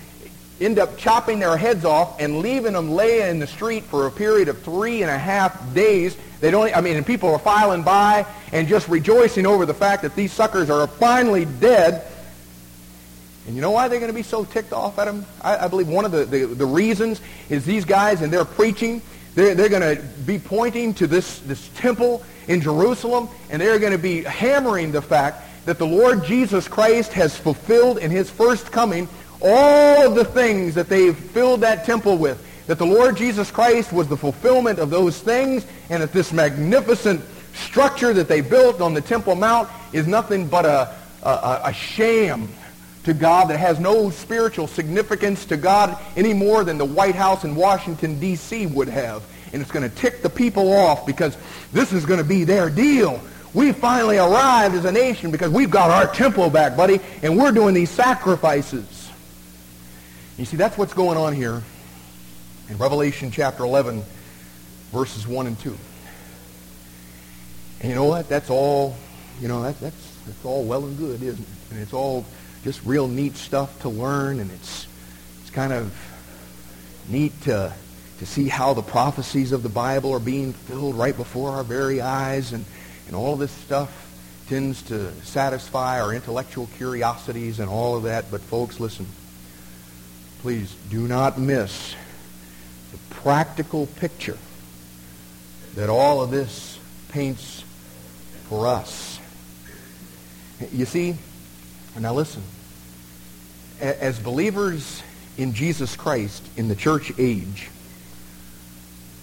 end 0.60 0.78
up 0.78 0.96
chopping 0.96 1.38
their 1.38 1.56
heads 1.56 1.84
off 1.84 2.20
and 2.20 2.40
leaving 2.40 2.72
them 2.72 2.90
laying 2.90 3.30
in 3.30 3.38
the 3.38 3.46
street 3.46 3.84
for 3.84 4.06
a 4.06 4.10
period 4.10 4.48
of 4.48 4.60
three 4.62 5.02
and 5.02 5.10
a 5.10 5.18
half 5.18 5.74
days. 5.74 6.16
They 6.40 6.50
don't, 6.50 6.74
I 6.76 6.80
mean, 6.80 6.96
and 6.96 7.06
people 7.06 7.30
are 7.30 7.38
filing 7.38 7.82
by 7.82 8.26
and 8.52 8.68
just 8.68 8.88
rejoicing 8.88 9.46
over 9.46 9.66
the 9.66 9.74
fact 9.74 10.02
that 10.02 10.16
these 10.16 10.32
suckers 10.32 10.70
are 10.70 10.86
finally 10.86 11.44
dead. 11.44 12.06
And 13.46 13.56
you 13.56 13.62
know 13.62 13.70
why 13.70 13.88
they're 13.88 14.00
going 14.00 14.10
to 14.10 14.14
be 14.14 14.22
so 14.22 14.44
ticked 14.44 14.72
off 14.72 14.98
at 14.98 15.06
them? 15.06 15.24
I, 15.40 15.64
I 15.64 15.68
believe 15.68 15.88
one 15.88 16.04
of 16.04 16.12
the, 16.12 16.24
the, 16.24 16.44
the, 16.46 16.66
reasons 16.66 17.20
is 17.48 17.64
these 17.64 17.84
guys 17.84 18.20
and 18.20 18.32
their 18.32 18.44
preaching, 18.44 19.00
they're, 19.34 19.54
they're 19.54 19.70
going 19.70 19.96
to 19.96 20.02
be 20.02 20.38
pointing 20.38 20.92
to 20.94 21.06
this, 21.06 21.38
this 21.40 21.68
temple 21.76 22.22
in 22.46 22.60
Jerusalem, 22.60 23.28
and 23.48 23.62
they're 23.62 23.78
going 23.78 23.92
to 23.92 23.98
be 23.98 24.22
hammering 24.22 24.92
the 24.92 25.02
fact 25.02 25.42
that 25.64 25.78
the 25.78 25.86
Lord 25.86 26.24
Jesus 26.24 26.68
Christ 26.68 27.12
has 27.12 27.36
fulfilled 27.36 27.98
in 27.98 28.10
his 28.10 28.30
first 28.30 28.70
coming 28.72 29.08
all 29.40 30.06
of 30.06 30.14
the 30.14 30.24
things 30.24 30.74
that 30.74 30.88
they've 30.88 31.16
filled 31.16 31.60
that 31.60 31.84
temple 31.84 32.16
with. 32.16 32.44
That 32.66 32.78
the 32.78 32.86
Lord 32.86 33.16
Jesus 33.16 33.50
Christ 33.50 33.92
was 33.92 34.08
the 34.08 34.16
fulfillment 34.16 34.78
of 34.78 34.90
those 34.90 35.18
things, 35.18 35.66
and 35.88 36.02
that 36.02 36.12
this 36.12 36.32
magnificent 36.32 37.22
structure 37.54 38.12
that 38.12 38.28
they 38.28 38.40
built 38.40 38.80
on 38.80 38.94
the 38.94 39.00
Temple 39.00 39.34
Mount 39.34 39.68
is 39.92 40.06
nothing 40.06 40.48
but 40.48 40.64
a, 40.64 40.94
a, 41.22 41.60
a 41.64 41.72
sham 41.72 42.48
to 43.04 43.14
God 43.14 43.48
that 43.48 43.58
has 43.58 43.80
no 43.80 44.10
spiritual 44.10 44.66
significance 44.66 45.46
to 45.46 45.56
God 45.56 45.98
any 46.14 46.34
more 46.34 46.62
than 46.62 46.76
the 46.76 46.84
White 46.84 47.14
House 47.14 47.44
in 47.44 47.54
Washington, 47.56 48.20
D.C. 48.20 48.66
would 48.66 48.88
have. 48.88 49.22
And 49.52 49.62
it's 49.62 49.70
going 49.70 49.88
to 49.88 49.96
tick 49.96 50.22
the 50.22 50.28
people 50.28 50.72
off 50.72 51.06
because 51.06 51.36
this 51.72 51.92
is 51.92 52.04
going 52.04 52.18
to 52.18 52.24
be 52.24 52.44
their 52.44 52.68
deal. 52.68 53.18
We 53.54 53.72
finally 53.72 54.18
arrived 54.18 54.74
as 54.74 54.84
a 54.84 54.92
nation 54.92 55.30
because 55.30 55.50
we've 55.50 55.70
got 55.70 55.90
our 55.90 56.12
temple 56.14 56.50
back, 56.50 56.76
buddy, 56.76 57.00
and 57.22 57.38
we're 57.38 57.52
doing 57.52 57.72
these 57.72 57.88
sacrifices. 57.88 58.97
You 60.38 60.44
see, 60.44 60.56
that's 60.56 60.78
what's 60.78 60.94
going 60.94 61.18
on 61.18 61.34
here 61.34 61.64
in 62.68 62.78
Revelation 62.78 63.32
chapter 63.32 63.64
11, 63.64 64.04
verses 64.92 65.26
1 65.26 65.48
and 65.48 65.58
2. 65.58 65.76
And 67.80 67.88
you 67.88 67.96
know 67.96 68.04
what? 68.04 68.28
That's 68.28 68.48
all, 68.48 68.96
you 69.40 69.48
know, 69.48 69.62
that, 69.62 69.80
that's, 69.80 70.16
that's 70.26 70.44
all 70.44 70.64
well 70.64 70.84
and 70.84 70.96
good, 70.96 71.24
isn't 71.24 71.42
it? 71.42 71.72
And 71.72 71.80
it's 71.80 71.92
all 71.92 72.24
just 72.62 72.84
real 72.84 73.08
neat 73.08 73.36
stuff 73.36 73.82
to 73.82 73.88
learn, 73.88 74.38
and 74.38 74.50
it's 74.52 74.86
it's 75.40 75.50
kind 75.50 75.72
of 75.72 75.92
neat 77.08 77.40
to 77.42 77.72
to 78.18 78.26
see 78.26 78.46
how 78.48 78.74
the 78.74 78.82
prophecies 78.82 79.50
of 79.50 79.64
the 79.64 79.68
Bible 79.68 80.12
are 80.12 80.20
being 80.20 80.52
filled 80.52 80.96
right 80.96 81.16
before 81.16 81.50
our 81.50 81.64
very 81.64 82.00
eyes, 82.00 82.52
and 82.52 82.64
and 83.08 83.16
all 83.16 83.36
this 83.36 83.50
stuff 83.50 84.06
tends 84.48 84.82
to 84.82 85.12
satisfy 85.22 86.00
our 86.00 86.14
intellectual 86.14 86.68
curiosities 86.76 87.58
and 87.58 87.68
all 87.68 87.96
of 87.96 88.04
that. 88.04 88.30
But 88.30 88.40
folks, 88.40 88.78
listen, 88.78 89.06
please 90.40 90.74
do 90.90 91.08
not 91.08 91.38
miss 91.38 91.94
the 92.92 92.98
practical 93.14 93.86
picture 93.86 94.38
that 95.74 95.88
all 95.88 96.22
of 96.22 96.30
this 96.30 96.78
paints 97.10 97.64
for 98.48 98.66
us. 98.66 99.18
You 100.72 100.86
see, 100.86 101.16
now 101.98 102.14
listen. 102.14 102.42
As 103.80 104.18
believers 104.18 105.02
in 105.36 105.54
Jesus 105.54 105.96
Christ 105.96 106.44
in 106.56 106.68
the 106.68 106.74
church 106.74 107.12
age, 107.18 107.70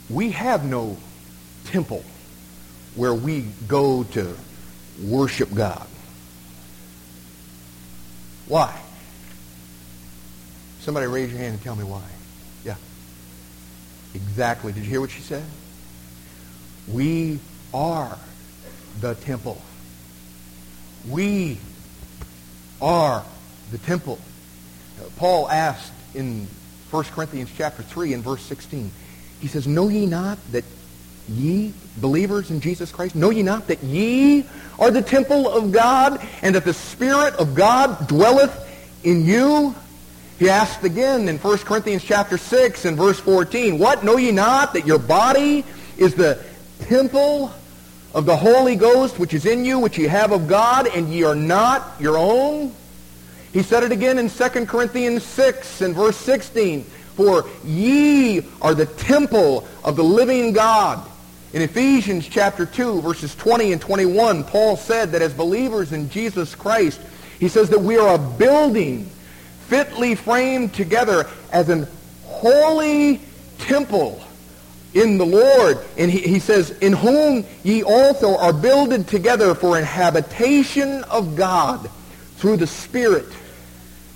we 0.09 0.31
have 0.31 0.63
no 0.63 0.97
temple 1.65 2.03
where 2.95 3.13
we 3.13 3.41
go 3.67 4.03
to 4.03 4.35
worship 5.01 5.53
God. 5.53 5.87
Why? 8.47 8.81
Somebody 10.85 11.07
raise 11.07 11.31
your 11.31 11.39
hand 11.39 11.53
and 11.55 11.63
tell 11.63 11.75
me 11.75 11.83
why. 11.83 12.03
Yeah. 12.63 12.75
Exactly. 14.13 14.71
Did 14.71 14.83
you 14.83 14.89
hear 14.91 15.01
what 15.01 15.09
she 15.09 15.21
said? 15.21 15.43
We 16.87 17.39
are 17.73 18.19
the 19.01 19.15
temple. 19.15 19.59
We 21.09 21.57
are 22.79 23.25
the 23.71 23.79
temple. 23.79 24.19
Paul 25.15 25.49
asked 25.49 25.91
in 26.13 26.47
1 26.91 27.03
Corinthians 27.05 27.49
chapter 27.57 27.81
3 27.81 28.13
and 28.13 28.23
verse 28.23 28.43
16, 28.43 28.91
he 29.41 29.47
says, 29.47 29.65
Know 29.65 29.87
ye 29.87 30.05
not 30.05 30.37
that 30.51 30.65
ye, 31.27 31.73
believers 31.97 32.51
in 32.51 32.61
Jesus 32.61 32.91
Christ, 32.91 33.15
know 33.15 33.31
ye 33.31 33.41
not 33.41 33.69
that 33.69 33.81
ye 33.81 34.45
are 34.77 34.91
the 34.91 35.01
temple 35.01 35.49
of 35.49 35.71
God, 35.71 36.23
and 36.43 36.53
that 36.53 36.63
the 36.63 36.75
Spirit 36.75 37.33
of 37.37 37.55
God 37.55 38.07
dwelleth 38.07 38.55
in 39.03 39.25
you? 39.25 39.73
He 40.37 40.49
asked 40.49 40.83
again 40.83 41.29
in 41.29 41.37
1 41.37 41.57
Corinthians 41.59 42.03
chapter 42.03 42.37
6 42.37 42.85
and 42.85 42.97
verse 42.97 43.19
14, 43.19 43.79
What, 43.79 44.03
know 44.03 44.17
ye 44.17 44.31
not 44.31 44.73
that 44.73 44.85
your 44.85 44.99
body 44.99 45.63
is 45.97 46.13
the 46.13 46.43
temple 46.81 47.53
of 48.13 48.25
the 48.25 48.35
Holy 48.35 48.75
Ghost 48.75 49.17
which 49.17 49.33
is 49.33 49.45
in 49.45 49.63
you, 49.63 49.79
which 49.79 49.97
ye 49.97 50.05
have 50.05 50.33
of 50.33 50.47
God, 50.47 50.87
and 50.87 51.07
ye 51.07 51.23
are 51.23 51.35
not 51.35 51.93
your 52.01 52.17
own? 52.17 52.73
He 53.53 53.63
said 53.63 53.83
it 53.83 53.93
again 53.93 54.19
in 54.19 54.29
2 54.29 54.65
Corinthians 54.65 55.23
6 55.23 55.79
and 55.79 55.95
verse 55.95 56.17
16. 56.17 56.83
For 56.83 57.45
ye 57.63 58.45
are 58.61 58.75
the 58.75 58.87
temple 58.87 59.65
of 59.85 59.95
the 59.95 60.03
living 60.03 60.51
God. 60.51 61.09
In 61.53 61.61
Ephesians 61.61 62.27
chapter 62.27 62.65
2, 62.65 63.01
verses 63.01 63.33
20 63.35 63.71
and 63.71 63.81
21, 63.81 64.43
Paul 64.43 64.75
said 64.75 65.13
that 65.13 65.21
as 65.21 65.33
believers 65.33 65.93
in 65.93 66.09
Jesus 66.09 66.53
Christ, 66.53 66.99
he 67.39 67.47
says 67.47 67.69
that 67.69 67.79
we 67.79 67.97
are 67.97 68.15
a 68.15 68.17
building 68.17 69.09
fitly 69.67 70.15
framed 70.15 70.73
together 70.73 71.27
as 71.51 71.69
an 71.69 71.87
holy 72.23 73.21
temple 73.59 74.21
in 74.93 75.17
the 75.17 75.25
Lord. 75.25 75.79
And 75.97 76.09
he, 76.09 76.19
he 76.21 76.39
says, 76.39 76.71
in 76.71 76.93
whom 76.93 77.45
ye 77.63 77.83
also 77.83 78.37
are 78.37 78.53
builded 78.53 79.07
together 79.07 79.53
for 79.53 79.77
an 79.77 79.83
habitation 79.83 81.03
of 81.05 81.35
God 81.35 81.89
through 82.37 82.57
the 82.57 82.67
Spirit. 82.67 83.27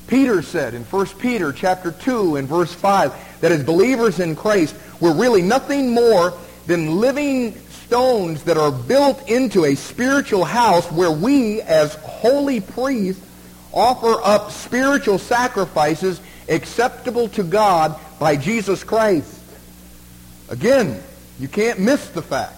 Peter 0.08 0.42
said 0.42 0.74
in 0.74 0.84
1 0.86 1.06
Peter 1.20 1.52
chapter 1.52 1.92
2 1.92 2.38
and 2.38 2.48
verse 2.48 2.74
5 2.74 3.42
that 3.42 3.52
as 3.52 3.64
believers 3.64 4.20
in 4.20 4.36
Christ, 4.36 4.76
we're 5.00 5.14
really 5.14 5.44
nothing 5.44 5.94
more 5.94 6.34
than 6.66 7.00
living 7.00 7.54
stones 7.86 8.44
that 8.44 8.58
are 8.58 8.72
built 8.72 9.30
into 9.30 9.66
a 9.66 9.76
spiritual 9.76 10.46
house 10.46 10.92
where 10.92 11.12
we 11.12 11.62
as 11.62 11.94
holy 11.96 12.60
priests 12.60 13.24
offer 13.74 14.20
up 14.24 14.52
spiritual 14.52 15.20
sacrifices 15.20 16.22
acceptable 16.48 17.30
to 17.30 17.44
God 17.44 18.00
by 18.20 18.36
Jesus 18.36 18.84
Christ. 18.84 19.42
Again, 20.50 21.02
you 21.40 21.48
can't 21.48 21.80
miss 21.80 22.10
the 22.10 22.22
fact 22.22 22.56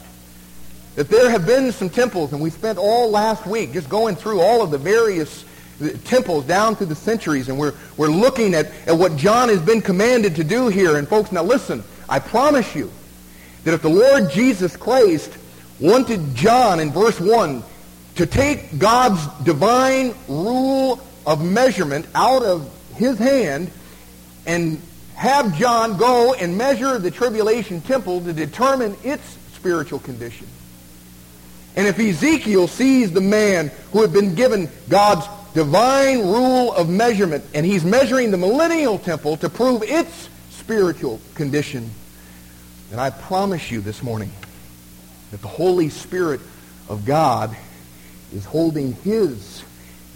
that 0.95 1.09
there 1.09 1.29
have 1.29 1.45
been 1.45 1.71
some 1.71 1.89
temples, 1.89 2.33
and 2.33 2.41
we 2.41 2.49
spent 2.49 2.77
all 2.77 3.09
last 3.09 3.45
week 3.45 3.73
just 3.73 3.89
going 3.89 4.15
through 4.15 4.41
all 4.41 4.61
of 4.61 4.71
the 4.71 4.77
various 4.77 5.45
uh, 5.81 5.89
temples 6.03 6.45
down 6.45 6.75
through 6.75 6.87
the 6.87 6.95
centuries, 6.95 7.49
and 7.49 7.57
we're, 7.57 7.73
we're 7.97 8.07
looking 8.07 8.53
at, 8.53 8.71
at 8.87 8.97
what 8.97 9.15
John 9.15 9.49
has 9.49 9.61
been 9.61 9.81
commanded 9.81 10.35
to 10.35 10.43
do 10.43 10.67
here. 10.67 10.97
And 10.97 11.07
folks, 11.07 11.31
now 11.31 11.43
listen, 11.43 11.83
I 12.09 12.19
promise 12.19 12.75
you 12.75 12.91
that 13.63 13.73
if 13.73 13.81
the 13.81 13.89
Lord 13.89 14.31
Jesus 14.31 14.75
Christ 14.75 15.37
wanted 15.79 16.35
John 16.35 16.79
in 16.79 16.91
verse 16.91 17.19
1 17.19 17.63
to 18.21 18.27
take 18.27 18.77
God's 18.77 19.25
divine 19.43 20.13
rule 20.27 21.01
of 21.25 21.43
measurement 21.43 22.05
out 22.13 22.43
of 22.43 22.71
his 22.93 23.17
hand 23.17 23.71
and 24.45 24.79
have 25.15 25.57
John 25.57 25.97
go 25.97 26.35
and 26.35 26.55
measure 26.55 26.99
the 26.99 27.09
tribulation 27.09 27.81
temple 27.81 28.21
to 28.21 28.31
determine 28.31 28.95
its 29.03 29.23
spiritual 29.55 29.97
condition. 29.97 30.45
And 31.75 31.87
if 31.87 31.97
Ezekiel 31.97 32.67
sees 32.67 33.11
the 33.11 33.21
man 33.21 33.71
who 33.91 34.03
had 34.03 34.13
been 34.13 34.35
given 34.35 34.69
God's 34.87 35.25
divine 35.55 36.19
rule 36.19 36.73
of 36.73 36.89
measurement, 36.89 37.43
and 37.55 37.65
he's 37.65 37.83
measuring 37.83 38.29
the 38.29 38.37
millennial 38.37 38.99
temple 38.99 39.37
to 39.37 39.49
prove 39.49 39.81
its 39.81 40.29
spiritual 40.51 41.19
condition, 41.33 41.89
then 42.91 42.99
I 42.99 43.09
promise 43.09 43.71
you 43.71 43.81
this 43.81 44.03
morning 44.03 44.29
that 45.31 45.41
the 45.41 45.47
Holy 45.47 45.89
Spirit 45.89 46.39
of 46.87 47.03
God 47.03 47.57
is 48.33 48.45
holding 48.45 48.93
his 48.93 49.63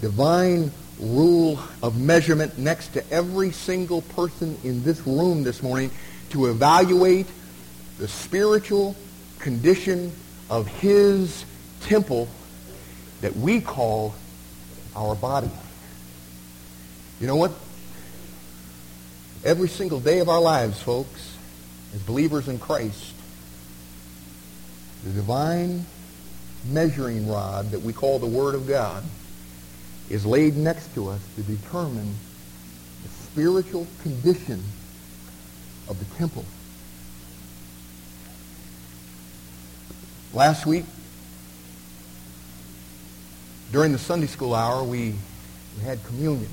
divine 0.00 0.70
rule 1.00 1.58
of 1.82 2.00
measurement 2.00 2.58
next 2.58 2.88
to 2.94 3.12
every 3.12 3.50
single 3.50 4.02
person 4.02 4.56
in 4.64 4.82
this 4.82 5.06
room 5.06 5.42
this 5.42 5.62
morning 5.62 5.90
to 6.30 6.46
evaluate 6.46 7.26
the 7.98 8.08
spiritual 8.08 8.96
condition 9.38 10.12
of 10.48 10.66
his 10.66 11.44
temple 11.82 12.28
that 13.20 13.34
we 13.36 13.60
call 13.60 14.14
our 14.94 15.14
body. 15.14 15.50
You 17.20 17.26
know 17.26 17.36
what? 17.36 17.52
Every 19.44 19.68
single 19.68 20.00
day 20.00 20.18
of 20.20 20.28
our 20.28 20.40
lives, 20.40 20.80
folks, 20.80 21.36
as 21.94 22.02
believers 22.02 22.48
in 22.48 22.58
Christ, 22.58 23.14
the 25.04 25.10
divine 25.10 25.86
measuring 26.70 27.28
rod 27.28 27.70
that 27.70 27.82
we 27.82 27.92
call 27.92 28.18
the 28.18 28.26
Word 28.26 28.54
of 28.54 28.66
God 28.66 29.02
is 30.08 30.24
laid 30.24 30.56
next 30.56 30.94
to 30.94 31.08
us 31.08 31.20
to 31.36 31.42
determine 31.42 32.14
the 33.02 33.08
spiritual 33.08 33.86
condition 34.02 34.62
of 35.88 35.98
the 35.98 36.16
temple. 36.16 36.44
Last 40.32 40.66
week, 40.66 40.84
during 43.72 43.92
the 43.92 43.98
Sunday 43.98 44.26
school 44.26 44.54
hour, 44.54 44.84
we, 44.84 45.14
we 45.76 45.84
had 45.84 46.02
communion. 46.04 46.50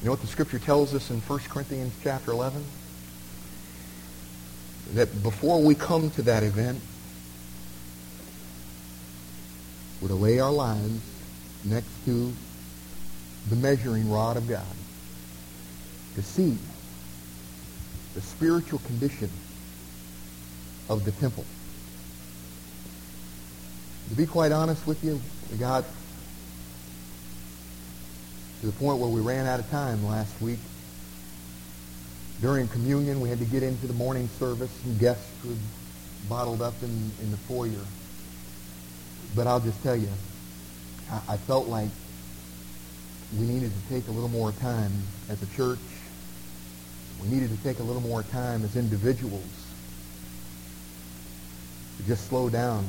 You 0.00 0.06
know 0.06 0.12
what 0.12 0.20
the 0.20 0.26
scripture 0.26 0.58
tells 0.58 0.94
us 0.94 1.10
in 1.10 1.20
1 1.20 1.38
Corinthians 1.48 1.94
chapter 2.02 2.32
11? 2.32 2.62
That 4.94 5.22
before 5.22 5.62
we 5.62 5.74
come 5.74 6.10
to 6.10 6.22
that 6.22 6.42
event, 6.42 6.80
we're 10.00 10.08
to 10.08 10.14
lay 10.14 10.38
our 10.38 10.52
lives 10.52 11.00
next 11.64 12.04
to 12.04 12.32
the 13.48 13.56
measuring 13.56 14.10
rod 14.10 14.36
of 14.36 14.48
God 14.48 14.64
to 16.14 16.22
see 16.22 16.56
the 18.14 18.20
spiritual 18.20 18.78
condition 18.80 19.30
of 20.88 21.04
the 21.04 21.12
temple. 21.12 21.44
To 24.08 24.14
be 24.14 24.26
quite 24.26 24.52
honest 24.52 24.86
with 24.86 25.02
you, 25.04 25.20
we 25.50 25.58
got 25.58 25.84
to 28.60 28.66
the 28.66 28.72
point 28.72 28.98
where 28.98 29.10
we 29.10 29.20
ran 29.20 29.46
out 29.46 29.60
of 29.60 29.68
time 29.70 30.06
last 30.06 30.40
week. 30.40 30.58
During 32.40 32.68
communion, 32.68 33.20
we 33.20 33.28
had 33.28 33.38
to 33.38 33.44
get 33.44 33.62
into 33.62 33.86
the 33.86 33.92
morning 33.94 34.28
service, 34.38 34.70
and 34.84 34.98
guests 34.98 35.26
were 35.44 35.54
bottled 36.28 36.62
up 36.62 36.74
in, 36.82 37.10
in 37.22 37.30
the 37.30 37.36
foyer. 37.36 37.84
But 39.34 39.46
I'll 39.46 39.60
just 39.60 39.82
tell 39.82 39.96
you, 39.96 40.08
I, 41.10 41.34
I 41.34 41.36
felt 41.36 41.68
like 41.68 41.90
we 43.38 43.46
needed 43.46 43.70
to 43.70 43.94
take 43.94 44.08
a 44.08 44.10
little 44.10 44.28
more 44.28 44.52
time 44.52 44.92
as 45.28 45.42
a 45.42 45.46
church. 45.56 45.78
We 47.22 47.28
needed 47.28 47.50
to 47.50 47.62
take 47.62 47.80
a 47.80 47.82
little 47.82 48.02
more 48.02 48.22
time 48.22 48.64
as 48.64 48.76
individuals 48.76 49.42
to 51.96 52.02
just 52.04 52.28
slow 52.28 52.48
down 52.48 52.86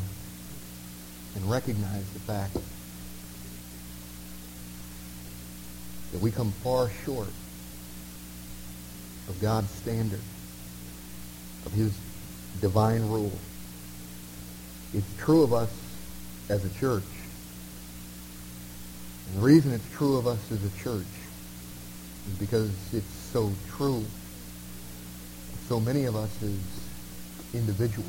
and 1.35 1.49
recognize 1.49 2.07
the 2.13 2.19
fact 2.19 2.53
that 6.11 6.21
we 6.21 6.31
come 6.31 6.51
far 6.63 6.89
short 7.05 7.29
of 9.27 9.39
God's 9.41 9.69
standard, 9.71 10.21
of 11.65 11.73
his 11.73 11.93
divine 12.61 13.01
rule. 13.09 13.37
It's 14.93 15.05
true 15.17 15.43
of 15.43 15.53
us 15.53 15.69
as 16.49 16.65
a 16.65 16.79
church. 16.79 17.03
And 19.27 19.41
the 19.41 19.45
reason 19.45 19.73
it's 19.73 19.89
true 19.95 20.17
of 20.17 20.27
us 20.27 20.51
as 20.51 20.63
a 20.63 20.83
church 20.83 21.05
is 22.27 22.33
because 22.39 22.71
it's 22.93 23.13
so 23.31 23.51
true 23.69 24.03
so 25.67 25.79
many 25.81 26.05
of 26.05 26.15
us 26.15 26.31
as 26.41 26.57
individuals. 27.53 28.07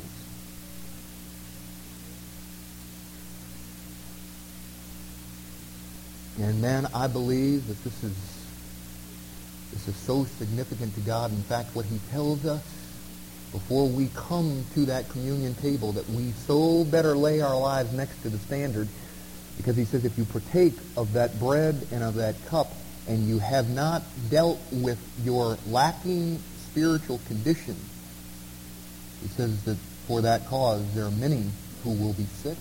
And 6.39 6.61
man, 6.61 6.87
I 6.95 7.07
believe 7.07 7.67
that 7.67 7.83
this 7.83 8.03
is 8.03 8.15
this 9.73 9.87
is 9.89 9.95
so 9.97 10.23
significant 10.23 10.95
to 10.95 11.01
God. 11.01 11.31
In 11.31 11.43
fact, 11.43 11.75
what 11.75 11.85
he 11.85 11.99
tells 12.11 12.45
us 12.45 12.63
before 13.51 13.87
we 13.87 14.09
come 14.13 14.63
to 14.73 14.85
that 14.85 15.09
communion 15.09 15.55
table 15.55 15.91
that 15.93 16.07
we 16.09 16.31
so 16.45 16.83
better 16.83 17.15
lay 17.15 17.41
our 17.41 17.57
lives 17.57 17.91
next 17.93 18.21
to 18.21 18.29
the 18.29 18.37
standard 18.37 18.87
because 19.57 19.75
he 19.75 19.85
says 19.85 20.05
if 20.05 20.17
you 20.17 20.25
partake 20.25 20.73
of 20.95 21.13
that 21.13 21.37
bread 21.39 21.87
and 21.91 22.03
of 22.03 22.15
that 22.15 22.35
cup 22.45 22.71
and 23.07 23.27
you 23.27 23.39
have 23.39 23.69
not 23.69 24.03
dealt 24.29 24.59
with 24.71 24.99
your 25.23 25.57
lacking 25.67 26.39
spiritual 26.71 27.19
condition, 27.27 27.75
he 29.21 29.27
says 29.29 29.63
that 29.63 29.77
for 30.07 30.21
that 30.21 30.45
cause 30.47 30.83
there 30.95 31.05
are 31.05 31.11
many 31.11 31.43
who 31.83 31.91
will 31.91 32.13
be 32.13 32.25
sick, 32.25 32.57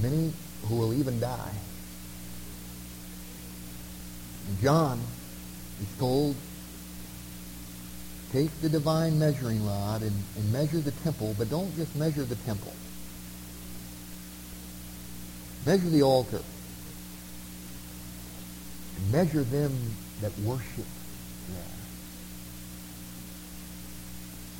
many 0.00 0.32
who 0.68 0.76
will 0.76 0.94
even 0.94 1.20
die. 1.20 1.52
John 4.62 5.00
is 5.80 5.98
told, 5.98 6.36
take 8.32 8.50
the 8.62 8.68
divine 8.68 9.18
measuring 9.18 9.64
rod 9.66 10.00
and, 10.02 10.12
and 10.36 10.52
measure 10.52 10.78
the 10.78 10.90
temple, 10.90 11.34
but 11.36 11.50
don't 11.50 11.74
just 11.76 11.94
measure 11.94 12.24
the 12.24 12.34
temple. 12.36 12.72
Measure 15.66 15.90
the 15.90 16.02
altar. 16.02 16.40
And 18.96 19.12
measure 19.12 19.44
them 19.44 19.72
that 20.22 20.36
worship 20.40 20.86
there. 21.48 21.62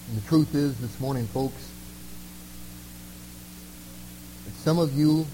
And 0.08 0.18
the 0.18 0.28
truth 0.28 0.54
is 0.54 0.78
this 0.78 1.00
morning, 1.00 1.26
folks, 1.28 1.70
that 4.44 4.54
some 4.56 4.78
of 4.78 4.92
you 4.92 5.26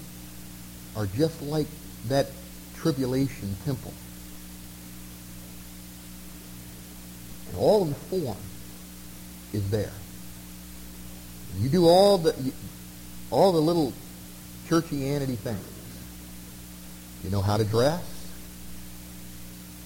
are 0.95 1.07
just 1.07 1.41
like 1.41 1.67
that 2.07 2.27
tribulation 2.75 3.55
temple. 3.65 3.93
All 7.59 7.83
of 7.83 7.89
the 7.89 7.95
form 7.95 8.37
is 9.53 9.69
there. 9.69 9.91
You 11.57 11.69
do 11.69 11.87
all 11.87 12.17
the 12.17 12.53
all 13.31 13.51
the 13.51 13.61
little 13.61 13.93
churchianity 14.67 15.37
things. 15.37 15.65
You 17.23 17.29
know 17.29 17.41
how 17.41 17.57
to 17.57 17.63
dress. 17.63 18.03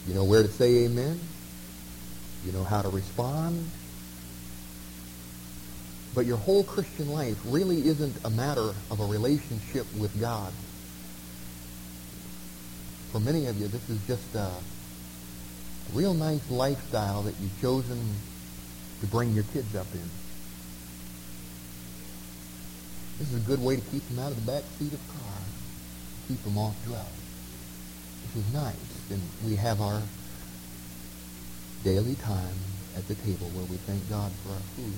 You 0.07 0.13
know 0.13 0.23
where 0.23 0.43
to 0.43 0.49
say 0.49 0.85
amen. 0.85 1.19
You 2.45 2.51
know 2.51 2.63
how 2.63 2.81
to 2.81 2.89
respond. 2.89 3.69
But 6.13 6.25
your 6.25 6.37
whole 6.37 6.63
Christian 6.63 7.09
life 7.09 7.37
really 7.45 7.87
isn't 7.87 8.15
a 8.23 8.29
matter 8.29 8.73
of 8.91 8.99
a 8.99 9.05
relationship 9.05 9.87
with 9.97 10.19
God. 10.19 10.53
For 13.11 13.19
many 13.19 13.47
of 13.47 13.59
you, 13.59 13.67
this 13.67 13.89
is 13.89 13.99
just 14.05 14.35
a 14.35 14.51
real 15.91 16.13
nice 16.13 16.49
lifestyle 16.49 17.23
that 17.23 17.35
you've 17.39 17.59
chosen 17.61 17.99
to 19.01 19.07
bring 19.07 19.33
your 19.33 19.43
kids 19.53 19.75
up 19.75 19.87
in. 19.93 20.09
This 23.19 23.31
is 23.31 23.45
a 23.45 23.47
good 23.47 23.61
way 23.61 23.75
to 23.75 23.81
keep 23.81 24.07
them 24.09 24.19
out 24.19 24.31
of 24.31 24.45
the 24.45 24.51
back 24.51 24.63
seat 24.79 24.93
of 24.93 25.07
the 25.07 25.13
car, 25.13 25.37
keep 26.27 26.43
them 26.43 26.57
off 26.57 26.75
drugs. 26.85 27.09
This 28.33 28.45
is 28.45 28.53
nice. 28.53 28.75
And 29.11 29.21
we 29.45 29.55
have 29.55 29.81
our 29.81 30.01
daily 31.83 32.15
time 32.15 32.55
at 32.95 33.07
the 33.07 33.15
table 33.15 33.47
where 33.53 33.65
we 33.65 33.77
thank 33.77 34.09
God 34.09 34.31
for 34.43 34.53
our 34.53 34.65
food. 34.75 34.93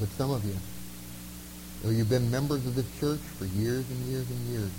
But 0.00 0.08
some 0.10 0.30
of 0.30 0.44
you, 0.44 0.56
though 1.82 1.90
you've 1.90 2.08
been 2.08 2.30
members 2.30 2.66
of 2.66 2.74
this 2.74 2.86
church 2.98 3.20
for 3.38 3.44
years 3.44 3.88
and 3.88 4.06
years 4.06 4.28
and 4.28 4.40
years, 4.48 4.70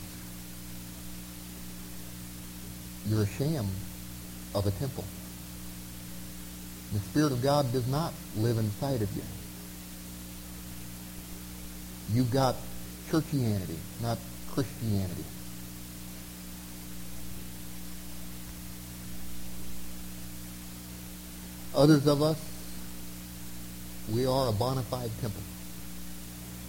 you're 3.08 3.24
a 3.24 3.28
sham 3.28 3.68
of 4.56 4.66
a 4.66 4.72
temple. 4.72 5.04
The 6.94 7.00
Spirit 7.00 7.32
of 7.32 7.42
God 7.42 7.72
does 7.72 7.88
not 7.88 8.14
live 8.38 8.58
inside 8.58 9.02
of 9.02 9.14
you. 9.16 9.24
You've 12.14 12.32
got 12.32 12.56
churchianity, 13.10 13.78
not 14.02 14.18
Christianity. 14.52 15.24
Others 21.76 22.06
of 22.06 22.22
us, 22.22 22.40
we 24.12 24.26
are 24.28 24.50
a 24.50 24.52
bona 24.52 24.84
fide 24.84 25.10
temple. 25.22 25.42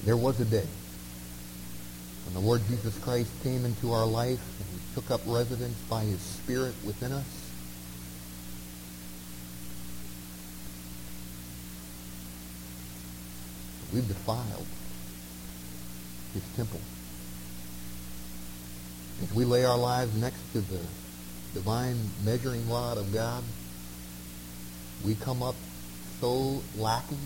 There 0.04 0.16
was 0.16 0.40
a 0.40 0.44
day 0.44 0.66
when 2.24 2.34
the 2.34 2.40
Lord 2.40 2.62
Jesus 2.68 2.96
Christ 2.98 3.30
came 3.42 3.64
into 3.64 3.92
our 3.92 4.06
life 4.06 4.40
and 4.58 4.68
he 4.68 4.94
took 4.94 5.10
up 5.10 5.20
residence 5.26 5.78
by 5.90 6.02
his 6.04 6.20
Spirit 6.20 6.74
within 6.84 7.12
us. 7.12 7.44
We've 13.92 14.08
defiled 14.08 14.66
his 16.32 16.42
temple. 16.56 16.80
As 19.22 19.32
we 19.32 19.44
lay 19.44 19.64
our 19.64 19.78
lives 19.78 20.12
next 20.16 20.40
to 20.52 20.60
the 20.60 20.80
divine 21.52 21.96
measuring 22.24 22.68
rod 22.68 22.98
of 22.98 23.14
God, 23.14 23.44
we 25.04 25.14
come 25.14 25.42
up 25.44 25.54
so 26.20 26.60
lacking. 26.76 27.20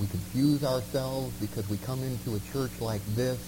We 0.00 0.06
confuse 0.08 0.64
ourselves 0.64 1.32
because 1.40 1.68
we 1.68 1.76
come 1.78 2.02
into 2.02 2.34
a 2.34 2.40
church 2.52 2.72
like 2.80 3.02
this. 3.14 3.38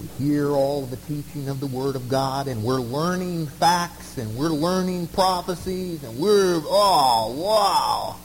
We 0.00 0.06
hear 0.24 0.50
all 0.50 0.86
the 0.86 0.96
teaching 0.96 1.48
of 1.48 1.60
the 1.60 1.66
Word 1.66 1.96
of 1.96 2.08
God, 2.08 2.48
and 2.48 2.64
we're 2.64 2.80
learning 2.80 3.46
facts, 3.46 4.16
and 4.16 4.36
we're 4.36 4.48
learning 4.48 5.08
prophecies, 5.08 6.02
and 6.02 6.18
we're, 6.18 6.60
oh, 6.64 7.34
wow. 7.36 8.16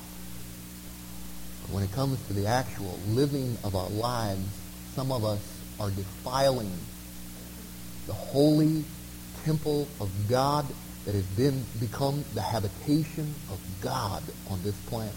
But 1.64 1.74
when 1.74 1.84
it 1.84 1.92
comes 1.92 2.26
to 2.28 2.34
the 2.34 2.48
actual 2.48 2.98
living 3.10 3.58
of 3.64 3.76
our 3.76 3.90
lives, 3.90 4.48
some 4.96 5.12
of 5.12 5.26
us 5.26 5.42
are 5.80 5.90
defiling 5.90 6.72
the 8.06 8.14
holy 8.14 8.86
temple 9.44 9.88
of 10.00 10.10
God 10.30 10.66
that 11.06 11.14
has 11.14 11.26
been 11.26 11.66
become 11.80 12.24
the 12.34 12.42
habitation 12.42 13.34
of 13.50 13.60
God 13.82 14.24
on 14.50 14.62
this 14.64 14.76
planet. 14.88 15.14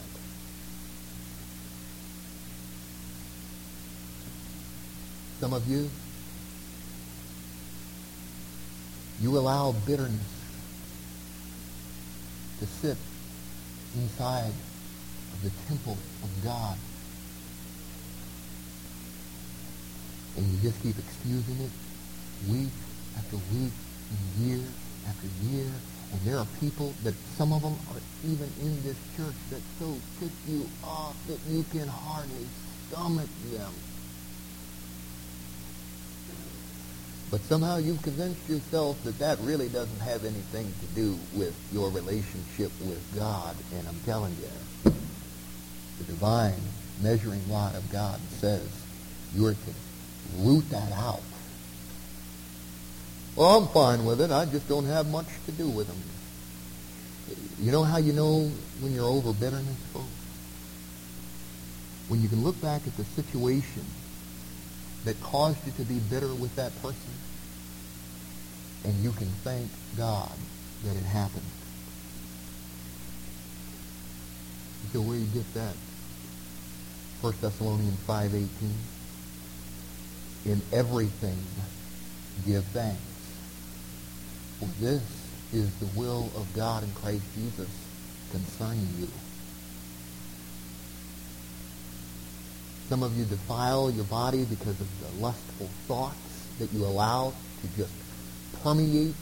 Some 5.40 5.54
of 5.54 5.66
you, 5.66 5.88
you 9.22 9.38
allow 9.38 9.72
bitterness 9.86 10.20
to 12.58 12.66
sit 12.66 12.98
inside 13.96 14.52
of 15.32 15.42
the 15.42 15.50
temple 15.66 15.96
of 16.22 16.44
God. 16.44 16.76
And 20.36 20.46
you 20.46 20.58
just 20.60 20.82
keep 20.82 20.98
excusing 20.98 21.56
it 21.64 21.70
week 22.50 22.68
after 23.16 23.36
week 23.36 23.72
and 24.10 24.46
year 24.46 24.66
after 25.08 25.26
year. 25.48 25.72
And 26.12 26.20
there 26.22 26.36
are 26.36 26.46
people 26.60 26.92
that 27.02 27.14
some 27.38 27.54
of 27.54 27.62
them 27.62 27.76
are 27.92 28.00
even 28.28 28.50
in 28.60 28.82
this 28.82 28.96
church 29.16 29.36
that 29.48 29.62
so 29.78 29.96
tick 30.20 30.32
you 30.46 30.68
off 30.84 31.16
that 31.28 31.38
you 31.48 31.64
can 31.72 31.88
hardly 31.88 32.44
stomach 32.90 33.28
them. 33.50 33.72
But 37.30 37.40
somehow 37.42 37.76
you've 37.76 38.02
convinced 38.02 38.48
yourself 38.48 39.02
that 39.04 39.18
that 39.20 39.38
really 39.40 39.68
doesn't 39.68 40.00
have 40.00 40.24
anything 40.24 40.72
to 40.80 40.86
do 40.94 41.18
with 41.34 41.56
your 41.72 41.90
relationship 41.90 42.72
with 42.80 43.02
God. 43.16 43.54
And 43.76 43.86
I'm 43.86 44.00
telling 44.04 44.36
you, 44.40 44.92
the 45.98 46.04
divine 46.04 46.60
measuring 47.00 47.40
rod 47.48 47.76
of 47.76 47.90
God 47.92 48.20
says 48.40 48.68
you're 49.34 49.52
to 49.52 49.74
root 50.38 50.68
that 50.70 50.92
out 50.92 51.22
well, 53.36 53.58
I'm 53.58 53.68
fine 53.68 54.04
with 54.04 54.20
it. 54.20 54.30
I 54.30 54.44
just 54.44 54.68
don't 54.68 54.86
have 54.86 55.08
much 55.10 55.26
to 55.46 55.52
do 55.52 55.68
with 55.68 55.86
them. 55.86 55.96
You 57.60 57.70
know 57.70 57.84
how 57.84 57.98
you 57.98 58.12
know 58.12 58.50
when 58.80 58.92
you're 58.92 59.08
over 59.08 59.32
bitterness, 59.32 59.78
folks? 59.92 60.06
When 62.08 62.20
you 62.20 62.28
can 62.28 62.42
look 62.42 62.60
back 62.60 62.86
at 62.86 62.96
the 62.96 63.04
situation 63.04 63.84
that 65.04 65.20
caused 65.22 65.64
you 65.64 65.72
to 65.72 65.82
be 65.84 66.00
bitter 66.10 66.34
with 66.34 66.54
that 66.56 66.74
person, 66.82 67.12
and 68.84 68.94
you 69.02 69.12
can 69.12 69.28
thank 69.44 69.68
God 69.96 70.32
that 70.84 70.96
it 70.96 71.04
happened. 71.04 71.42
So 74.92 75.00
where 75.00 75.16
you 75.16 75.26
get 75.26 75.52
that? 75.54 75.74
1 77.20 77.34
Thessalonians 77.40 77.98
5.18 78.06 78.48
In 80.46 80.62
everything 80.72 81.38
give 82.46 82.64
thanks 82.66 83.00
for 84.58 84.66
this 84.80 85.02
is 85.52 85.72
the 85.76 85.86
will 85.98 86.30
of 86.36 86.46
God 86.54 86.82
in 86.82 86.90
Christ 86.92 87.22
Jesus 87.34 87.68
concerning 88.30 88.88
you. 88.98 89.08
Some 92.88 93.02
of 93.02 93.16
you 93.16 93.24
defile 93.24 93.90
your 93.90 94.04
body 94.04 94.44
because 94.44 94.80
of 94.80 94.88
the 95.00 95.22
lustful 95.22 95.68
thoughts 95.86 96.16
that 96.58 96.72
you 96.72 96.84
allow 96.84 97.32
to 97.62 97.76
just 97.76 97.92
permeate 98.62 99.14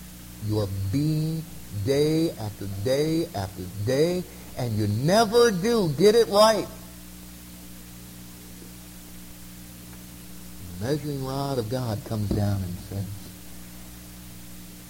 your 0.46 0.68
being 0.92 1.44
day 1.84 2.30
after 2.30 2.66
day 2.84 3.26
after 3.34 3.62
day, 3.84 4.22
and 4.56 4.72
you 4.76 4.86
never 4.86 5.50
do 5.50 5.88
get 5.98 6.14
it 6.14 6.28
right. 6.28 6.66
The 10.78 10.86
measuring 10.86 11.24
rod 11.24 11.58
of 11.58 11.68
God 11.68 12.04
comes 12.04 12.28
down 12.30 12.62
and 12.62 12.74
says, 12.88 13.04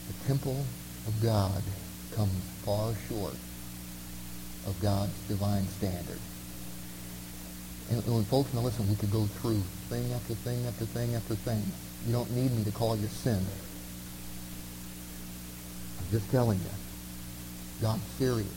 the 0.08 0.26
temple 0.26 0.64
of 1.06 1.22
God 1.22 1.62
comes 2.14 2.32
far 2.64 2.92
short 3.08 3.34
of 4.66 4.78
God's 4.82 5.12
divine 5.28 5.66
standard. 5.68 6.18
And 7.90 8.02
when 8.06 8.24
folks, 8.24 8.52
now 8.52 8.60
listen, 8.60 8.88
we 8.88 8.96
could 8.96 9.10
go 9.10 9.24
through 9.40 9.62
thing 9.88 10.12
after 10.12 10.34
thing 10.34 10.66
after 10.66 10.84
thing 10.84 11.14
after 11.14 11.34
thing. 11.34 11.62
You 12.06 12.12
don't 12.12 12.30
need 12.32 12.52
me 12.54 12.64
to 12.64 12.70
call 12.70 12.96
you 12.96 13.06
sin. 13.06 13.40
Just 16.10 16.30
telling 16.30 16.58
you, 16.58 16.64
God's 17.82 18.02
serious 18.18 18.48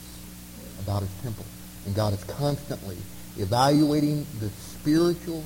about 0.84 1.02
his 1.02 1.12
temple. 1.22 1.46
And 1.86 1.96
God 1.96 2.14
is 2.14 2.24
constantly 2.24 2.98
evaluating 3.38 4.26
the 4.40 4.50
spiritual 4.50 5.44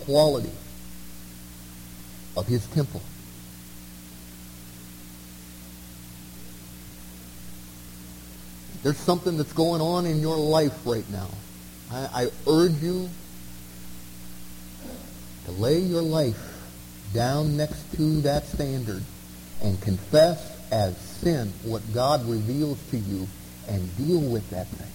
quality 0.00 0.50
of 2.36 2.46
his 2.46 2.66
temple. 2.68 3.02
There's 8.82 8.96
something 8.98 9.36
that's 9.36 9.52
going 9.52 9.80
on 9.80 10.06
in 10.06 10.20
your 10.20 10.36
life 10.36 10.86
right 10.86 11.08
now. 11.10 11.28
I, 11.90 12.08
I 12.24 12.30
urge 12.46 12.80
you 12.82 13.08
to 15.46 15.52
lay 15.52 15.78
your 15.80 16.02
life 16.02 16.38
down 17.12 17.56
next 17.56 17.96
to 17.96 18.20
that 18.22 18.46
standard 18.46 19.02
and 19.62 19.80
confess 19.80 20.56
as 20.70 20.96
sin 20.96 21.52
what 21.62 21.82
God 21.94 22.26
reveals 22.28 22.78
to 22.90 22.96
you 22.96 23.26
and 23.68 23.96
deal 23.96 24.20
with 24.20 24.48
that 24.50 24.66
thing. 24.68 24.90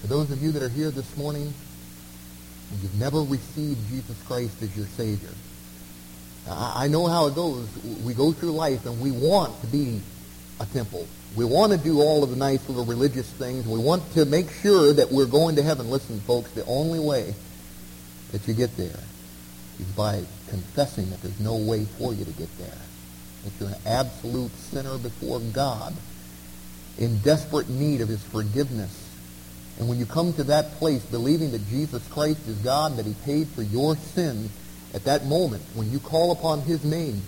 For 0.00 0.06
those 0.08 0.30
of 0.30 0.42
you 0.42 0.52
that 0.52 0.62
are 0.62 0.68
here 0.68 0.90
this 0.90 1.16
morning 1.16 1.52
and 2.70 2.82
you've 2.82 2.94
never 2.96 3.20
received 3.20 3.88
Jesus 3.88 4.20
Christ 4.26 4.62
as 4.62 4.76
your 4.76 4.86
Savior, 4.86 5.30
I, 6.48 6.84
I 6.84 6.88
know 6.88 7.06
how 7.06 7.26
it 7.26 7.34
goes. 7.34 7.68
We 8.04 8.12
go 8.14 8.32
through 8.32 8.52
life 8.52 8.84
and 8.86 9.00
we 9.00 9.10
want 9.10 9.58
to 9.62 9.66
be 9.66 10.00
a 10.60 10.66
temple. 10.66 11.06
We 11.36 11.44
want 11.44 11.72
to 11.72 11.78
do 11.78 12.00
all 12.00 12.22
of 12.22 12.30
the 12.30 12.36
nice 12.36 12.68
little 12.68 12.84
religious 12.84 13.28
things. 13.28 13.66
We 13.66 13.80
want 13.80 14.12
to 14.12 14.24
make 14.24 14.50
sure 14.50 14.92
that 14.92 15.10
we're 15.10 15.26
going 15.26 15.56
to 15.56 15.62
heaven. 15.62 15.90
Listen, 15.90 16.20
folks, 16.20 16.50
the 16.52 16.64
only 16.66 17.00
way 17.00 17.34
that 18.32 18.46
you 18.46 18.54
get 18.54 18.76
there 18.76 19.00
is 19.80 19.86
by 19.96 20.22
confessing 20.48 21.10
that 21.10 21.22
there's 21.22 21.40
no 21.40 21.56
way 21.56 21.84
for 21.98 22.14
you 22.14 22.24
to 22.24 22.32
get 22.32 22.58
there. 22.58 22.78
That 23.44 23.52
you're 23.60 23.68
an 23.70 23.80
absolute 23.86 24.52
sinner 24.52 24.98
before 24.98 25.40
God 25.40 25.94
in 26.98 27.18
desperate 27.18 27.68
need 27.68 28.00
of 28.00 28.08
his 28.08 28.22
forgiveness. 28.22 29.00
And 29.78 29.88
when 29.88 29.98
you 29.98 30.06
come 30.06 30.32
to 30.34 30.44
that 30.44 30.72
place 30.72 31.04
believing 31.04 31.50
that 31.52 31.68
Jesus 31.68 32.06
Christ 32.08 32.46
is 32.46 32.56
God 32.58 32.92
and 32.92 32.98
that 33.00 33.06
he 33.06 33.14
paid 33.24 33.48
for 33.48 33.62
your 33.62 33.96
sins, 33.96 34.50
at 34.94 35.04
that 35.04 35.26
moment, 35.26 35.64
when 35.74 35.90
you 35.90 35.98
call 35.98 36.30
upon 36.30 36.60
his 36.60 36.84
name, 36.84 37.20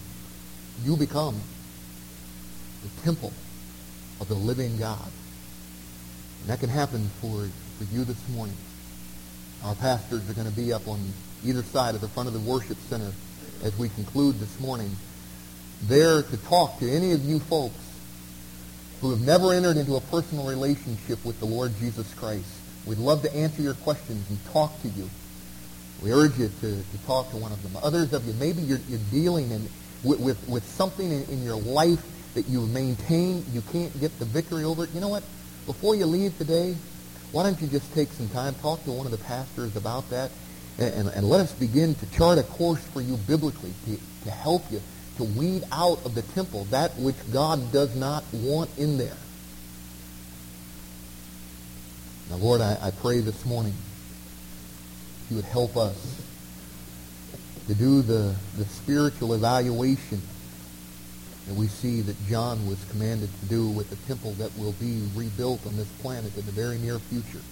you 0.85 0.97
become 0.97 1.41
the 2.85 3.03
temple 3.03 3.33
of 4.21 4.29
the 4.29 4.35
living 4.35 4.77
God. 4.79 5.11
And 6.41 6.51
that 6.51 6.61
can 6.61 6.69
happen 6.69 7.11
for, 7.21 7.49
for 7.79 7.93
you 7.93 8.05
this 8.05 8.29
morning. 8.29 8.57
Our 9.65 9.75
pastors 9.75 10.31
are 10.31 10.35
going 10.35 10.49
to 10.49 10.55
be 10.55 10.73
up 10.73 10.87
on 10.87 11.01
either 11.47 11.63
side 11.63 11.95
of 11.95 12.01
the 12.01 12.09
front 12.09 12.29
of 12.29 12.33
the 12.33 12.41
worship 12.41 12.77
center 12.89 13.13
as 13.63 13.77
we 13.79 13.89
conclude 13.91 14.39
this 14.41 14.61
morning, 14.61 14.91
there 15.83 16.23
to 16.23 16.37
talk 16.45 16.79
to 16.79 16.91
any 16.91 17.13
of 17.13 17.25
you 17.25 17.39
folks 17.39 17.75
who 19.01 19.11
have 19.11 19.21
never 19.21 19.53
entered 19.53 19.77
into 19.77 19.97
a 19.97 20.01
personal 20.01 20.47
relationship 20.47 21.23
with 21.25 21.39
the 21.39 21.47
Lord 21.47 21.73
Jesus 21.79 22.13
Christ. 22.15 22.47
We'd 22.87 22.99
love 22.99 23.23
to 23.23 23.35
answer 23.35 23.63
your 23.63 23.75
questions 23.75 24.29
and 24.31 24.39
talk 24.53 24.81
to 24.83 24.89
you. 24.89 25.09
We 26.03 26.13
urge 26.13 26.39
you 26.39 26.49
to, 26.61 26.77
to 26.77 27.07
talk 27.07 27.31
to 27.31 27.37
one 27.37 27.53
of 27.53 27.63
them. 27.63 27.73
Others 27.83 28.13
of 28.13 28.27
you, 28.27 28.33
maybe 28.35 28.63
you're, 28.63 28.81
you're 28.89 29.01
dealing 29.11 29.51
in, 29.51 29.69
with, 30.03 30.21
with, 30.21 30.49
with 30.49 30.65
something 30.65 31.11
in, 31.11 31.25
in 31.25 31.43
your 31.43 31.57
life 31.57 32.03
that 32.35 32.49
you 32.49 32.67
maintain, 32.67 33.45
you 33.53 33.63
can't 33.73 33.99
get 33.99 34.17
the 34.19 34.25
victory 34.25 34.65
over 34.65 34.85
it, 34.85 34.91
you 34.91 35.01
know 35.01 35.09
what? 35.09 35.23
Before 35.65 35.95
you 35.95 36.07
leave 36.07 36.37
today, 36.39 36.77
why 37.33 37.43
don't 37.43 37.61
you 37.61 37.67
just 37.67 37.93
take 37.95 38.11
some 38.13 38.29
time, 38.29 38.55
talk 38.57 38.85
to 38.85 38.93
one 38.93 39.07
of 39.07 39.13
the 39.13 39.19
pastors 39.19 39.75
about 39.75 40.09
that, 40.11 40.31
and, 40.79 41.09
and 41.09 41.29
let 41.29 41.41
us 41.41 41.53
begin 41.53 41.95
to 41.95 42.07
chart 42.11 42.39
a 42.39 42.43
course 42.43 42.83
for 42.89 43.01
you 43.01 43.17
biblically 43.17 43.73
to, 43.87 43.99
to 44.25 44.31
help 44.31 44.71
you 44.71 44.81
to 45.17 45.25
weed 45.25 45.65
out 45.73 46.05
of 46.05 46.15
the 46.15 46.23
temple 46.23 46.65
that 46.71 46.95
which 46.97 47.17
God 47.33 47.73
does 47.73 47.97
not 47.97 48.25
want 48.33 48.71
in 48.77 48.99
there. 48.99 49.17
Now, 52.29 52.37
Lord, 52.37 52.61
I, 52.61 52.77
I 52.83 52.91
pray 52.91 53.21
this 53.21 53.47
morning 53.47 53.75
you 55.31 55.37
would 55.37 55.45
help 55.47 55.77
us 55.77 56.21
to 57.69 57.75
do 57.75 58.03
the, 58.03 58.35
the 58.57 58.65
spiritual 58.65 59.35
evaluation 59.35 60.21
that 61.47 61.55
we 61.55 61.69
see 61.69 62.01
that 62.01 62.17
John 62.27 62.67
was 62.67 62.85
commanded 62.91 63.31
to 63.41 63.47
do 63.47 63.69
with 63.69 63.89
the 63.91 63.97
temple 64.07 64.33
that 64.33 64.57
will 64.59 64.73
be 64.73 65.03
rebuilt 65.15 65.65
on 65.67 65.77
this 65.77 65.89
planet 66.01 66.37
in 66.37 66.45
the 66.45 66.53
very 66.53 66.79
near 66.79 66.99
future. 66.99 67.43